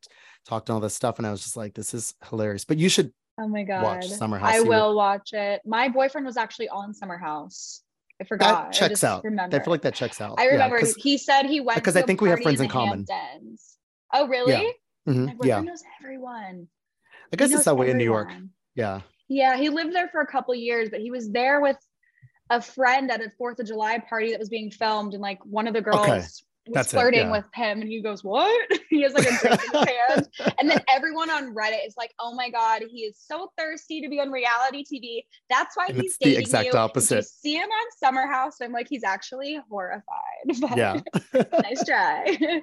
talked 0.46 0.70
all 0.70 0.80
this 0.80 0.94
stuff. 0.94 1.18
And 1.18 1.26
I 1.26 1.30
was 1.30 1.42
just 1.42 1.56
like, 1.56 1.74
this 1.74 1.94
is 1.94 2.14
hilarious. 2.28 2.64
But 2.64 2.78
you 2.78 2.88
should 2.88 3.12
oh 3.38 3.46
my 3.46 3.62
God. 3.62 3.82
watch 3.84 4.08
Summer 4.08 4.38
House. 4.38 4.52
I 4.52 4.56
You 4.56 4.62
would- 4.64 4.68
will 4.70 4.96
watch 4.96 5.32
it. 5.32 5.60
My 5.64 5.88
boyfriend 5.88 6.26
was 6.26 6.36
actually 6.36 6.68
on 6.70 6.92
Summer 6.94 7.18
House. 7.18 7.82
I 8.20 8.24
forgot. 8.24 8.68
I 8.68 8.70
checks 8.70 8.90
just 8.92 9.04
out. 9.04 9.22
Remember. 9.24 9.56
I 9.56 9.60
feel 9.62 9.72
like 9.72 9.82
that 9.82 9.94
checks 9.94 10.20
out. 10.20 10.38
I 10.38 10.48
Yeah, 10.50 10.80
he 10.98 11.18
said 11.18 11.46
he 11.46 11.60
went 11.60 11.76
because 11.76 11.96
I 11.96 12.02
think 12.02 12.20
we 12.20 12.28
have 12.30 12.40
friends 12.40 12.60
in 12.60 12.66
the 12.68 12.72
common. 12.72 13.04
Hamptons. 13.10 13.76
Oh, 14.12 14.26
really? 14.28 14.72
mhm, 15.08 15.26
My 15.26 15.34
yeah, 15.42 15.60
knows 15.60 15.82
everyone. 16.00 16.68
I 17.32 17.36
guess 17.36 17.52
it's 17.52 17.64
that 17.64 17.76
way 17.76 17.90
in 17.90 17.98
New 17.98 18.04
York. 18.04 18.30
Yeah. 18.74 19.00
Yeah, 19.28 19.56
he 19.56 19.68
lived 19.68 19.92
there 19.94 20.08
for 20.08 20.20
a 20.20 20.26
couple 20.26 20.54
years, 20.54 20.90
but 20.90 21.00
he 21.00 21.10
was 21.10 21.30
there 21.30 21.60
with 21.60 21.76
a 22.50 22.60
friend 22.60 23.10
at 23.10 23.20
a 23.20 23.30
Fourth 23.38 23.58
of 23.58 23.66
July 23.66 23.98
party 23.98 24.30
that 24.30 24.38
was 24.38 24.48
being 24.50 24.70
filmed, 24.70 25.14
and 25.14 25.22
like 25.22 25.44
one 25.44 25.66
of 25.66 25.72
the 25.74 25.80
girls 25.80 25.96
Okay, 26.02 26.22
was 26.66 26.74
that's 26.74 26.92
it, 26.92 26.96
flirting 26.96 27.26
yeah. 27.26 27.32
with 27.32 27.44
him, 27.54 27.80
and 27.82 27.88
he 27.90 28.00
goes, 28.00 28.24
"What?" 28.24 28.70
he 28.90 29.02
has 29.02 29.12
like 29.12 29.26
a 29.26 29.38
drink 29.38 29.60
in 29.72 29.80
his 29.80 29.88
hand, 30.08 30.28
and 30.58 30.70
then 30.70 30.80
everyone 30.88 31.30
on 31.30 31.54
Reddit 31.54 31.86
is 31.86 31.94
like, 31.96 32.12
"Oh 32.18 32.34
my 32.34 32.48
god, 32.50 32.82
he 32.90 33.00
is 33.00 33.18
so 33.18 33.52
thirsty 33.58 34.00
to 34.00 34.08
be 34.08 34.20
on 34.20 34.30
reality 34.30 34.84
TV. 34.84 35.24
That's 35.50 35.76
why 35.76 35.86
And 35.88 36.00
he's 36.00 36.16
the 36.18 36.26
dating 36.26 36.40
exact 36.40 36.64
you. 36.66 36.72
Did 36.72 36.76
you 36.78 36.82
opposite. 36.82 37.24
see 37.26 37.54
him 37.56 37.68
on 37.68 37.86
Summer 37.98 38.26
House?" 38.26 38.56
I'm 38.62 38.72
like, 38.72 38.88
he's 38.88 39.04
actually 39.04 39.60
horrified. 39.68 40.04
But 40.60 40.76
Yeah. 40.76 41.00
nice 41.62 41.84
try. 41.84 42.62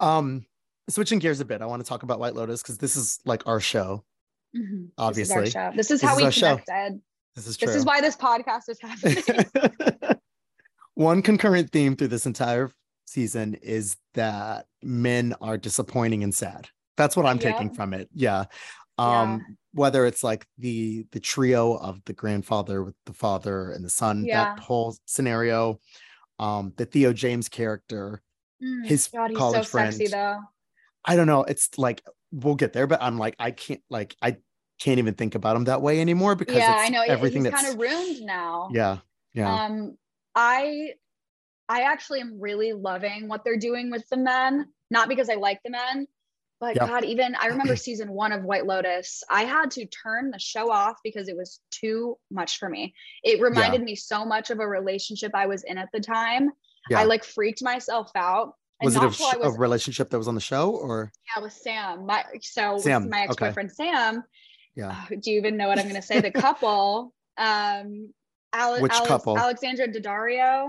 um, 0.00 0.44
switching 0.90 1.18
gears 1.20 1.40
a 1.40 1.44
bit, 1.44 1.62
I 1.62 1.66
want 1.66 1.84
to 1.84 1.88
talk 1.88 2.02
about 2.02 2.18
White 2.18 2.34
Lotus 2.34 2.62
because 2.62 2.78
this 2.78 2.96
is 2.96 3.20
like 3.24 3.46
our 3.46 3.60
show. 3.60 4.04
Mhm. 4.56 4.88
Obviously. 4.98 5.40
this 5.40 5.46
is, 5.48 5.52
show. 5.52 5.70
This 5.76 5.90
is 5.90 6.00
This 6.00 6.08
how 6.08 6.14
is 6.16 6.18
we 6.18 6.24
our 6.24 6.32
show. 6.32 6.60
This 7.36 7.46
is 7.46 7.56
true. 7.56 7.66
This 7.68 7.76
is 7.76 7.84
why 7.84 8.00
this 8.00 8.16
podcast 8.16 8.68
is 8.68 8.78
happening. 8.80 10.16
One 10.98 11.22
concurrent 11.22 11.70
theme 11.70 11.94
through 11.94 12.08
this 12.08 12.26
entire 12.26 12.72
season 13.06 13.54
is 13.62 13.96
that 14.14 14.66
men 14.82 15.32
are 15.40 15.56
disappointing 15.56 16.24
and 16.24 16.34
sad. 16.34 16.68
That's 16.96 17.16
what 17.16 17.24
I'm 17.24 17.38
taking 17.38 17.72
from 17.72 17.94
it. 17.94 18.08
Yeah. 18.12 18.46
Um, 18.98 19.56
whether 19.74 20.06
it's 20.06 20.24
like 20.24 20.44
the 20.58 21.06
the 21.12 21.20
trio 21.20 21.74
of 21.76 22.00
the 22.04 22.14
grandfather 22.14 22.82
with 22.82 22.96
the 23.06 23.12
father 23.12 23.70
and 23.70 23.84
the 23.84 23.90
son, 23.90 24.24
Yeah. 24.24 24.42
that 24.56 24.58
whole 24.58 24.96
scenario. 25.06 25.78
Um, 26.40 26.72
the 26.76 26.84
Theo 26.84 27.12
James 27.12 27.48
character, 27.48 28.20
Mm, 28.60 28.84
his 28.84 29.06
God, 29.06 29.30
he's 29.30 29.38
college 29.38 29.66
so 29.68 29.78
sexy 29.78 30.08
friend. 30.08 30.12
though. 30.40 30.40
I 31.04 31.14
don't 31.14 31.28
know. 31.28 31.44
It's 31.44 31.78
like 31.78 32.02
we'll 32.32 32.56
get 32.56 32.72
there, 32.72 32.88
but 32.88 33.00
I'm 33.00 33.18
like, 33.18 33.36
I 33.38 33.52
can't 33.52 33.82
like 33.88 34.16
I 34.20 34.38
can't 34.80 34.98
even 34.98 35.14
think 35.14 35.36
about 35.36 35.54
him 35.54 35.64
that 35.66 35.80
way 35.80 36.00
anymore 36.00 36.34
because 36.34 36.56
Yeah, 36.56 36.74
I 36.76 36.88
know. 36.88 37.02
everything 37.02 37.44
he's 37.44 37.52
that's 37.52 37.62
kind 37.62 37.74
of 37.74 37.80
ruined 37.80 38.22
now. 38.26 38.68
yeah, 38.72 38.98
yeah. 39.32 39.64
Um, 39.66 39.96
I 40.38 40.92
I 41.68 41.82
actually 41.82 42.20
am 42.20 42.40
really 42.40 42.72
loving 42.72 43.28
what 43.28 43.42
they're 43.44 43.58
doing 43.58 43.90
with 43.90 44.08
the 44.08 44.16
men. 44.16 44.68
Not 44.90 45.08
because 45.08 45.28
I 45.28 45.34
like 45.34 45.60
the 45.64 45.70
men, 45.70 46.06
but 46.60 46.76
Yeah. 46.76 46.86
God, 46.86 47.04
even 47.04 47.34
I 47.34 47.46
remember 47.48 47.74
season 47.88 48.12
one 48.12 48.30
of 48.32 48.44
White 48.44 48.64
Lotus. 48.64 49.24
I 49.28 49.42
had 49.44 49.72
to 49.72 49.84
turn 49.86 50.30
the 50.30 50.38
show 50.38 50.70
off 50.70 50.96
because 51.02 51.28
it 51.28 51.36
was 51.36 51.60
too 51.72 52.16
much 52.30 52.58
for 52.58 52.68
me. 52.68 52.94
It 53.24 53.40
reminded 53.40 53.82
me 53.82 53.96
so 53.96 54.24
much 54.24 54.50
of 54.50 54.60
a 54.60 54.66
relationship 54.66 55.32
I 55.34 55.46
was 55.46 55.64
in 55.64 55.76
at 55.76 55.88
the 55.92 56.00
time. 56.00 56.50
Yeah. 56.88 57.00
I 57.00 57.04
like 57.04 57.24
freaked 57.24 57.62
myself 57.62 58.10
out. 58.14 58.54
And 58.80 58.86
was 58.86 58.94
it 58.94 59.00
a, 59.00 59.06
not 59.06 59.14
till 59.14 59.26
I 59.26 59.32
sh- 59.32 59.36
a 59.42 59.50
relationship 59.58 60.10
that 60.10 60.18
was 60.18 60.28
on 60.28 60.36
the 60.36 60.40
show 60.40 60.70
or 60.70 61.12
yeah, 61.36 61.42
with 61.42 61.52
Sam. 61.52 62.06
My 62.06 62.24
so 62.40 62.74
with 62.74 62.84
Sam, 62.84 63.10
my 63.10 63.22
ex-boyfriend 63.22 63.72
Sam. 63.72 64.22
yeah? 64.76 64.90
uh, 64.90 65.16
do 65.20 65.32
you 65.32 65.38
even 65.38 65.56
know 65.56 65.66
what 65.66 65.80
I'm 65.80 65.88
going 65.88 66.00
to 66.00 66.06
say? 66.06 66.20
The 66.20 66.30
couple, 66.46 67.12
um, 67.36 68.14
Ale- 68.54 68.80
Which 68.80 68.92
Alex- 68.92 69.08
couple? 69.08 69.38
Alexandra 69.38 69.88
Daddario, 69.88 70.66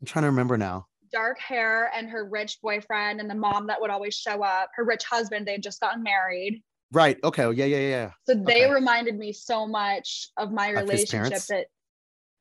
I'm 0.00 0.06
trying 0.06 0.22
to 0.24 0.30
remember 0.30 0.56
now. 0.58 0.86
dark 1.12 1.38
hair, 1.38 1.90
and 1.94 2.08
her 2.10 2.24
rich 2.28 2.58
boyfriend, 2.62 3.20
and 3.20 3.30
the 3.30 3.34
mom 3.34 3.68
that 3.68 3.80
would 3.80 3.90
always 3.90 4.14
show 4.14 4.42
up. 4.42 4.70
Her 4.74 4.84
rich 4.84 5.04
husband. 5.04 5.46
They 5.46 5.52
had 5.52 5.62
just 5.62 5.80
gotten 5.80 6.02
married, 6.02 6.62
Right. 6.92 7.18
Okay. 7.24 7.42
Oh, 7.44 7.50
yeah. 7.50 7.64
Yeah. 7.64 7.78
Yeah. 7.78 8.10
so 8.28 8.34
they 8.34 8.64
Okay. 8.64 8.70
reminded 8.72 9.18
me 9.18 9.32
so 9.32 9.66
much 9.66 10.30
of 10.36 10.52
my 10.52 10.68
Of 10.68 10.88
relationship 10.88 11.40
that 11.48 11.66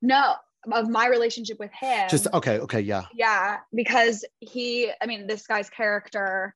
no 0.04 0.36
of 0.71 0.88
my 0.89 1.08
relationship 1.08 1.60
with 1.60 1.71
him. 1.71 2.08
Just 2.10 2.28
okay. 2.34 2.60
Okay. 2.60 2.80
Yeah. 2.82 3.06
yeah, 3.13 3.60
because 3.73 4.23
he, 4.39 4.91
I 5.01 5.06
mean, 5.08 5.25
this 5.28 5.45
guy's 5.47 5.69
character 5.69 6.56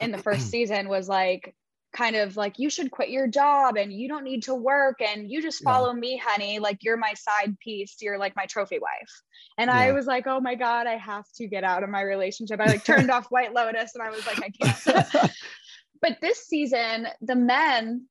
in 0.00 0.10
the 0.10 0.18
first 0.18 0.50
season 0.50 0.88
was 0.88 1.08
like 1.08 1.54
kind 1.92 2.16
of 2.16 2.36
like 2.36 2.58
you 2.58 2.68
should 2.68 2.90
quit 2.90 3.08
your 3.08 3.26
job 3.26 3.76
and 3.76 3.92
you 3.92 4.08
don't 4.08 4.24
need 4.24 4.42
to 4.42 4.54
work 4.54 5.00
and 5.00 5.30
you 5.30 5.40
just 5.40 5.62
Yeah. 5.62 5.72
follow 5.72 5.92
me 5.92 6.16
honey. 6.22 6.58
Like 6.58 6.84
you're 6.84 6.96
my 6.98 7.14
side 7.14 7.58
piece. 7.60 7.96
You're 8.00 8.18
like 8.18 8.36
my 8.36 8.46
trophy 8.46 8.78
wife. 8.78 9.22
And 9.56 9.70
i 9.70 9.92
was 9.92 10.06
like 10.06 10.26
oh 10.26 10.38
my 10.40 10.54
god 10.54 10.86
i 10.86 10.96
have 10.96 11.24
to 11.36 11.46
get 11.48 11.64
out 11.64 11.82
of 11.82 11.90
my 11.90 12.02
relationship. 12.02 12.60
I 12.60 12.66
like 12.68 12.84
turned 12.84 13.10
off 13.10 13.26
white 13.30 13.54
lotus 13.54 13.94
and 13.94 14.02
i 14.06 14.10
was 14.10 14.26
like 14.26 14.38
i 14.42 14.50
can't. 14.50 15.30
But 16.00 16.18
this 16.20 16.46
season 16.46 17.08
the 17.22 17.34
men 17.34 18.06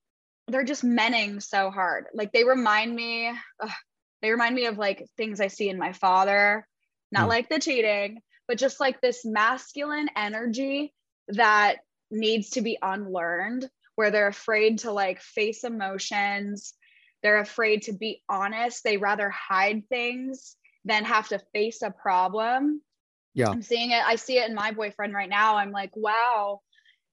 they're 0.50 0.64
just 0.64 0.84
menning 0.84 1.40
so 1.40 1.70
hard. 1.72 2.06
Like 2.14 2.32
they 2.32 2.44
remind 2.46 2.94
me 2.96 3.32
ugh, 3.62 3.70
they 4.22 4.32
remind 4.32 4.56
me 4.56 4.66
of 4.66 4.78
like 4.78 5.06
things 5.18 5.40
i 5.40 5.48
see 5.48 5.70
in 5.70 5.78
my 5.78 5.94
father. 5.94 6.68
Not 7.12 7.24
Hmm. 7.24 7.30
like 7.30 7.50
the 7.50 7.60
cheating 7.60 8.20
but 8.48 8.58
just 8.58 8.80
like 8.80 9.02
this 9.02 9.24
masculine 9.26 10.08
energy 10.16 10.94
that 11.30 11.78
needs 12.12 12.52
to 12.52 12.62
be 12.62 12.78
unlearned 12.82 13.70
where 13.96 14.12
they're 14.12 14.28
afraid 14.28 14.80
to 14.80 14.92
like 14.92 15.22
face 15.22 15.64
emotions 15.64 16.74
they're 17.24 17.40
afraid 17.40 17.82
to 17.84 17.94
be 17.94 18.22
honest 18.30 18.84
they 18.84 18.98
rather 18.98 19.30
hide 19.30 19.84
things 19.90 20.56
than 20.86 21.04
have 21.04 21.28
to 21.28 21.40
face 21.54 21.82
a 21.82 21.92
problem 21.92 22.82
Yeah. 23.34 23.50
i'm 23.50 23.62
seeing 23.62 23.92
it 23.92 24.04
i 24.06 24.16
see 24.16 24.38
it 24.38 24.48
in 24.50 24.56
my 24.56 24.72
boyfriend 24.72 25.14
right 25.14 25.30
now 25.30 25.58
i'm 25.58 25.72
like 25.72 25.92
wow 25.96 26.62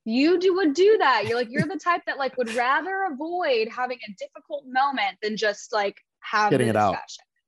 you 0.04 0.38
do 0.38 0.54
would 0.57 0.74
do 0.74 0.98
that 0.98 1.24
you're 1.26 1.37
like 1.38 1.48
you're 1.50 1.66
the 1.66 1.78
type 1.83 2.02
that 2.07 2.18
like 2.18 2.37
would 2.37 2.54
rather 2.54 3.04
avoid 3.10 3.68
having 3.68 3.98
a 4.06 4.12
difficult 4.18 4.64
moment 4.68 5.16
than 5.23 5.37
just 5.37 5.73
like 5.73 5.96
have 6.21 6.50
Getting 6.50 6.68
it 6.68 6.77
out. 6.77 6.96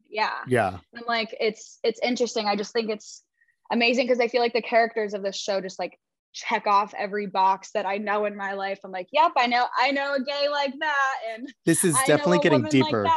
yeah 0.08 0.32
Yeah. 0.48 0.78
and 0.94 1.04
like 1.06 1.34
it's 1.38 1.78
it's 1.84 2.00
interesting 2.02 2.46
i 2.46 2.56
just 2.56 2.72
think 2.72 2.88
it's 2.90 3.22
amazing 3.70 4.06
because 4.06 4.20
i 4.20 4.28
feel 4.28 4.40
like 4.40 4.54
the 4.54 4.62
characters 4.62 5.12
of 5.14 5.22
this 5.22 5.36
show 5.36 5.60
just 5.60 5.78
like 5.78 5.98
check 6.36 6.66
off 6.66 6.92
every 6.98 7.26
box 7.26 7.70
that 7.72 7.86
i 7.86 7.96
know 7.96 8.26
in 8.26 8.36
my 8.36 8.52
life 8.52 8.78
i'm 8.84 8.90
like 8.90 9.08
yep 9.10 9.32
i 9.38 9.46
know 9.46 9.64
i 9.78 9.90
know 9.90 10.14
a 10.14 10.22
gay 10.22 10.48
like 10.50 10.74
that 10.78 11.14
and 11.32 11.50
This 11.64 11.82
is 11.82 11.94
I 11.96 12.04
definitely 12.06 12.40
getting 12.40 12.62
deeper 12.64 13.04
like 13.04 13.12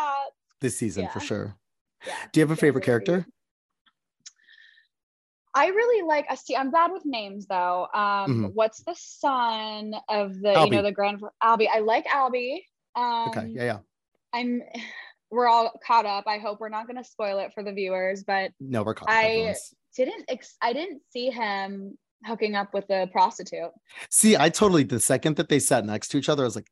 this 0.62 0.78
season 0.78 1.10
for 1.10 1.20
sure. 1.20 1.56
Yeah, 2.08 2.14
Do 2.32 2.40
you 2.40 2.44
have 2.46 2.52
a 2.52 2.56
favorite 2.56 2.86
character? 2.86 3.26
I 5.54 5.68
really 5.68 6.08
like. 6.08 6.26
I 6.30 6.36
see. 6.36 6.56
I'm 6.56 6.70
bad 6.72 6.92
with 6.92 7.06
names 7.06 7.48
though. 7.48 7.88
Um, 7.94 8.46
Mhm. 8.46 8.54
what's 8.54 8.84
the 8.84 8.94
son 8.96 9.94
of 10.08 10.40
the 10.40 10.54
you 10.66 10.70
know 10.70 10.82
the 10.84 10.92
grand 10.92 11.22
Albie? 11.44 11.68
I 11.74 11.80
like 11.80 12.06
Albie. 12.06 12.64
Um, 12.96 13.30
Okay, 13.30 13.48
yeah, 13.48 13.64
yeah. 13.64 13.80
I'm. 14.34 14.62
We're 15.32 15.48
all 15.48 15.72
caught 15.86 16.08
up. 16.08 16.24
I 16.26 16.40
hope 16.40 16.60
we're 16.60 16.70
not 16.70 16.88
going 16.88 16.98
to 16.98 17.04
spoil 17.04 17.38
it 17.38 17.54
for 17.54 17.62
the 17.62 17.72
viewers, 17.72 18.24
but 18.24 18.52
No, 18.60 18.82
we're 18.82 18.96
caught. 18.96 19.12
I- 19.12 19.26
everyone's- 19.26 19.76
didn't 19.96 20.26
ex- 20.28 20.58
I 20.60 20.74
didn't 20.74 21.04
see 21.12 21.30
him 21.30 21.98
hooking 22.26 22.56
up 22.56 22.74
with 22.74 22.88
the 22.88 23.10
prostitute. 23.12 23.72
See, 24.10 24.38
I 24.38 24.50
totally 24.50 24.84
the 24.84 25.00
second 25.00 25.38
that 25.38 25.50
they 25.50 25.60
sat 25.60 25.86
next 25.86 26.10
to 26.10 26.18
each 26.18 26.30
other, 26.30 26.44
I 26.44 26.46
was 26.46 26.56
like, 26.56 26.70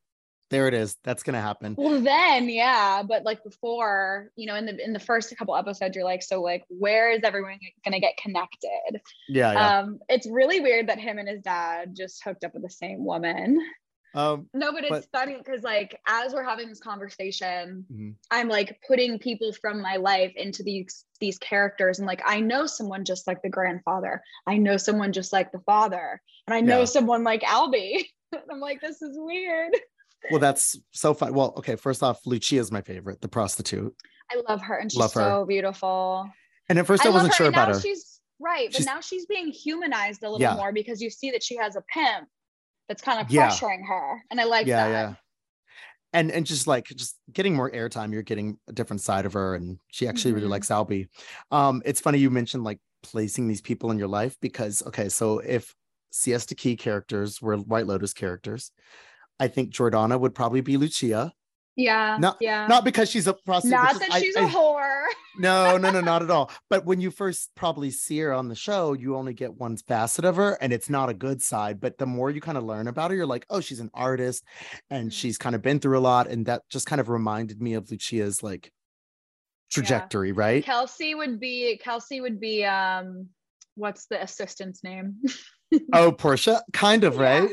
there 0.49 0.67
it 0.67 0.73
is. 0.73 0.95
That's 1.03 1.23
gonna 1.23 1.41
happen. 1.41 1.75
Well, 1.77 2.01
then 2.01 2.49
yeah, 2.49 3.03
but 3.03 3.23
like 3.23 3.43
before, 3.43 4.31
you 4.35 4.45
know, 4.45 4.55
in 4.55 4.65
the 4.65 4.83
in 4.83 4.93
the 4.93 4.99
first 4.99 5.35
couple 5.37 5.55
episodes, 5.55 5.95
you're 5.95 6.05
like, 6.05 6.23
so 6.23 6.41
like, 6.41 6.63
where 6.69 7.11
is 7.11 7.21
everyone 7.23 7.59
going 7.83 7.93
to 7.93 7.99
get 7.99 8.15
connected? 8.17 9.01
Yeah, 9.27 9.51
yeah. 9.51 9.79
Um, 9.79 9.99
it's 10.07 10.27
really 10.29 10.61
weird 10.61 10.87
that 10.87 10.99
him 10.99 11.17
and 11.17 11.27
his 11.27 11.41
dad 11.41 11.95
just 11.95 12.23
hooked 12.23 12.45
up 12.45 12.53
with 12.53 12.63
the 12.63 12.69
same 12.69 13.03
woman. 13.03 13.59
Um, 14.17 14.49
No, 14.53 14.71
but 14.71 14.83
it's 14.83 14.89
But- 15.07 15.19
funny 15.19 15.37
because 15.37 15.61
like 15.63 15.99
as 16.07 16.33
we're 16.33 16.43
having 16.43 16.67
this 16.69 16.79
conversation, 16.79 17.85
mhm. 17.91 18.15
I'm 18.31 18.49
like 18.49 18.81
putting 18.87 19.19
people 19.19 19.53
from 19.53 19.81
my 19.81 19.97
life 19.97 20.33
into 20.35 20.63
these 20.63 21.05
these 21.19 21.37
characters 21.39 21.99
and 21.99 22.07
like 22.07 22.21
I 22.25 22.39
know 22.39 22.65
someone 22.65 23.05
just 23.05 23.27
like 23.27 23.41
the 23.41 23.49
grandfather. 23.49 24.21
I 24.47 24.57
know 24.57 24.77
someone 24.77 25.11
just 25.13 25.31
like 25.33 25.51
the 25.51 25.59
father. 25.65 26.21
And 26.47 26.53
I 26.55 26.61
know 26.61 26.79
Yeah. 26.79 26.85
someone 26.85 27.23
like 27.23 27.41
Albie. 27.43 28.05
I'm 28.51 28.59
like, 28.59 28.81
this 28.81 29.01
is 29.01 29.15
weird. 29.19 29.73
well, 30.31 30.39
that's 30.39 30.77
so 30.91 31.13
fun. 31.13 31.33
Well, 31.33 31.53
okay, 31.57 31.75
first 31.75 32.01
off, 32.03 32.25
Lucia 32.25 32.57
is 32.57 32.71
my 32.71 32.81
favorite, 32.81 33.21
the 33.21 33.27
prostitute. 33.27 33.95
I 34.31 34.41
love 34.49 34.61
her 34.63 34.77
and 34.77 34.91
she's 34.91 34.99
Love 34.99 35.13
her. 35.13 35.21
so 35.21 35.45
beautiful. 35.45 36.27
And 36.69 36.77
at 36.79 36.85
first 36.87 37.03
I, 37.03 37.09
love 37.09 37.13
wasn't 37.15 37.33
her, 37.33 37.37
sure 37.37 37.47
about 37.47 37.69
now 37.69 37.73
her. 37.75 37.79
She's 37.81 38.19
right, 38.39 38.67
but 38.67 38.75
She's- 38.77 38.85
now 38.85 38.99
she's 38.99 39.25
being 39.25 39.47
humanized 39.51 40.23
a 40.23 40.29
little 40.29 40.41
Yeah. 40.41 40.55
more 40.55 40.73
because 40.73 41.01
you 41.01 41.09
see 41.09 41.31
that 41.31 41.41
she 41.43 41.55
has 41.55 41.75
a 41.75 41.81
pimp 41.81 42.27
that's 42.87 43.01
kind 43.01 43.19
of 43.19 43.29
Yeah. 43.29 43.49
pressuring 43.49 43.85
her. 43.87 44.23
And 44.31 44.39
I 44.39 44.45
like 44.45 44.67
yeah, 44.67 44.87
that. 44.87 44.91
yeah. 44.91 45.15
And 46.13 46.31
and 46.31 46.45
just 46.45 46.67
like 46.67 46.85
just 46.85 47.17
getting 47.31 47.55
more 47.55 47.69
airtime, 47.69 48.13
you're 48.13 48.23
getting 48.23 48.57
a 48.67 48.73
different 48.73 49.01
side 49.01 49.25
of 49.25 49.33
her, 49.33 49.55
and 49.55 49.77
she 49.87 50.07
actually 50.07 50.33
really 50.33 50.47
Mhm. 50.47 50.51
likes 50.51 50.67
Albie. 50.69 51.07
Um, 51.51 51.81
it's 51.85 51.99
funny 51.99 52.17
you 52.19 52.29
mentioned 52.29 52.63
like 52.63 52.79
placing 53.03 53.47
these 53.47 53.61
people 53.61 53.91
in 53.91 53.99
your 53.99 54.07
life 54.07 54.37
because 54.41 54.81
okay, 54.87 55.09
so 55.09 55.39
if 55.39 55.75
Siesta 56.11 56.55
Key 56.55 56.75
characters 56.77 57.41
were 57.41 57.57
White 57.57 57.87
Lotus 57.87 58.13
characters, 58.13 58.71
I 59.39 59.49
think 59.49 59.73
Jordana 59.73 60.19
would 60.19 60.33
probably 60.33 60.61
be 60.61 60.77
Lucia. 60.77 61.33
Yeah. 61.77 62.17
Not- 62.19 62.37
yeah. 62.41 62.65
Not 62.67 62.83
because 62.83 63.09
she's 63.09 63.27
a 63.27 63.33
prostitute. 63.33 63.71
Not 63.79 63.99
that 63.99 64.13
she's 64.19 64.35
I- 64.35 64.43
a 64.45 64.47
whore. 64.49 65.05
no, 65.37 65.77
no, 65.77 65.91
no, 65.91 66.01
not 66.01 66.23
at 66.23 66.29
all. 66.31 66.51
But 66.69 66.85
when 66.85 66.99
you 66.99 67.11
first 67.11 67.51
probably 67.55 67.91
see 67.91 68.17
her 68.19 68.33
on 68.33 68.47
the 68.49 68.55
show, 68.55 68.93
you 68.93 69.15
only 69.15 69.33
get 69.33 69.53
one 69.55 69.77
facet 69.77 70.25
of 70.25 70.35
her, 70.37 70.57
and 70.59 70.73
it's 70.73 70.89
not 70.89 71.07
a 71.09 71.13
good 71.13 71.41
side. 71.41 71.79
But 71.79 71.97
the 71.99 72.05
more 72.07 72.29
you 72.31 72.41
kind 72.41 72.57
of 72.57 72.63
learn 72.63 72.87
about 72.87 73.11
her, 73.11 73.15
you're 73.17 73.25
like, 73.27 73.45
oh, 73.49 73.61
she's 73.61 73.79
an 73.79 73.91
artist, 73.93 74.43
and 74.89 75.09
Mhm. 75.09 75.13
she's 75.13 75.37
kind 75.37 75.55
of 75.55 75.61
been 75.61 75.79
through 75.79 75.97
a 75.97 76.01
lot, 76.01 76.27
and 76.27 76.47
that 76.47 76.63
just 76.69 76.87
kind 76.87 76.99
of 76.99 77.09
reminded 77.09 77.61
me 77.61 77.75
of 77.75 77.89
Lucia's 77.91 78.41
like 78.43 78.71
trajectory, 79.71 80.31
right? 80.31 80.63
Kelsey 80.63 81.13
would 81.13 81.39
be 81.39 81.77
Kelsey 81.83 82.21
would 82.21 82.39
be 82.39 82.65
um 82.65 83.27
what's 83.75 84.07
the 84.07 84.21
assistant's 84.21 84.83
name? 84.83 85.15
Oh, 85.91 86.13
Portia, 86.13 86.63
kind 86.71 87.03
of, 87.03 87.15
Yeah. 87.15 87.21
right? 87.21 87.49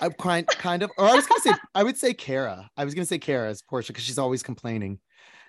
I'm 0.00 0.12
kind, 0.12 0.46
kind 0.46 0.82
of, 0.82 0.90
or 0.98 1.06
I 1.06 1.14
was 1.14 1.26
gonna 1.26 1.40
say, 1.40 1.52
I 1.74 1.82
would 1.82 1.96
say 1.96 2.14
Cara. 2.14 2.70
I 2.76 2.84
was 2.84 2.94
gonna 2.94 3.06
say 3.06 3.18
Cara 3.18 3.48
as 3.50 3.62
Portia 3.62 3.92
because 3.92 4.04
she's 4.04 4.18
always 4.18 4.42
complaining, 4.42 4.98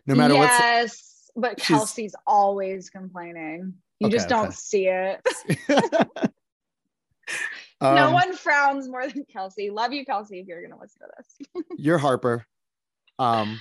no 0.05 0.15
matter 0.15 0.36
what. 0.36 0.49
yes, 0.49 1.30
but 1.36 1.57
Kelsey's 1.57 2.15
always 2.28 2.89
complaining. 2.89 3.74
You 3.99 4.07
Okay, 4.07 4.15
just 4.15 4.30
don't 4.30 4.47
okay. 4.47 4.55
see 4.55 4.88
it. 4.88 5.22
no 7.82 8.07
Um, 8.07 8.13
one 8.13 8.34
frowns 8.34 8.88
more 8.89 9.07
than 9.07 9.26
Kelsey. 9.32 9.70
Love 9.70 9.93
you, 9.93 10.05
Kelsey, 10.05 10.39
if 10.39 10.47
you're 10.47 10.61
gonna 10.61 10.80
listen 10.80 11.01
to 11.01 11.07
this. 11.17 11.63
You're 11.78 11.97
Harper. 11.97 12.45
Um, 13.20 13.59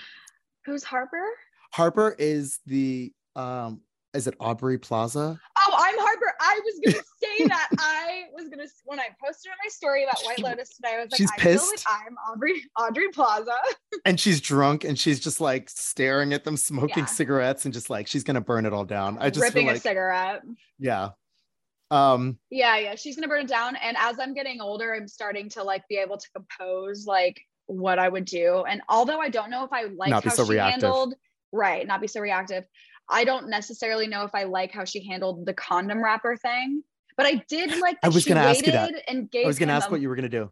Who's 0.65 0.83
Harper? 0.85 1.25
Harper 1.73 2.15
is 2.19 2.61
the 2.67 3.13
um 3.37 3.81
is 4.15 4.27
it 4.27 4.35
Aubrey 4.41 4.79
Plaza? 4.79 5.39
Oh, 5.59 5.75
I'm 5.77 5.99
Harper. 5.99 6.33
I 6.41 6.61
was 6.65 6.81
gonna 6.85 7.05
that. 7.47 7.69
I 7.79 8.25
was 8.35 8.49
gonna 8.49 8.67
when 8.85 8.99
I 8.99 9.07
posted 9.25 9.51
on 9.51 9.57
my 9.65 9.69
story 9.69 10.05
about 10.05 10.21
White 10.25 10.41
Lotus 10.41 10.71
today. 10.77 10.95
I 10.99 11.03
was 11.05 11.11
like, 11.13 11.19
She's 11.19 11.31
I 11.33 11.41
feel 11.41 11.53
like 11.55 11.61
pissed. 11.73 11.87
I'm 11.89 12.17
Aubrey 12.31 12.63
Audrey 12.79 13.09
Plaza. 13.09 13.55
And 14.05 14.19
she's 14.21 14.41
drunk 14.41 14.85
and 14.85 14.99
she's 14.99 15.19
just 15.21 15.41
like 15.41 15.69
staring 15.69 16.33
at 16.33 16.45
them 16.45 16.57
smoking 16.57 17.05
Yeah. 17.05 17.07
cigarettes 17.07 17.65
and 17.65 17.75
just 17.75 17.91
like 17.91 18.07
she's 18.07 18.23
gonna 18.25 18.41
burn 18.41 18.65
it 18.67 18.73
all 18.73 18.85
down. 18.85 19.19
I 19.19 19.31
just 19.31 19.43
ripping 19.45 19.65
feel 19.67 19.73
a 19.73 19.75
like 19.75 19.83
cigarette. 19.83 20.43
yeah. 20.79 21.11
Um 21.91 22.39
Yeah, 22.51 22.77
yeah. 22.79 22.95
She's 22.95 23.17
gonna 23.17 23.29
burn 23.29 23.43
it 23.43 23.49
down. 23.49 23.77
And 23.77 23.97
as 23.99 24.19
I'm 24.19 24.35
getting 24.35 24.61
older, 24.61 24.95
I'm 24.95 25.09
starting 25.09 25.49
to 25.51 25.63
like 25.65 25.87
be 25.89 25.97
able 25.97 26.19
to 26.19 26.27
compose 26.35 27.07
like 27.07 27.41
what 27.67 27.99
I 27.99 28.09
would 28.09 28.25
do. 28.25 28.65
And 28.69 28.81
although 28.89 29.21
I 29.21 29.29
don't 29.31 29.51
know 29.51 29.65
if 29.65 29.73
I 29.73 29.85
like 29.85 30.11
how 30.13 30.21
so 30.31 30.45
she 30.45 30.53
reactive. 30.53 30.83
handled 30.83 31.15
right, 31.53 31.87
not 31.87 32.01
be 32.01 32.07
so 32.07 32.21
reactive. 32.21 32.65
I 33.11 33.25
don't 33.25 33.49
necessarily 33.49 34.07
know 34.07 34.25
if 34.25 34.35
I 34.35 34.45
like 34.45 34.71
how 34.73 34.85
she 34.85 35.07
handled 35.07 35.47
the 35.47 35.55
condom 35.55 36.05
wrapper 36.05 36.37
thing. 36.37 36.83
But 37.19 37.27
I 37.27 37.43
did 37.49 37.77
like 37.81 37.97
I 37.97 38.09
that 38.09 38.15
was 38.15 38.23
she 38.23 38.31
gonna 38.31 38.47
ask 38.47 38.65
you 38.65 38.73
that. 38.73 39.03
and 39.09 39.29
gave 39.29 39.45
I 39.45 39.49
was 39.49 39.59
gonna 39.59 39.73
ask 39.73 39.89
a- 39.89 39.91
what 39.91 40.01
you 40.01 40.09
were 40.09 40.15
gonna 40.15 40.29
do. 40.29 40.51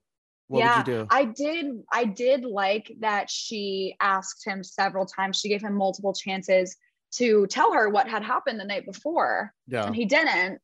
What 0.48 0.58
yeah, 0.58 0.78
would 0.78 0.86
you 0.88 0.94
do? 0.94 1.06
I 1.10 1.24
did. 1.24 1.66
I 1.92 2.04
did 2.04 2.44
like 2.44 2.92
that 3.00 3.30
she 3.30 3.94
asked 4.00 4.44
him 4.44 4.62
several 4.62 5.06
times. 5.06 5.38
She 5.38 5.48
gave 5.48 5.62
him 5.62 5.74
multiple 5.74 6.12
chances 6.12 6.76
to 7.12 7.46
tell 7.46 7.72
her 7.72 7.88
what 7.88 8.08
had 8.08 8.22
happened 8.22 8.58
the 8.58 8.64
night 8.64 8.84
before, 8.84 9.54
yeah. 9.68 9.86
and 9.86 9.94
he 9.94 10.04
didn't. 10.04 10.60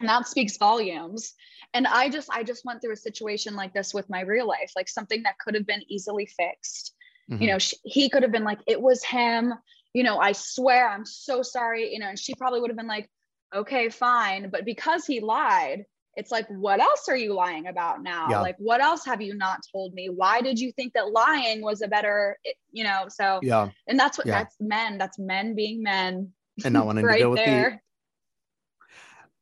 And 0.00 0.08
that 0.08 0.26
speaks 0.26 0.56
volumes. 0.56 1.34
And 1.74 1.86
I 1.86 2.08
just, 2.08 2.30
I 2.32 2.42
just 2.42 2.64
went 2.64 2.80
through 2.80 2.94
a 2.94 2.96
situation 2.96 3.54
like 3.54 3.74
this 3.74 3.92
with 3.92 4.08
my 4.08 4.22
real 4.22 4.48
life, 4.48 4.72
like 4.74 4.88
something 4.88 5.22
that 5.24 5.38
could 5.38 5.54
have 5.54 5.66
been 5.66 5.82
easily 5.88 6.24
fixed. 6.24 6.94
Mhm. 7.30 7.42
You 7.42 7.46
know, 7.48 7.58
sh 7.58 7.74
he 7.84 8.08
could 8.08 8.22
have 8.22 8.32
been 8.32 8.44
like, 8.44 8.60
"It 8.66 8.80
was 8.80 9.04
him." 9.04 9.52
You 9.92 10.02
know, 10.02 10.18
I 10.18 10.32
swear, 10.32 10.88
I'm 10.88 11.04
so 11.04 11.42
sorry. 11.42 11.92
You 11.92 11.98
know, 11.98 12.08
and 12.08 12.18
she 12.18 12.34
probably 12.34 12.60
would 12.60 12.70
have 12.70 12.78
been 12.78 12.86
like, 12.86 13.10
"Okay, 13.54 13.88
fine." 13.88 14.50
But 14.50 14.64
because 14.64 15.06
he 15.06 15.20
lied, 15.20 15.84
it's 16.16 16.30
like, 16.30 16.46
what 16.48 16.80
else 16.80 17.08
are 17.08 17.16
you 17.16 17.34
lying 17.34 17.66
about 17.68 18.02
now? 18.02 18.28
Yeah. 18.30 18.40
Like, 18.40 18.56
what 18.58 18.80
else 18.80 19.04
have 19.06 19.22
you 19.22 19.34
not 19.34 19.60
told 19.72 19.94
me? 19.94 20.08
Why 20.08 20.40
did 20.40 20.58
you 20.58 20.72
think 20.72 20.92
that 20.94 21.12
lying 21.12 21.62
was 21.62 21.82
a 21.82 21.88
better, 21.88 22.36
you 22.72 22.82
know? 22.84 23.04
So, 23.08 23.38
yeah. 23.42 23.70
and 23.86 23.98
that's 23.98 24.18
what 24.18 24.26
Yeah. 24.26 24.40
that's 24.40 24.56
men. 24.60 24.98
That's 24.98 25.18
men 25.18 25.54
being 25.54 25.82
men. 25.82 26.32
And 26.64 26.74
not 26.74 26.86
wanting 26.86 27.04
to 27.04 27.08
right 27.10 27.18
deal 27.18 27.30
with 27.30 27.38
there. 27.38 27.80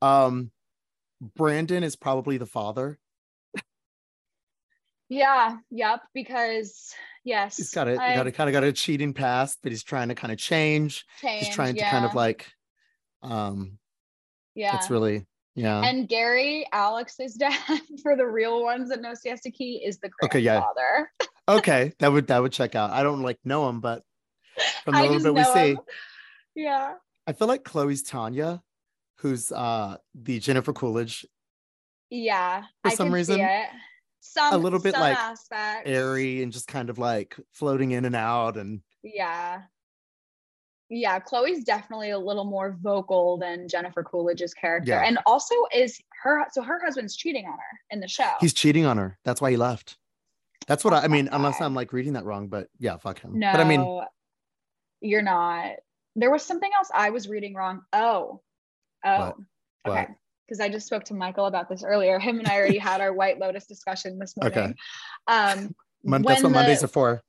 the 0.01 0.07
um 0.07 0.51
Brandon 1.21 1.83
is 1.83 1.97
probably 1.97 2.37
the 2.37 2.47
father. 2.47 2.99
Yeah. 5.09 5.57
Yep. 5.71 6.01
Because 6.13 6.95
yes, 7.25 7.57
He's 7.57 7.71
got 7.71 7.89
a 7.89 8.01
I 8.01 8.15
got 8.15 8.27
a 8.27 8.33
kind 8.33 8.49
of 8.49 8.53
got 8.53 8.65
a 8.65 8.73
cheating 8.73 9.15
past, 9.15 9.59
but 9.63 9.73
he's 9.73 9.83
trying 9.83 10.09
to 10.09 10.15
kind 10.15 10.33
of 10.33 10.39
change. 10.39 11.07
change 11.21 11.47
He's 11.47 11.55
trying 11.55 11.77
to 11.77 11.85
kind 11.85 12.05
of 12.05 12.15
like 12.15 12.53
um 13.23 13.79
yeah. 14.59 14.77
it's 14.77 14.91
really 14.91 15.25
yeah. 15.55 15.83
And 15.83 16.09
Gary, 16.09 16.67
Alex's 16.73 17.35
dad, 17.45 17.57
for 18.03 18.15
the 18.15 18.27
real 18.27 18.63
ones 18.63 18.91
that 18.91 19.01
know 19.01 19.15
Siesta 19.15 19.51
Key, 19.51 19.83
is 19.85 19.99
the 19.99 20.11
Okay, 20.23 20.39
yeah. 20.39 20.61
grandfather. 20.61 21.11
okay, 21.59 21.93
that 21.99 22.13
would 22.13 22.27
that 22.29 22.41
would 22.41 22.53
check 22.53 22.75
out. 22.75 22.91
I 22.91 23.03
don't 23.03 23.23
like 23.23 23.39
know 23.45 23.69
him, 23.69 23.81
but 23.81 24.03
from 24.85 24.95
the 24.95 25.01
I 25.01 25.03
little 25.09 25.35
bit 25.35 25.35
we 25.35 25.45
see, 25.53 25.71
him. 25.71 25.79
Yeah. 26.55 26.95
I 27.27 27.33
feel 27.33 27.49
like 27.49 27.65
Chloe's 27.65 28.03
Tanya, 28.03 28.63
who's 29.19 29.51
uh 29.51 29.97
the 30.15 30.39
Jennifer 30.39 30.73
Coolidge, 30.73 31.27
Yeah. 32.11 32.63
For 32.83 32.91
I 32.91 32.95
some 32.95 33.13
reason. 33.13 33.41
Some 34.21 34.63
little 34.63 34.81
bit 34.81 34.95
like 34.95 35.17
aspects. 35.17 35.89
airy 35.89 36.43
and 36.43 36.53
just 36.53 36.69
kind 36.69 36.91
of 36.91 36.99
like 36.99 37.37
floating 37.53 37.93
in 37.93 38.05
and 38.05 38.15
out 38.17 38.57
and 38.57 38.83
Yeah. 39.03 39.63
Yeah, 40.91 41.19
Chloe's 41.21 41.65
definitely 41.65 42.11
a 42.11 42.19
little 42.19 42.45
more 42.45 42.77
vocal 42.81 43.37
than 43.37 43.69
Jennifer 43.69 44.03
Coolidge's 44.03 44.55
character. 44.55 44.93
Yeah. 44.93 45.05
And 45.05 45.19
also 45.27 45.55
is 45.75 46.01
her 46.23 46.47
so 46.51 46.63
her 46.63 46.81
husband's 46.83 47.15
cheating 47.15 47.45
on 47.47 47.53
her 47.53 47.79
in 47.91 48.01
the 48.01 48.09
show. 48.09 48.31
he's 48.41 48.55
cheating 48.55 48.87
on 48.87 48.97
her. 48.97 49.19
That's 49.25 49.41
why 49.41 49.51
he 49.51 49.57
left. 49.57 49.99
That's 50.67 50.85
what 50.85 50.95
I, 50.95 51.05
I 51.05 51.09
mean, 51.09 51.27
that 51.27 51.35
unless. 51.35 51.61
I'm 51.61 51.75
like 51.75 51.93
reading 51.93 52.15
that 52.15 52.25
wrong, 52.25 52.49
but 52.49 52.69
yeah, 52.79 52.97
fuck 52.97 53.21
him. 53.21 53.39
no, 53.39 53.53
But 53.53 53.61
I 53.61 53.65
mean, 53.65 54.03
you're 55.01 55.23
not. 55.23 55.73
There 56.17 56.31
was 56.31 56.43
something 56.43 56.71
else 56.77 56.91
I 56.95 57.11
was 57.11 57.29
reading 57.29 57.55
wrong. 57.55 57.83
Oh. 57.93 58.41
Oh. 59.05 59.35
What? 59.83 59.93
Okay. 59.93 60.09
Because 60.47 60.61
I 60.61 60.69
just 60.71 60.87
spoke 60.87 61.05
to 61.05 61.15
Michael 61.15 61.47
about 61.47 61.69
this 61.69 61.85
earlier. 61.85 62.19
Him 62.19 62.39
and 62.39 62.49
I 62.49 62.57
already 62.57 62.79
had 62.79 63.01
our 63.01 63.13
White 63.13 63.39
Lotus 63.39 63.67
discussion 63.67 64.19
this 64.19 64.35
morning. 64.37 64.59
Okay. 64.59 64.75
Um, 65.27 65.75
Mon- 66.03 66.23
that's 66.23 66.43
what 66.43 66.53
Mondays 66.53 66.83
are 66.83 66.89
for. 66.89 67.23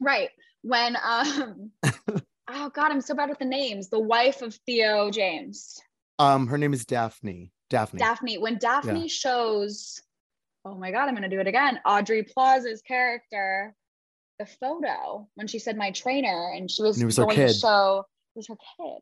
Right. 0.00 0.28
When 0.62 0.96
um 1.02 1.70
oh 2.50 2.70
god, 2.70 2.90
I'm 2.90 3.00
so 3.00 3.14
bad 3.14 3.28
with 3.28 3.38
the 3.38 3.44
names. 3.44 3.88
The 3.88 4.00
wife 4.00 4.42
of 4.42 4.54
Theo 4.66 5.10
James. 5.10 5.80
Um, 6.18 6.46
her 6.46 6.58
name 6.58 6.72
is 6.72 6.84
Daphne. 6.84 7.52
Daphne. 7.70 7.98
Daphne. 7.98 8.38
When 8.38 8.58
Daphne 8.58 9.08
shows 9.08 10.00
oh 10.64 10.74
my 10.74 10.90
god, 10.90 11.08
I'm 11.08 11.14
gonna 11.14 11.28
do 11.28 11.40
it 11.40 11.46
again. 11.46 11.80
Audrey 11.86 12.22
Plaza's 12.22 12.82
character, 12.82 13.74
the 14.38 14.46
photo 14.46 15.28
when 15.34 15.46
she 15.46 15.58
said 15.58 15.76
my 15.76 15.90
trainer 15.90 16.52
and 16.54 16.70
she 16.70 16.82
was, 16.82 16.98
And 16.98 17.06
was 17.06 17.18
going 17.18 17.36
to 17.36 17.52
show 17.52 18.04
it 18.34 18.38
was 18.38 18.48
her 18.48 18.56
kid. 18.76 19.00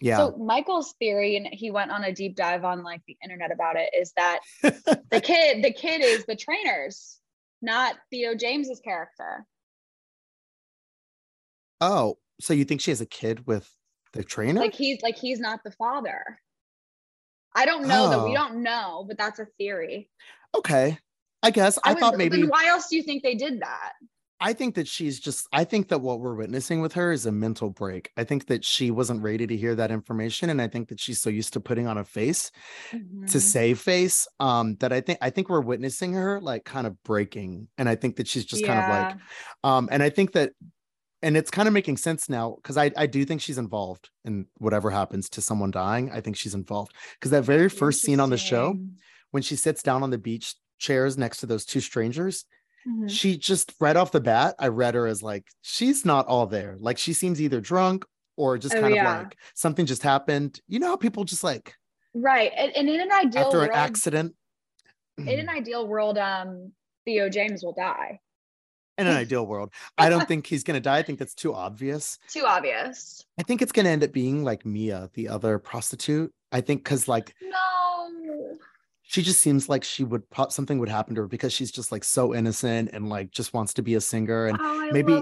Yeah. 0.00 0.16
So 0.18 0.36
Michael's 0.36 0.92
theory, 0.98 1.36
and 1.36 1.46
he 1.50 1.70
went 1.70 1.90
on 1.90 2.04
a 2.04 2.12
deep 2.12 2.36
dive 2.36 2.64
on 2.64 2.82
like 2.82 3.00
the 3.06 3.16
internet 3.22 3.52
about 3.52 3.76
it, 3.76 3.90
is 3.96 4.12
that 4.16 4.40
the 4.62 5.20
kid, 5.22 5.62
the 5.62 5.72
kid 5.72 6.02
is 6.02 6.26
the 6.26 6.36
trainers, 6.36 7.18
not 7.62 7.94
Theo 8.10 8.34
James's 8.34 8.80
character. 8.80 9.46
oh, 11.80 12.18
so 12.40 12.52
you 12.54 12.64
think 12.64 12.80
she 12.80 12.90
has 12.90 13.00
a 13.00 13.06
kid 13.06 13.46
with 13.46 13.68
the 14.12 14.24
trainer? 14.24 14.60
Like 14.60 14.74
he's 14.74 15.00
like 15.02 15.16
he's 15.18 15.40
not 15.40 15.60
the 15.64 15.70
father. 15.72 16.38
I 17.54 17.66
don't 17.66 17.86
know 17.86 18.10
that 18.10 18.24
we 18.24 18.30
Oh. 18.30 18.34
don't 18.34 18.62
know, 18.62 19.04
but 19.06 19.16
that's 19.18 19.38
a 19.38 19.46
theory. 19.58 20.10
okay. 20.54 20.98
I 21.42 21.50
guess 21.50 21.78
I, 21.84 21.92
was- 21.92 22.00
thought 22.00 22.16
maybe 22.16 22.38
Then 22.40 22.48
why 22.48 22.66
else 22.68 22.88
do 22.88 22.96
you 22.96 23.02
think 23.02 23.22
they 23.22 23.34
did 23.34 23.60
that? 23.60 23.92
I 24.40 24.52
think 24.52 24.74
that 24.74 24.88
she's 24.88 25.20
just 25.20 25.46
I 25.52 25.64
think 25.64 25.88
that 25.88 26.00
what 26.00 26.20
we're 26.20 26.34
witnessing 26.34 26.80
with 26.80 26.92
her 26.94 27.12
is 27.12 27.24
a 27.26 27.32
mental 27.32 27.70
break. 27.70 28.10
I 28.16 28.24
think 28.24 28.46
that 28.46 28.64
she 28.64 28.90
wasn't 28.90 29.22
ready 29.22 29.46
to 29.46 29.56
hear 29.56 29.74
that 29.76 29.90
information 29.90 30.50
and 30.50 30.60
I 30.60 30.68
think 30.68 30.88
that 30.88 30.98
she's 31.00 31.20
so 31.20 31.30
used 31.30 31.52
to 31.52 31.60
putting 31.60 31.86
on 31.86 31.98
a 31.98 32.04
face 32.04 32.50
to 32.90 32.96
Mhm. 32.96 33.40
save 33.40 33.78
face 33.80 34.26
um 34.40 34.76
that 34.80 34.92
I 34.92 35.00
think 35.02 35.18
I 35.22 35.30
think 35.30 35.48
we're 35.48 35.60
witnessing 35.60 36.14
her 36.14 36.40
like 36.40 36.64
kind 36.64 36.86
of 36.86 37.00
breaking 37.04 37.68
and 37.78 37.88
I 37.88 37.94
think 37.94 38.16
that 38.16 38.26
she's 38.26 38.44
just 38.44 38.64
kind 38.66 38.80
of 38.80 38.88
like 38.88 39.16
um 39.62 39.88
and 39.92 40.02
I 40.02 40.10
think 40.10 40.32
that 40.32 40.52
and 41.24 41.36
it's 41.36 41.50
kind 41.50 41.66
of 41.66 41.74
making 41.74 41.96
sense 41.96 42.28
now 42.28 42.54
because 42.62 42.76
I, 42.76 42.92
I 42.96 43.06
do 43.06 43.24
think 43.24 43.40
she's 43.40 43.58
involved 43.58 44.10
in 44.24 44.46
whatever 44.58 44.90
happens 44.90 45.28
to 45.30 45.40
someone 45.40 45.70
dying. 45.72 46.10
I 46.12 46.20
think 46.20 46.36
she's 46.36 46.54
involved 46.54 46.92
because 47.18 47.30
that 47.32 47.42
very 47.44 47.68
first 47.68 48.02
scene 48.02 48.20
on 48.20 48.30
the 48.30 48.36
show, 48.38 48.76
when 49.32 49.42
she 49.42 49.56
sits 49.56 49.82
down 49.82 50.02
on 50.02 50.10
the 50.10 50.18
beach 50.18 50.54
chairs 50.78 51.18
next 51.18 51.38
to 51.38 51.46
those 51.46 51.64
two 51.64 51.80
strangers, 51.80 52.44
Mhm. 52.86 53.08
she 53.08 53.38
just 53.38 53.72
right 53.80 53.96
off 53.96 54.12
the 54.12 54.20
bat, 54.20 54.54
I 54.58 54.68
read 54.68 54.94
her 54.94 55.06
as 55.06 55.22
like, 55.22 55.46
she's 55.62 56.04
not 56.04 56.26
all 56.26 56.46
there. 56.46 56.76
Like 56.78 56.98
she 56.98 57.14
seems 57.14 57.40
either 57.40 57.60
drunk 57.60 58.04
or 58.36 58.58
just 58.58 58.74
Oh, 58.74 58.80
kind 58.82 58.94
yeah. 58.94 59.16
of 59.20 59.24
like 59.24 59.36
something 59.54 59.86
just 59.86 60.02
happened. 60.02 60.60
You 60.68 60.78
know 60.80 60.88
how 60.88 60.96
people 60.96 61.24
just 61.24 61.42
like 61.42 61.74
Right. 62.14 62.52
And, 62.56 62.70
and 62.76 62.88
in 62.88 63.00
an 63.00 63.10
ideal 63.10 63.44
world 63.44 63.46
after 63.46 63.58
world, 63.58 63.70
an 63.70 63.76
accident. 63.76 64.34
in 65.18 65.38
an 65.40 65.48
ideal 65.48 65.88
world, 65.88 66.18
um, 66.18 66.72
Theo 67.06 67.28
James 67.30 67.62
will 67.64 67.72
die. 67.72 68.20
In 68.98 69.06
an 69.06 69.16
ideal 69.16 69.46
world, 69.46 69.72
I 69.98 70.08
don't 70.08 70.26
think 70.28 70.46
he's 70.46 70.62
gonna 70.64 70.80
die. 70.80 70.98
I 70.98 71.02
think 71.02 71.18
that's 71.18 71.34
too 71.34 71.54
obvious. 71.54 72.18
Too 72.28 72.44
obvious. 72.46 73.24
I 73.38 73.42
think 73.42 73.62
it's 73.62 73.72
gonna 73.72 73.88
end 73.90 74.04
up 74.04 74.12
being 74.12 74.44
like 74.44 74.64
Mia, 74.64 75.10
the 75.14 75.28
other 75.28 75.58
prostitute. 75.58 76.32
I 76.52 76.60
think 76.60 76.84
because 76.84 77.08
like 77.08 77.34
No. 77.42 78.56
she 79.02 79.22
just 79.22 79.40
seems 79.40 79.68
like 79.68 79.84
she 79.84 80.04
would 80.04 80.28
pop 80.30 80.52
something 80.52 80.78
would 80.78 80.88
happen 80.88 81.14
to 81.16 81.22
her 81.22 81.28
because 81.28 81.52
she's 81.52 81.70
just 81.72 81.90
like 81.92 82.04
so 82.04 82.34
innocent 82.34 82.90
and 82.92 83.08
like 83.08 83.30
just 83.30 83.52
wants 83.52 83.74
to 83.74 83.82
be 83.82 83.94
a 83.96 84.00
singer 84.00 84.46
and 84.46 84.58
oh, 84.60 84.88
maybe-. 84.92 85.12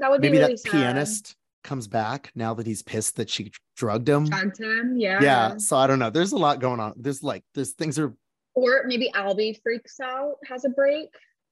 That 0.00 0.10
would 0.10 0.20
be 0.20 0.28
maybe 0.28 0.38
really 0.38 0.52
that 0.54 0.58
sad. 0.60 0.72
pianist 0.72 1.36
comes 1.62 1.86
back 1.86 2.32
now 2.34 2.54
that 2.54 2.66
he's 2.66 2.82
pissed 2.82 3.14
that 3.16 3.30
she 3.30 3.52
drugged 3.76 4.08
him. 4.08 4.24
Drugged 4.24 4.58
him. 4.58 4.96
Yeah. 4.98 5.20
Yeah. 5.22 5.56
So 5.58 5.76
I 5.76 5.86
don't 5.86 6.00
know. 6.00 6.10
There's 6.10 6.32
a 6.32 6.36
lot 6.36 6.58
going 6.60 6.80
on. 6.80 6.94
There's 6.96 7.22
like 7.22 7.44
there's 7.54 7.70
things 7.72 7.98
are 8.00 8.12
Or 8.54 8.82
maybe 8.86 9.10
Albie 9.14 9.60
freaks 9.62 10.00
out, 10.00 10.34
has 10.46 10.64
a 10.64 10.70
break. 10.70 11.08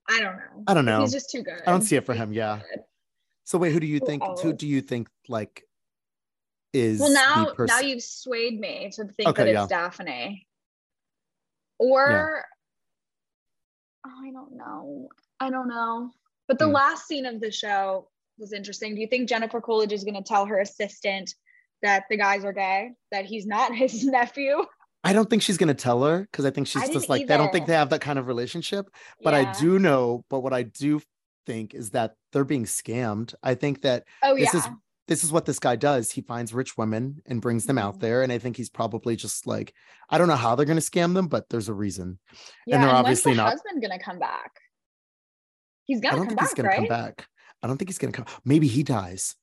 I 0.08 0.20
don't 0.20 0.36
know. 0.36 0.64
I 0.66 0.74
don't 0.74 0.84
know. 0.84 1.00
He's 1.02 1.12
just 1.12 1.30
too 1.30 1.42
good. 1.42 1.60
I 1.66 1.70
don't 1.70 1.82
see 1.82 1.96
it 1.96 2.04
for 2.06 2.14
him, 2.14 2.32
yeah. 2.32 2.60
so 3.44 3.58
wait, 3.58 3.72
who 3.72 3.80
do 3.80 3.86
you 3.86 4.00
think 4.00 4.22
who 4.40 4.52
do 4.52 4.66
you 4.66 4.80
think 4.80 5.08
like 5.28 5.64
is 6.72 7.00
Well, 7.00 7.12
now 7.12 7.52
person? 7.54 7.66
now 7.76 7.80
you've 7.86 8.02
swayed 8.02 8.58
me 8.60 8.90
to 8.94 9.04
think 9.04 9.28
Okay, 9.30 9.44
that 9.44 9.52
yeah. 9.52 9.62
it's 9.64 9.70
Daphne. 9.70 10.46
Or 11.78 12.44
oh, 14.06 14.10
I 14.26 14.30
don't 14.30 14.52
know. 14.56 15.08
I 15.40 15.50
don't 15.50 15.68
know. 15.68 16.10
But 16.48 16.58
the 16.58 16.66
Hmm. 16.66 16.72
last 16.72 17.06
scene 17.06 17.26
of 17.26 17.40
the 17.40 17.50
show 17.50 18.08
was 18.38 18.52
interesting. 18.52 18.94
Do 18.94 19.00
you 19.00 19.06
think 19.06 19.28
Jennifer 19.28 19.60
Coolidge 19.60 19.92
is 19.92 20.04
going 20.04 20.14
to 20.14 20.22
tell 20.22 20.46
her 20.46 20.60
assistant 20.60 21.34
that 21.82 22.04
the 22.10 22.16
guys 22.16 22.44
are 22.44 22.52
gay, 22.52 22.90
that 23.12 23.24
he's 23.24 23.46
not 23.46 23.74
his 23.74 24.04
nephew? 24.04 24.64
I 25.02 25.12
don't 25.12 25.28
think 25.30 25.42
she's 25.42 25.56
gonna 25.56 25.74
tell 25.74 26.02
her 26.04 26.20
because 26.20 26.44
I 26.44 26.50
think 26.50 26.66
she's 26.66 26.82
I 26.82 26.92
just 26.92 27.08
like 27.08 27.30
I 27.30 27.36
don't 27.36 27.50
think 27.52 27.66
they 27.66 27.72
have 27.74 27.90
that 27.90 28.00
kind 28.02 28.18
of 28.18 28.26
relationship. 28.26 28.86
But 29.22 29.34
Yeah. 29.34 29.50
I 29.50 29.58
do 29.58 29.78
know, 29.78 30.24
but 30.28 30.40
what 30.40 30.52
I 30.52 30.62
do 30.64 31.00
think 31.46 31.74
is 31.74 31.90
that 31.90 32.14
they're 32.32 32.44
being 32.44 32.64
scammed. 32.64 33.34
I 33.42 33.54
think 33.54 33.82
that 33.82 34.04
Oh 34.22 34.36
this 34.36 34.52
yeah. 34.52 34.60
is 34.60 34.68
this 35.08 35.24
is 35.24 35.32
what 35.32 35.44
this 35.44 35.58
guy 35.58 35.74
does. 35.74 36.10
He 36.12 36.20
finds 36.20 36.54
rich 36.54 36.76
women 36.78 37.20
and 37.26 37.40
brings 37.40 37.66
them 37.66 37.78
out 37.78 37.96
Mhm. 37.96 38.00
there. 38.00 38.22
And 38.22 38.30
I 38.30 38.38
think 38.38 38.56
he's 38.56 38.68
probably 38.70 39.16
just 39.16 39.44
like, 39.46 39.74
I 40.08 40.18
don't 40.18 40.28
know 40.28 40.36
how 40.36 40.54
they're 40.54 40.66
gonna 40.66 40.80
scam 40.80 41.14
them, 41.14 41.26
but 41.28 41.48
there's 41.48 41.68
a 41.68 41.74
reason. 41.74 42.18
yeah. 42.66 42.76
and 42.76 42.84
they're 42.84 42.90
when's 42.90 42.98
obviously 43.00 43.32
the 43.32 43.38
not- 43.38 43.50
husband 43.50 43.80
going 43.82 43.98
to 43.98 44.04
come 44.04 44.18
back? 44.20 44.52
He's 45.86 45.98
I 45.98 46.02
going 46.02 46.12
to 46.12 46.16
don't 46.18 46.26
come 46.28 46.28
think 46.36 46.40
he's 46.40 46.48
back, 46.50 46.56
gonna 46.56 46.68
right? 46.68 46.76
come 46.76 46.86
back. 46.86 47.26
I 47.62 47.66
don't 47.66 47.76
think 47.78 47.88
he's 47.88 47.98
gonna 47.98 48.12
come. 48.12 48.26
Maybe 48.44 48.68
he 48.68 48.82
dies. 48.84 49.34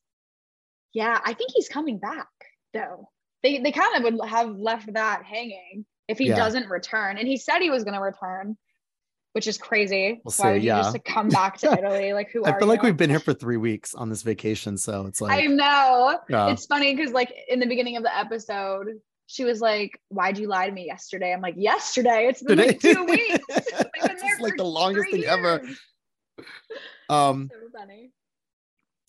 Yeah, 0.93 1.20
I 1.26 1.34
think 1.34 1.51
he's 1.53 1.68
coming 1.68 1.99
back 1.99 2.28
though. 2.74 3.10
They 3.47 3.59
they 3.59 3.71
kind 3.71 3.95
of 3.95 4.03
would 4.03 4.27
have 4.29 4.57
left 4.57 4.91
that 4.93 5.23
hanging 5.23 5.85
if 6.07 6.17
he 6.17 6.27
Yeah. 6.27 6.35
doesn't 6.35 6.67
return. 6.69 7.17
And 7.17 7.27
he 7.27 7.37
said 7.37 7.59
he 7.59 7.69
was 7.69 7.83
going 7.85 7.93
to 7.93 8.01
return, 8.01 8.57
which 9.33 9.47
is 9.47 9.57
crazy. 9.57 10.19
We'll 10.25 10.31
Why 10.31 10.31
see, 10.31 10.53
would 10.53 10.63
you 10.63 10.67
yeah. 10.67 10.79
just 10.81 10.93
like, 10.93 11.05
come 11.05 11.29
back 11.29 11.57
to 11.59 11.71
Italy? 11.79 12.11
Like 12.13 12.29
who 12.31 12.43
I 12.45 12.57
feel 12.59 12.67
like 12.67 12.83
we've 12.83 12.97
been 12.97 13.09
here 13.09 13.19
for 13.21 13.33
three 13.33 13.57
weeks 13.57 13.93
on 13.95 14.09
this 14.09 14.21
vacation. 14.21 14.77
So 14.77 15.05
it's 15.05 15.21
like 15.21 15.43
I 15.43 15.47
know. 15.47 16.19
yeah. 16.29 16.49
It's 16.49 16.65
funny 16.65 16.93
because 16.95 17.11
like 17.13 17.33
in 17.47 17.59
the 17.59 17.65
beginning 17.67 17.95
of 17.97 18.03
the 18.03 18.15
episode, 18.17 18.87
she 19.27 19.43
was 19.43 19.59
like, 19.61 19.99
"Why'd 20.09 20.37
you 20.37 20.47
lie 20.47 20.67
to 20.67 20.71
me 20.73 20.85
yesterday?" 20.85 21.33
I'm 21.33 21.41
like, 21.41 21.55
"Yesterday? 21.57 22.27
It's 22.29 22.41
been 22.43 22.57
like 22.59 22.79
two 22.79 23.03
weeks. 23.05 23.45
It's 23.49 24.41
like 24.41 24.55
the 24.57 24.63
longest 24.65 25.11
thing 25.11 25.25
ever. 25.25 25.61
um 27.09 27.49
So 27.51 27.57
funny. 27.77 28.11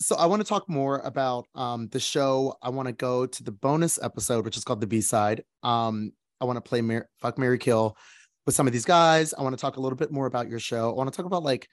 So 0.00 0.16
I 0.16 0.26
want 0.26 0.40
to 0.42 0.48
talk 0.48 0.68
more 0.68 0.98
about 1.00 1.46
um 1.54 1.88
the 1.88 2.00
show. 2.00 2.54
I 2.62 2.70
want 2.70 2.86
to 2.88 2.92
go 2.92 3.26
to 3.26 3.42
the 3.42 3.52
bonus 3.52 3.98
episode, 4.02 4.44
which 4.44 4.56
is 4.56 4.64
called 4.64 4.80
the 4.80 4.86
B 4.86 5.00
side. 5.00 5.42
Um, 5.62 6.12
I 6.40 6.44
want 6.44 6.56
to 6.56 6.60
play 6.60 6.80
Mar- 6.80 7.08
Fuck 7.20 7.38
Mary 7.38 7.58
Kill 7.58 7.96
with 8.46 8.54
some 8.54 8.66
of 8.66 8.72
these 8.72 8.84
guys. 8.84 9.34
I 9.34 9.42
want 9.42 9.56
to 9.56 9.60
talk 9.60 9.76
a 9.76 9.80
little 9.80 9.96
bit 9.96 10.12
more 10.12 10.26
about 10.26 10.48
your 10.48 10.60
show. 10.60 10.90
I 10.90 10.94
want 10.94 11.12
to 11.12 11.16
talk 11.16 11.26
about 11.26 11.42
like 11.42 11.68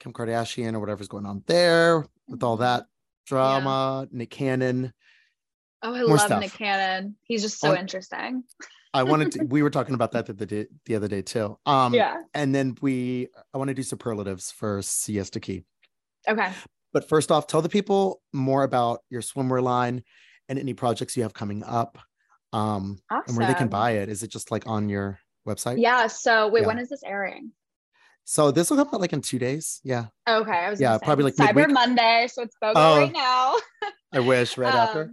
Kim 0.00 0.12
Kardashian 0.12 0.74
or 0.74 0.80
whatever's 0.80 1.08
going 1.08 1.26
on 1.26 1.42
there 1.46 2.04
with 2.28 2.42
all 2.42 2.56
Mhm. 2.56 2.60
that 2.60 2.86
drama, 3.26 4.08
Nick 4.10 4.30
Cannon. 4.30 4.92
Oh, 5.82 5.94
I 5.94 6.00
More 6.00 6.08
love 6.10 6.20
stuff. 6.20 6.40
Nick 6.40 6.52
Cannon. 6.52 7.16
He's 7.22 7.42
just 7.42 7.58
so 7.60 7.76
interesting. 7.76 8.42
I 8.92 9.04
wanted 9.04 9.30
to, 9.32 9.44
we 9.44 9.62
were 9.62 9.70
talking 9.70 9.94
about 9.94 10.10
that 10.12 10.26
the, 10.26 10.32
the, 10.32 10.66
the 10.84 10.96
other 10.96 11.06
day 11.06 11.22
too. 11.22 11.56
Um, 11.64 11.94
yeah. 11.94 12.22
and 12.34 12.52
then 12.52 12.76
we, 12.82 13.28
I 13.54 13.58
want 13.58 13.68
to 13.68 13.74
do 13.74 13.84
superlatives 13.84 14.50
for 14.50 14.82
Siesta 14.82 15.38
Key. 15.38 15.62
Okay. 16.28 16.50
But 16.92 17.08
first 17.08 17.30
off, 17.30 17.46
tell 17.46 17.62
the 17.62 17.68
people 17.68 18.20
more 18.32 18.62
about 18.64 19.00
your 19.10 19.22
swimwear 19.22 19.62
line 19.62 20.02
and 20.48 20.58
any 20.58 20.74
projects 20.74 21.16
you 21.16 21.22
have 21.22 21.34
coming 21.34 21.62
up. 21.64 21.98
Um, 22.52 22.98
Awesome. 23.10 23.24
and 23.28 23.36
where 23.38 23.46
they 23.46 23.54
can 23.54 23.68
buy 23.68 23.92
it. 23.92 24.08
Is 24.08 24.22
it 24.24 24.28
just 24.30 24.50
like 24.50 24.66
on 24.66 24.88
your 24.88 25.20
website? 25.46 25.80
Yeah. 25.80 26.08
So 26.08 26.48
wait, 26.48 26.62
Yeah. 26.62 26.66
when 26.66 26.78
is 26.80 26.88
this 26.88 27.02
airing? 27.04 27.52
So 28.24 28.50
this 28.50 28.70
will 28.70 28.76
come 28.76 28.88
out 28.92 29.00
like 29.00 29.12
in 29.12 29.22
two 29.22 29.38
days. 29.38 29.80
Yeah. 29.84 30.06
Okay, 30.28 30.50
I 30.50 30.68
was 30.70 30.80
Yeah, 30.80 30.88
gonna 30.88 30.98
say, 30.98 31.04
probably 31.04 31.24
like 31.24 31.34
Cyber 31.36 31.54
midweek. 31.54 31.74
Monday, 31.74 32.28
so 32.32 32.42
it's 32.42 32.56
BOGO 32.62 32.72
Oh. 32.76 32.96
right 32.98 33.12
now. 33.12 33.56
I 34.12 34.20
wish 34.20 34.58
right 34.58 34.74
after. 34.74 35.10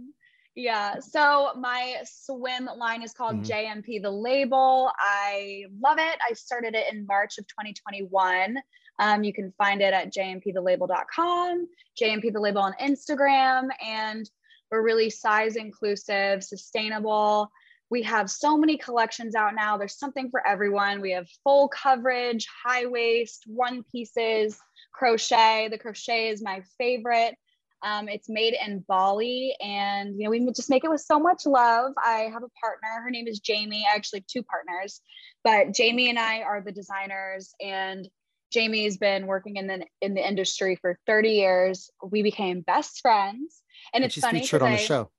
Yeah. 0.58 0.98
So 0.98 1.52
my 1.56 1.98
swim 2.04 2.68
line 2.76 3.04
is 3.04 3.12
called 3.12 3.36
Mhm. 3.36 3.46
JMP 3.46 4.00
the 4.00 4.10
label. 4.10 4.90
I 4.98 5.66
love 5.80 5.98
it. 6.00 6.18
I 6.28 6.32
started 6.32 6.74
it 6.74 6.92
in 6.92 7.06
March 7.06 7.38
of 7.38 7.46
2021. 7.46 8.60
Um, 8.98 9.22
you 9.22 9.32
can 9.32 9.52
find 9.52 9.80
it 9.80 9.94
at 9.94 10.12
jmpthelabel.com, 10.12 11.68
JMP 11.94 12.30
the 12.30 12.40
label 12.40 12.60
on 12.60 12.72
Instagram, 12.80 13.68
and 13.80 14.28
we're 14.72 14.82
really 14.82 15.10
size 15.10 15.54
inclusive, 15.54 16.42
sustainable. 16.42 17.52
We 17.88 18.02
have 18.02 18.28
so 18.28 18.58
many 18.58 18.76
collections 18.76 19.36
out 19.36 19.54
now. 19.54 19.76
There's 19.76 19.96
something 19.96 20.28
for 20.28 20.44
everyone. 20.44 21.00
We 21.00 21.12
have 21.12 21.28
full 21.44 21.68
coverage, 21.68 22.48
high 22.64 22.86
waist, 22.86 23.44
one 23.46 23.84
pieces, 23.84 24.60
crochet. 24.92 25.68
The 25.68 25.78
crochet 25.78 26.30
is 26.30 26.42
my 26.42 26.62
favorite. 26.78 27.38
Um, 27.82 28.08
it's 28.08 28.28
made 28.28 28.54
in 28.64 28.84
Bali, 28.88 29.54
and 29.60 30.16
you 30.18 30.24
know 30.24 30.30
we 30.30 30.44
just 30.52 30.70
make 30.70 30.84
it 30.84 30.90
with 30.90 31.00
so 31.00 31.18
much 31.20 31.46
love. 31.46 31.92
I 32.04 32.30
have 32.32 32.42
a 32.42 32.48
partner. 32.60 32.88
Her 33.04 33.10
name 33.10 33.26
is 33.28 33.40
Jamie. 33.40 33.86
I 33.90 33.94
actually 33.96 34.20
have 34.20 34.26
two 34.26 34.42
partners, 34.42 35.00
but 35.44 35.72
Jamie 35.74 36.08
and 36.10 36.18
I 36.18 36.40
are 36.42 36.60
the 36.60 36.72
designers, 36.72 37.54
and 37.60 38.08
Jamie's 38.52 38.96
been 38.98 39.26
working 39.26 39.56
in 39.56 39.66
the 39.66 39.84
in 40.00 40.14
the 40.14 40.26
industry 40.26 40.76
for 40.80 40.98
30 41.06 41.30
years. 41.30 41.90
We 42.02 42.22
became 42.22 42.62
best 42.62 43.00
friends, 43.00 43.62
and, 43.92 44.02
And 44.02 44.04
it's 44.04 44.14
she's 44.14 44.24
funny 44.24 44.40
featured 44.40 44.62
on 44.62 44.72
the 44.72 44.78
show. 44.78 45.10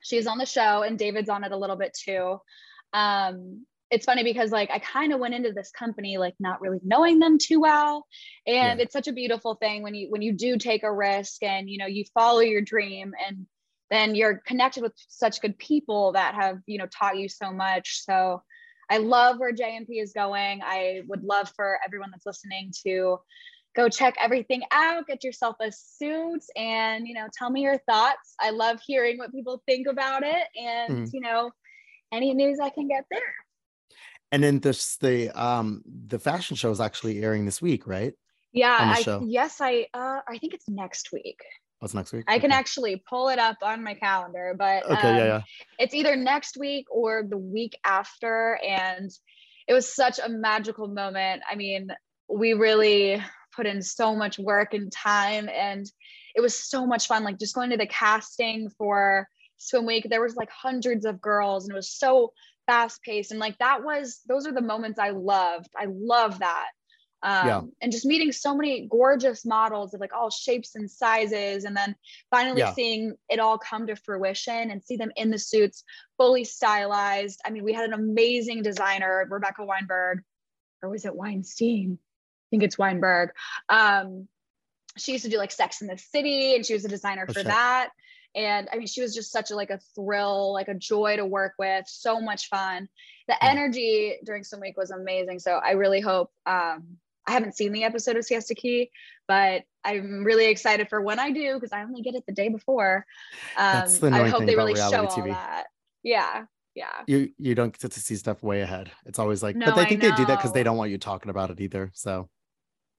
she's 0.00 0.26
on 0.26 0.38
the 0.38 0.46
show 0.46 0.82
and 0.82 0.98
david's 0.98 1.28
on 1.28 1.44
it 1.44 1.52
a 1.52 1.56
little 1.56 1.76
bit 1.76 1.94
too 1.94 2.38
um 2.92 3.64
it's 3.92 4.06
funny 4.06 4.24
because 4.24 4.50
like 4.50 4.70
i 4.72 4.78
kind 4.78 5.12
of 5.12 5.20
went 5.20 5.34
into 5.34 5.52
this 5.52 5.70
company 5.70 6.16
like 6.18 6.34
not 6.40 6.60
really 6.60 6.80
knowing 6.82 7.18
them 7.18 7.38
too 7.38 7.60
well 7.60 8.06
and 8.46 8.78
Yeah. 8.78 8.84
it's 8.84 8.92
such 8.92 9.06
a 9.06 9.12
beautiful 9.12 9.54
thing 9.56 9.82
when 9.82 9.94
you 9.94 10.10
when 10.10 10.22
you 10.22 10.32
do 10.32 10.56
take 10.56 10.82
a 10.82 10.92
risk 10.92 11.42
and 11.42 11.70
you 11.70 11.78
know 11.78 11.86
you 11.86 12.04
follow 12.14 12.40
your 12.40 12.62
dream 12.62 13.12
and 13.24 13.46
then 13.90 14.14
you're 14.14 14.38
connected 14.46 14.82
with 14.82 14.94
such 15.08 15.40
good 15.42 15.56
people 15.58 16.12
that 16.12 16.34
have 16.34 16.58
you 16.66 16.78
know 16.78 16.86
taught 16.86 17.18
you 17.18 17.28
so 17.28 17.52
much 17.52 18.02
so 18.04 18.42
i 18.90 18.96
love 18.96 19.38
where 19.38 19.52
jmp 19.52 19.86
is 19.90 20.12
going 20.12 20.60
i 20.64 21.02
would 21.06 21.22
love 21.22 21.52
for 21.54 21.78
everyone 21.84 22.10
that's 22.10 22.26
listening 22.26 22.72
to 22.86 23.18
go 23.74 23.88
check 23.88 24.14
everything 24.20 24.62
out, 24.70 25.06
get 25.06 25.24
yourself 25.24 25.56
a 25.60 25.72
suit, 25.72 26.42
and 26.56 27.08
you 27.08 27.14
know, 27.14 27.26
tell 27.32 27.50
me 27.50 27.62
your 27.62 27.78
thoughts. 27.88 28.34
I 28.40 28.50
love 28.50 28.80
hearing 28.86 29.18
what 29.18 29.32
people 29.32 29.62
think 29.66 29.86
about 29.86 30.22
it, 30.24 30.46
and 30.56 30.92
Mhm. 30.92 31.12
you 31.12 31.20
know, 31.20 31.50
any 32.12 32.34
news 32.34 32.60
I 32.60 32.68
can 32.70 32.88
get 32.88 33.06
there. 33.10 33.34
And 34.32 34.42
then 34.42 34.60
this 34.60 34.96
the 34.96 35.30
um 35.40 35.82
the 35.86 36.18
fashion 36.18 36.56
show 36.56 36.70
is 36.70 36.80
actually 36.80 37.22
airing 37.22 37.44
this 37.44 37.60
week, 37.62 37.86
right? 37.86 38.14
Yeah, 38.52 38.76
I 38.80 39.20
yes, 39.26 39.60
I 39.60 39.86
uh 39.94 40.20
I 40.26 40.38
think 40.38 40.54
it's 40.54 40.68
next 40.68 41.10
week. 41.12 41.40
What's 41.78 41.94
next 41.94 42.12
week? 42.12 42.24
I 42.28 42.38
can 42.38 42.52
actually 42.52 43.02
pull 43.08 43.28
it 43.28 43.38
up 43.38 43.56
on 43.62 43.82
my 43.82 43.94
calendar, 43.94 44.54
but 44.56 44.84
Okay, 44.84 45.08
um, 45.08 45.16
yeah, 45.16 45.24
yeah. 45.24 45.40
it's 45.78 45.94
either 45.94 46.14
next 46.14 46.56
week 46.56 46.86
or 46.90 47.24
the 47.28 47.36
week 47.36 47.76
after. 47.84 48.58
And 48.66 49.10
it 49.66 49.72
was 49.72 49.92
such 49.92 50.18
a 50.18 50.28
magical 50.28 50.86
moment. 50.86 51.42
I 51.50 51.56
mean, 51.56 51.88
we 52.28 52.52
really 52.52 53.22
put 53.54 53.66
in 53.66 53.82
so 53.82 54.14
much 54.14 54.38
work 54.38 54.74
and 54.74 54.92
time, 54.92 55.48
and 55.48 55.84
it 56.34 56.40
was 56.40 56.56
so 56.56 56.86
much 56.86 57.06
fun. 57.06 57.24
Like 57.24 57.38
just 57.38 57.54
going 57.54 57.70
to 57.70 57.76
the 57.76 57.86
casting 57.86 58.70
for 58.78 59.28
swim 59.56 59.84
week, 59.84 60.06
there 60.08 60.22
was 60.22 60.36
like 60.36 60.50
hundreds 60.50 61.04
of 61.04 61.20
girls, 61.20 61.64
and 61.64 61.72
it 61.72 61.76
was 61.76 61.90
so 61.90 62.32
fast 62.66 63.02
paced. 63.02 63.30
And 63.30 63.40
like 63.40 63.58
that 63.58 63.84
was 63.84 64.20
those 64.26 64.46
are 64.46 64.52
the 64.52 64.60
moments 64.62 64.98
I 64.98 65.10
loved. 65.10 65.70
I 65.78 65.86
love 65.90 66.38
that. 66.40 66.68
Um, 67.24 67.46
Yeah. 67.46 67.60
and 67.80 67.92
just 67.92 68.04
meeting 68.04 68.32
so 68.32 68.56
many 68.56 68.88
gorgeous 68.90 69.44
models 69.46 69.94
of 69.94 70.00
like 70.00 70.12
all 70.12 70.28
shapes 70.28 70.74
and 70.74 70.90
sizes 70.90 71.64
and 71.64 71.76
then 71.76 71.94
finally 72.32 72.62
Yeah. 72.62 72.72
seeing 72.72 73.14
it 73.28 73.38
all 73.38 73.58
come 73.58 73.86
to 73.86 73.94
fruition 73.94 74.72
and 74.72 74.82
see 74.82 74.96
them 74.96 75.12
in 75.14 75.30
the 75.30 75.38
suits 75.38 75.84
fully 76.16 76.42
stylized 76.42 77.40
i 77.44 77.50
mean 77.50 77.62
we 77.62 77.72
had 77.74 77.84
an 77.84 77.92
amazing 77.92 78.64
designer 78.64 79.24
rebecca 79.30 79.64
weinberg 79.64 80.24
or 80.82 80.88
was 80.88 81.04
it 81.04 81.14
weinstein 81.14 81.96
i 82.00 82.46
think 82.50 82.64
it's 82.64 82.76
weinberg 82.76 83.30
um, 83.68 84.26
she 84.98 85.12
used 85.12 85.22
to 85.24 85.30
do 85.30 85.38
like 85.38 85.52
sex 85.52 85.80
in 85.80 85.86
the 85.86 85.98
city 85.98 86.56
and 86.56 86.66
she 86.66 86.74
was 86.74 86.84
a 86.84 86.88
designer 86.88 87.26
Oh, 87.28 87.32
for 87.32 87.44
that 87.44 87.90
and 88.34 88.68
i 88.72 88.76
mean 88.76 88.86
she 88.86 89.02
was 89.02 89.14
just 89.14 89.30
such 89.30 89.50
a 89.50 89.54
like 89.54 89.70
a 89.70 89.78
thrill 89.94 90.52
like 90.52 90.68
a 90.68 90.74
joy 90.74 91.16
to 91.16 91.24
work 91.26 91.52
with 91.58 91.84
so 91.86 92.20
much 92.20 92.48
fun 92.48 92.88
the 93.28 93.44
energy 93.44 94.16
during 94.24 94.42
swim 94.42 94.60
week 94.60 94.76
was 94.76 94.90
amazing 94.90 95.38
so 95.38 95.52
i 95.52 95.72
really 95.72 96.00
hope 96.00 96.30
um, 96.46 96.96
I 97.26 97.32
haven't 97.32 97.56
seen 97.56 97.72
the 97.72 97.84
episode 97.84 98.16
of 98.16 98.24
Siesta 98.24 98.54
Key, 98.54 98.90
but 99.28 99.62
I'm 99.84 100.24
really 100.24 100.46
excited 100.46 100.88
for 100.88 101.00
when 101.00 101.18
I 101.18 101.30
do 101.30 101.54
because 101.54 101.72
I 101.72 101.82
only 101.82 102.02
get 102.02 102.14
it 102.14 102.24
the 102.26 102.32
day 102.32 102.48
before. 102.48 103.06
Um, 103.56 103.72
That's 103.74 103.98
the 103.98 104.08
I 104.08 104.28
hope 104.28 104.38
thing 104.38 104.46
they 104.46 104.54
about 104.54 104.66
really 104.66 104.80
show 104.80 105.06
all 105.06 105.16
TV. 105.16 105.28
that. 105.28 105.66
Yeah, 106.02 106.44
yeah. 106.74 107.02
You 107.06 107.30
you 107.38 107.54
don't 107.54 107.76
get 107.78 107.92
to 107.92 108.00
see 108.00 108.16
stuff 108.16 108.42
way 108.42 108.62
ahead. 108.62 108.90
It's 109.06 109.18
always 109.18 109.42
like, 109.42 109.56
No, 109.56 109.66
but 109.66 109.78
I 109.78 109.82
I 109.82 109.84
think 109.88 110.00
they 110.00 110.10
do 110.12 110.24
that 110.26 110.38
because 110.38 110.52
they 110.52 110.62
don't 110.62 110.76
want 110.76 110.90
you 110.90 110.98
talking 110.98 111.30
about 111.30 111.50
it 111.50 111.60
either. 111.60 111.90
So 111.94 112.28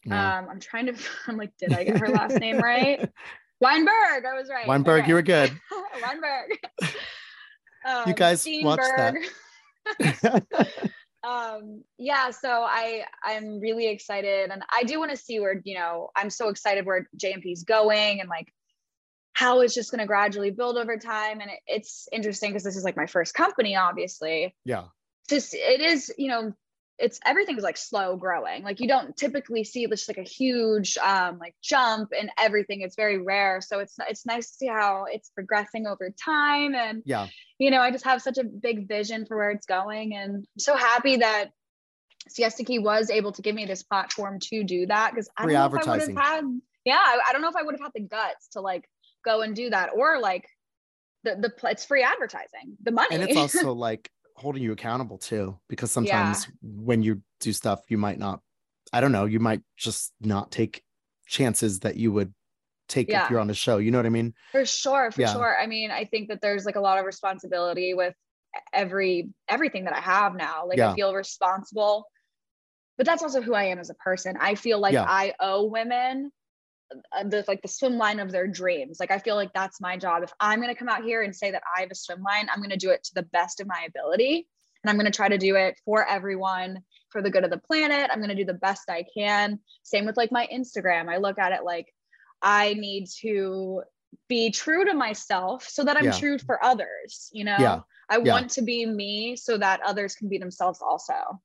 yeah. 0.05 0.39
Um, 0.39 0.47
I'm 0.49 0.59
trying 0.59 0.87
to. 0.87 0.95
I'm 1.27 1.37
like, 1.37 1.51
did 1.57 1.73
I 1.73 1.83
get 1.83 1.97
her 1.97 2.09
last 2.09 2.39
name 2.39 2.59
right? 2.59 3.09
Weinberg. 3.63 4.25
I 4.25 4.33
was 4.33 4.49
right. 4.49 4.67
Weinberg, 4.67 5.01
Okay. 5.01 5.09
you 5.09 5.13
were 5.15 5.21
good. 5.21 5.51
Weinberg. 6.01 6.59
Um, 7.85 8.03
You 8.07 8.13
guys 8.13 8.47
watch 8.61 8.79
that. 8.95 9.15
Um 11.23 11.83
yeah 11.97 12.31
so 12.31 12.49
i 12.67 13.05
i'm 13.23 13.61
really 13.61 13.87
excited 13.87 14.49
and 14.51 14.61
i 14.73 14.83
do 14.83 14.99
want 14.99 15.09
to 15.09 15.15
see 15.15 15.39
where 15.39 15.61
you 15.63 15.73
know 15.73 16.09
i'm 16.17 16.29
so 16.29 16.49
excited 16.49 16.85
where 16.85 17.07
jmp 17.17 17.49
is 17.49 17.63
going 17.63 18.19
and 18.19 18.27
like 18.27 18.51
how 19.31 19.61
it's 19.61 19.73
just 19.73 19.89
going 19.89 19.99
to 19.99 20.05
gradually 20.05 20.51
build 20.51 20.77
over 20.77 20.97
time 20.97 21.39
and 21.39 21.49
it, 21.49 21.59
it's 21.65 22.09
interesting 22.11 22.49
because 22.49 22.63
this 22.63 22.75
is 22.75 22.83
like 22.83 22.97
my 22.97 23.05
first 23.05 23.33
company 23.33 23.77
obviously 23.77 24.53
yeah. 24.65 24.83
just 25.29 25.53
it 25.53 25.79
is 25.79 26.13
you 26.17 26.27
know 26.27 26.53
it's 27.03 27.19
everything's 27.25 27.63
like 27.63 27.77
slow 27.77 28.15
growing 28.15 28.63
like 28.63 28.79
you 28.79 28.87
don't 28.87 29.15
typically 29.17 29.63
see 29.63 29.85
just 29.87 30.07
like 30.07 30.17
a 30.17 30.23
huge 30.23 30.97
um 30.99 31.37
like 31.37 31.53
jump 31.61 32.13
in 32.17 32.29
everything 32.39 32.81
it's 32.81 32.95
very 32.95 33.17
rare 33.17 33.59
so 33.61 33.79
it's 33.79 33.95
it's 34.09 34.25
nice 34.25 34.51
to 34.51 34.55
see 34.55 34.67
how 34.67 35.05
it's 35.11 35.29
progressing 35.29 35.85
over 35.85 36.09
time 36.11 36.73
and 36.75 37.03
Yeah. 37.05 37.27
you 37.59 37.71
know, 37.71 37.81
I 37.81 37.91
just 37.91 38.05
have 38.05 38.21
such 38.21 38.37
a 38.37 38.43
big 38.43 38.87
vision 38.87 39.25
for 39.25 39.37
where 39.37 39.51
it's 39.51 39.65
going. 39.65 40.15
And 40.15 40.35
I'm 40.37 40.59
so 40.59 40.75
happy 40.75 41.17
that 41.17 41.51
Siesta 42.29 42.63
Key 42.63 42.79
was 42.79 43.09
able 43.09 43.31
to 43.33 43.41
give 43.41 43.55
me 43.55 43.65
this 43.65 43.83
platform 43.83 44.39
to 44.39 44.63
do 44.63 44.85
that 44.87 45.11
because 45.11 45.29
I 45.37 45.43
don't 45.43 45.53
know 45.53 45.65
if 45.65 45.87
I 45.87 45.91
would 45.91 46.01
have 46.01 46.15
had, 46.15 46.43
yeah, 46.85 46.95
I, 46.95 47.19
I 47.27 47.33
don't 47.33 47.41
know 47.41 47.49
if 47.49 47.55
I 47.55 47.63
would 47.63 47.73
have 47.75 47.81
had 47.81 47.91
the 47.93 48.01
guts 48.01 48.49
to 48.53 48.61
like 48.61 48.89
go 49.25 49.41
and 49.41 49.55
do 49.55 49.69
that 49.69 49.91
or 49.95 50.19
like 50.19 50.47
the, 51.23 51.35
the, 51.35 51.69
it's 51.69 51.85
free 51.85 52.03
advertising, 52.03 52.77
the 52.81 52.91
money. 52.91 53.15
And 53.15 53.23
it's 53.23 53.37
also 53.37 53.73
like 53.87 54.09
holding 54.43 54.61
you 54.61 54.71
accountable 54.73 55.17
too, 55.17 55.57
because 55.69 55.91
sometimes 55.91 56.47
when 56.61 57.01
you 57.01 57.21
do 57.39 57.51
stuff, 57.53 57.81
you 57.89 57.97
might 57.97 58.19
not, 58.19 58.41
I 58.91 59.01
don't 59.01 59.11
know, 59.11 59.25
you 59.25 59.39
might 59.39 59.61
just 59.77 60.13
not 60.21 60.51
take 60.51 60.83
chances 61.25 61.79
that 61.79 61.95
you 61.95 62.11
would 62.11 62.33
take 62.87 63.09
Yeah. 63.09 63.23
if 63.23 63.29
you're 63.31 63.39
on 63.39 63.49
a 63.49 63.53
show. 63.55 63.77
You 63.77 63.89
know 63.91 63.97
what 63.97 64.05
I 64.05 64.09
mean? 64.09 64.33
for 64.51 64.65
sure 64.65 65.09
for 65.11 65.21
Yeah. 65.21 65.33
sure 65.33 65.57
i 65.59 65.65
mean 65.65 65.89
i 65.89 66.05
think 66.05 66.27
that 66.29 66.39
there's 66.41 66.63
like 66.65 66.75
a 66.75 66.79
lot 66.81 66.99
of 66.99 67.05
responsibility 67.05 67.93
with 67.95 68.13
every 68.71 69.29
everything 69.47 69.85
that 69.85 69.95
i 69.95 69.99
have 69.99 70.35
now 70.35 70.67
like 70.67 70.77
Yeah. 70.77 70.91
i 70.91 70.95
feel 70.95 71.13
responsible 71.15 72.05
but 72.97 73.05
that's 73.07 73.23
also 73.23 73.41
who 73.41 73.55
i 73.55 73.63
am 73.63 73.79
as 73.79 73.89
a 73.89 73.95
person 73.95 74.35
i 74.39 74.53
feel 74.53 74.79
like 74.79 74.93
Yeah. 74.93 75.05
i 75.07 75.33
owe 75.39 75.63
women 75.63 76.31
Uh, 77.11 77.23
the 77.23 77.43
like 77.47 77.61
the 77.61 77.67
swim 77.67 77.97
line 77.97 78.19
of 78.19 78.31
their 78.31 78.47
dreams. 78.47 78.97
Like 78.99 79.09
i 79.11 79.17
feel 79.17 79.35
like 79.35 79.51
that's 79.53 79.81
my 79.81 79.97
job. 79.97 80.21
If 80.23 80.31
i'm 80.39 80.59
going 80.61 80.73
to 80.73 80.77
come 80.77 80.89
out 80.89 81.03
here 81.03 81.23
and 81.23 81.35
say 81.35 81.49
that 81.51 81.63
i 81.75 81.81
have 81.81 81.91
a 81.91 81.95
swim 81.95 82.21
line 82.21 82.47
i'm 82.51 82.59
going 82.59 82.69
to 82.69 82.77
do 82.77 82.91
it 82.91 83.03
to 83.05 83.13
the 83.15 83.23
best 83.23 83.59
of 83.59 83.67
my 83.67 83.87
ability 83.87 84.47
and 84.83 84.89
i'm 84.89 84.97
going 84.97 85.11
to 85.11 85.15
try 85.15 85.27
to 85.27 85.37
do 85.37 85.55
it 85.55 85.79
for 85.85 86.07
everyone 86.07 86.79
for 87.09 87.21
the 87.21 87.29
good 87.29 87.43
of 87.43 87.51
the 87.51 87.57
planet. 87.59 88.09
I'm 88.11 88.19
going 88.19 88.29
to 88.29 88.35
do 88.35 88.45
the 88.45 88.53
best 88.55 88.89
i 88.89 89.05
can. 89.17 89.59
Same 89.83 90.05
with 90.05 90.17
like 90.17 90.31
my 90.31 90.47
instagram. 90.53 91.09
I 91.09 91.17
look 91.17 91.39
at 91.39 91.51
it 91.51 91.63
like 91.63 91.87
i 92.41 92.73
need 92.73 93.07
to 93.21 93.81
be 94.27 94.51
true 94.51 94.85
to 94.85 94.93
myself 94.93 95.67
so 95.67 95.83
that 95.83 95.97
i'm 95.97 96.05
Yeah. 96.05 96.19
true 96.19 96.37
for 96.37 96.63
others 96.63 97.29
you 97.33 97.43
know? 97.43 97.57
Yeah. 97.59 97.79
i 98.09 98.17
Yeah. 98.17 98.33
want 98.33 98.51
to 98.51 98.61
be 98.61 98.85
me 98.85 99.35
so 99.35 99.57
that 99.57 99.81
others 99.81 100.15
can 100.15 100.27
be 100.29 100.37
themselves 100.37 100.79
also 100.81 101.41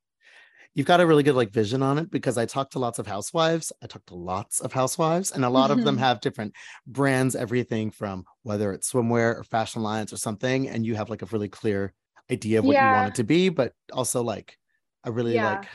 You've 0.79 0.87
got 0.87 1.01
a 1.01 1.07
really 1.09 1.25
good 1.25 1.35
like 1.35 1.51
vision 1.51 1.83
on 1.83 1.99
it 1.99 2.09
because 2.09 2.39
I 2.39 2.47
talk 2.47 2.71
to 2.71 2.79
lots 2.79 3.01
of 3.01 3.07
housewives. 3.09 3.73
I 3.83 3.89
talk 3.89 4.07
to 4.07 4.15
lots 4.15 4.61
of 4.61 4.73
housewives, 4.73 5.33
and 5.33 5.45
a 5.45 5.51
lot 5.51 5.73
of 5.73 5.83
them 5.83 5.97
Mhm. 5.97 5.99
have 5.99 6.21
different 6.21 6.55
brands, 6.87 7.35
everything 7.35 7.91
from 7.91 8.25
whether 8.45 8.73
it's 8.73 8.93
swimwear 8.93 9.37
or 9.37 9.43
fashion 9.43 9.83
lines 9.83 10.13
or 10.13 10.19
something. 10.19 10.69
And 10.69 10.87
you 10.87 10.95
have 10.95 11.11
like 11.11 11.23
a 11.23 11.27
really 11.27 11.49
clear 11.49 11.93
idea 12.31 12.61
of 12.61 12.65
what 12.65 12.77
you 12.77 12.93
want 12.95 13.09
it 13.09 13.15
to 13.17 13.25
be, 13.25 13.49
but 13.49 13.73
also 13.93 14.23
like 14.23 14.57
I 15.03 15.09
really 15.09 15.35
Yeah. 15.35 15.57
like 15.57 15.69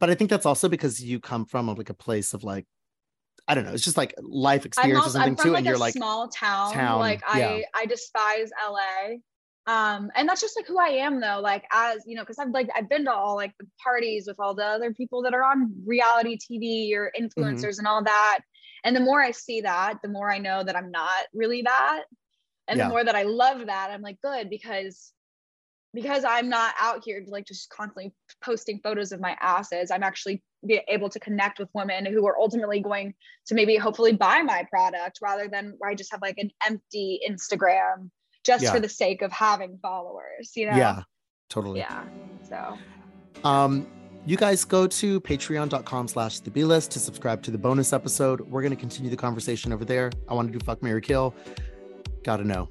but 0.00 0.08
I 0.08 0.14
think 0.14 0.30
that's 0.30 0.46
also 0.46 0.70
because 0.70 0.98
you 1.04 1.20
come 1.20 1.44
from 1.44 1.66
like 1.66 1.90
a 1.90 1.94
place 1.94 2.32
of 2.32 2.42
like 2.42 2.66
I 3.46 3.54
don't 3.54 3.64
know, 3.66 3.72
it's 3.72 3.84
just 3.84 3.98
like 3.98 4.14
life 4.18 4.64
experience 4.64 4.96
or 5.00 5.02
also, 5.02 5.12
something 5.18 5.32
I'm 5.32 5.36
from 5.36 5.44
too. 5.44 5.50
like 5.52 5.58
and 5.58 5.66
you're 5.66 5.74
a 5.74 5.78
like, 5.78 5.92
small 5.92 6.28
town. 6.28 6.72
town, 6.72 7.00
Like 7.00 7.20
yeah. 7.36 7.48
I, 7.48 7.64
I 7.74 7.84
despise 7.84 8.50
LA. 8.66 9.18
Um, 9.66 10.10
and 10.16 10.28
that's 10.28 10.40
just 10.40 10.56
like 10.56 10.66
who 10.66 10.78
I 10.78 10.88
am 10.88 11.20
though. 11.20 11.40
Like 11.40 11.64
as 11.72 12.02
you 12.06 12.16
know, 12.16 12.22
because 12.22 12.38
I've 12.38 12.50
like 12.50 12.68
I've 12.74 12.88
been 12.88 13.04
to 13.04 13.12
all 13.12 13.36
like 13.36 13.52
the 13.58 13.66
parties 13.82 14.26
with 14.26 14.40
all 14.40 14.54
the 14.54 14.64
other 14.64 14.92
people 14.92 15.22
that 15.22 15.34
are 15.34 15.44
on 15.44 15.72
reality 15.86 16.36
TV 16.36 16.94
or 16.96 17.12
Mm-hmm. 17.38 17.44
influencers 17.44 17.78
and 17.78 17.86
all 17.86 18.02
that. 18.02 18.40
And 18.84 18.96
the 18.96 19.00
more 19.00 19.22
I 19.22 19.30
see 19.30 19.60
that, 19.60 19.98
the 20.02 20.08
more 20.08 20.30
I 20.32 20.38
know 20.38 20.64
that 20.64 20.76
I'm 20.76 20.90
not 20.90 21.26
really 21.32 21.62
that. 21.62 22.02
And 22.68 22.78
Yeah. 22.78 22.86
the 22.86 22.90
more 22.90 23.04
that 23.04 23.14
I 23.14 23.22
love 23.22 23.66
that, 23.66 23.90
I'm 23.92 24.02
like 24.02 24.20
good 24.20 24.50
because 24.50 25.12
because 25.94 26.24
I'm 26.24 26.48
not 26.48 26.74
out 26.80 27.04
here 27.04 27.22
like 27.28 27.46
just 27.46 27.68
constantly 27.68 28.12
posting 28.42 28.80
photos 28.82 29.12
of 29.12 29.20
my 29.20 29.36
asses. 29.40 29.90
I'm 29.90 30.02
actually 30.02 30.42
be 30.66 30.80
able 30.88 31.10
to 31.10 31.20
connect 31.20 31.58
with 31.58 31.68
women 31.74 32.06
who 32.06 32.26
are 32.26 32.38
ultimately 32.38 32.80
going 32.80 33.14
to 33.46 33.54
maybe 33.54 33.76
hopefully 33.76 34.12
buy 34.12 34.42
my 34.42 34.64
product 34.70 35.18
rather 35.22 35.48
than 35.48 35.74
where 35.78 35.90
I 35.90 35.94
just 35.94 36.10
have 36.12 36.22
like 36.22 36.38
an 36.38 36.50
empty 36.66 37.20
Instagram 37.28 38.10
just 38.44 38.64
Yeah. 38.64 38.72
for 38.72 38.80
the 38.80 38.88
sake 38.88 39.22
of 39.22 39.32
having 39.32 39.78
followers, 39.80 40.52
you 40.56 40.70
know? 40.70 40.76
yeah, 40.76 41.02
totally. 41.48 41.80
Yeah. 41.80 42.04
So 42.48 42.78
Um, 43.44 43.86
you 44.24 44.36
guys 44.36 44.64
go 44.64 44.86
to 44.86 45.20
patreon.com 45.20 46.06
slash 46.08 46.38
the 46.40 46.50
B 46.50 46.64
list 46.64 46.90
to 46.92 46.98
subscribe 47.00 47.42
to 47.42 47.50
the 47.50 47.58
bonus 47.58 47.92
episode. 47.92 48.40
We're 48.42 48.62
going 48.62 48.70
to 48.74 48.80
continue 48.80 49.10
the 49.10 49.16
conversation 49.16 49.72
over 49.72 49.84
there. 49.84 50.10
I 50.28 50.34
want 50.34 50.52
to 50.52 50.56
do 50.58 50.64
fuck 50.64 50.82
Mary 50.82 51.00
Kill. 51.00 51.34
Gotta 52.22 52.44
know. 52.44 52.68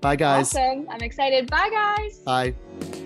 Bye, 0.00 0.16
guys. 0.16 0.52
awesome. 0.54 0.86
I'm 0.90 1.00
excited. 1.00 1.48
Bye 1.50 1.70
guys. 1.70 2.18
Bye. 2.20 3.05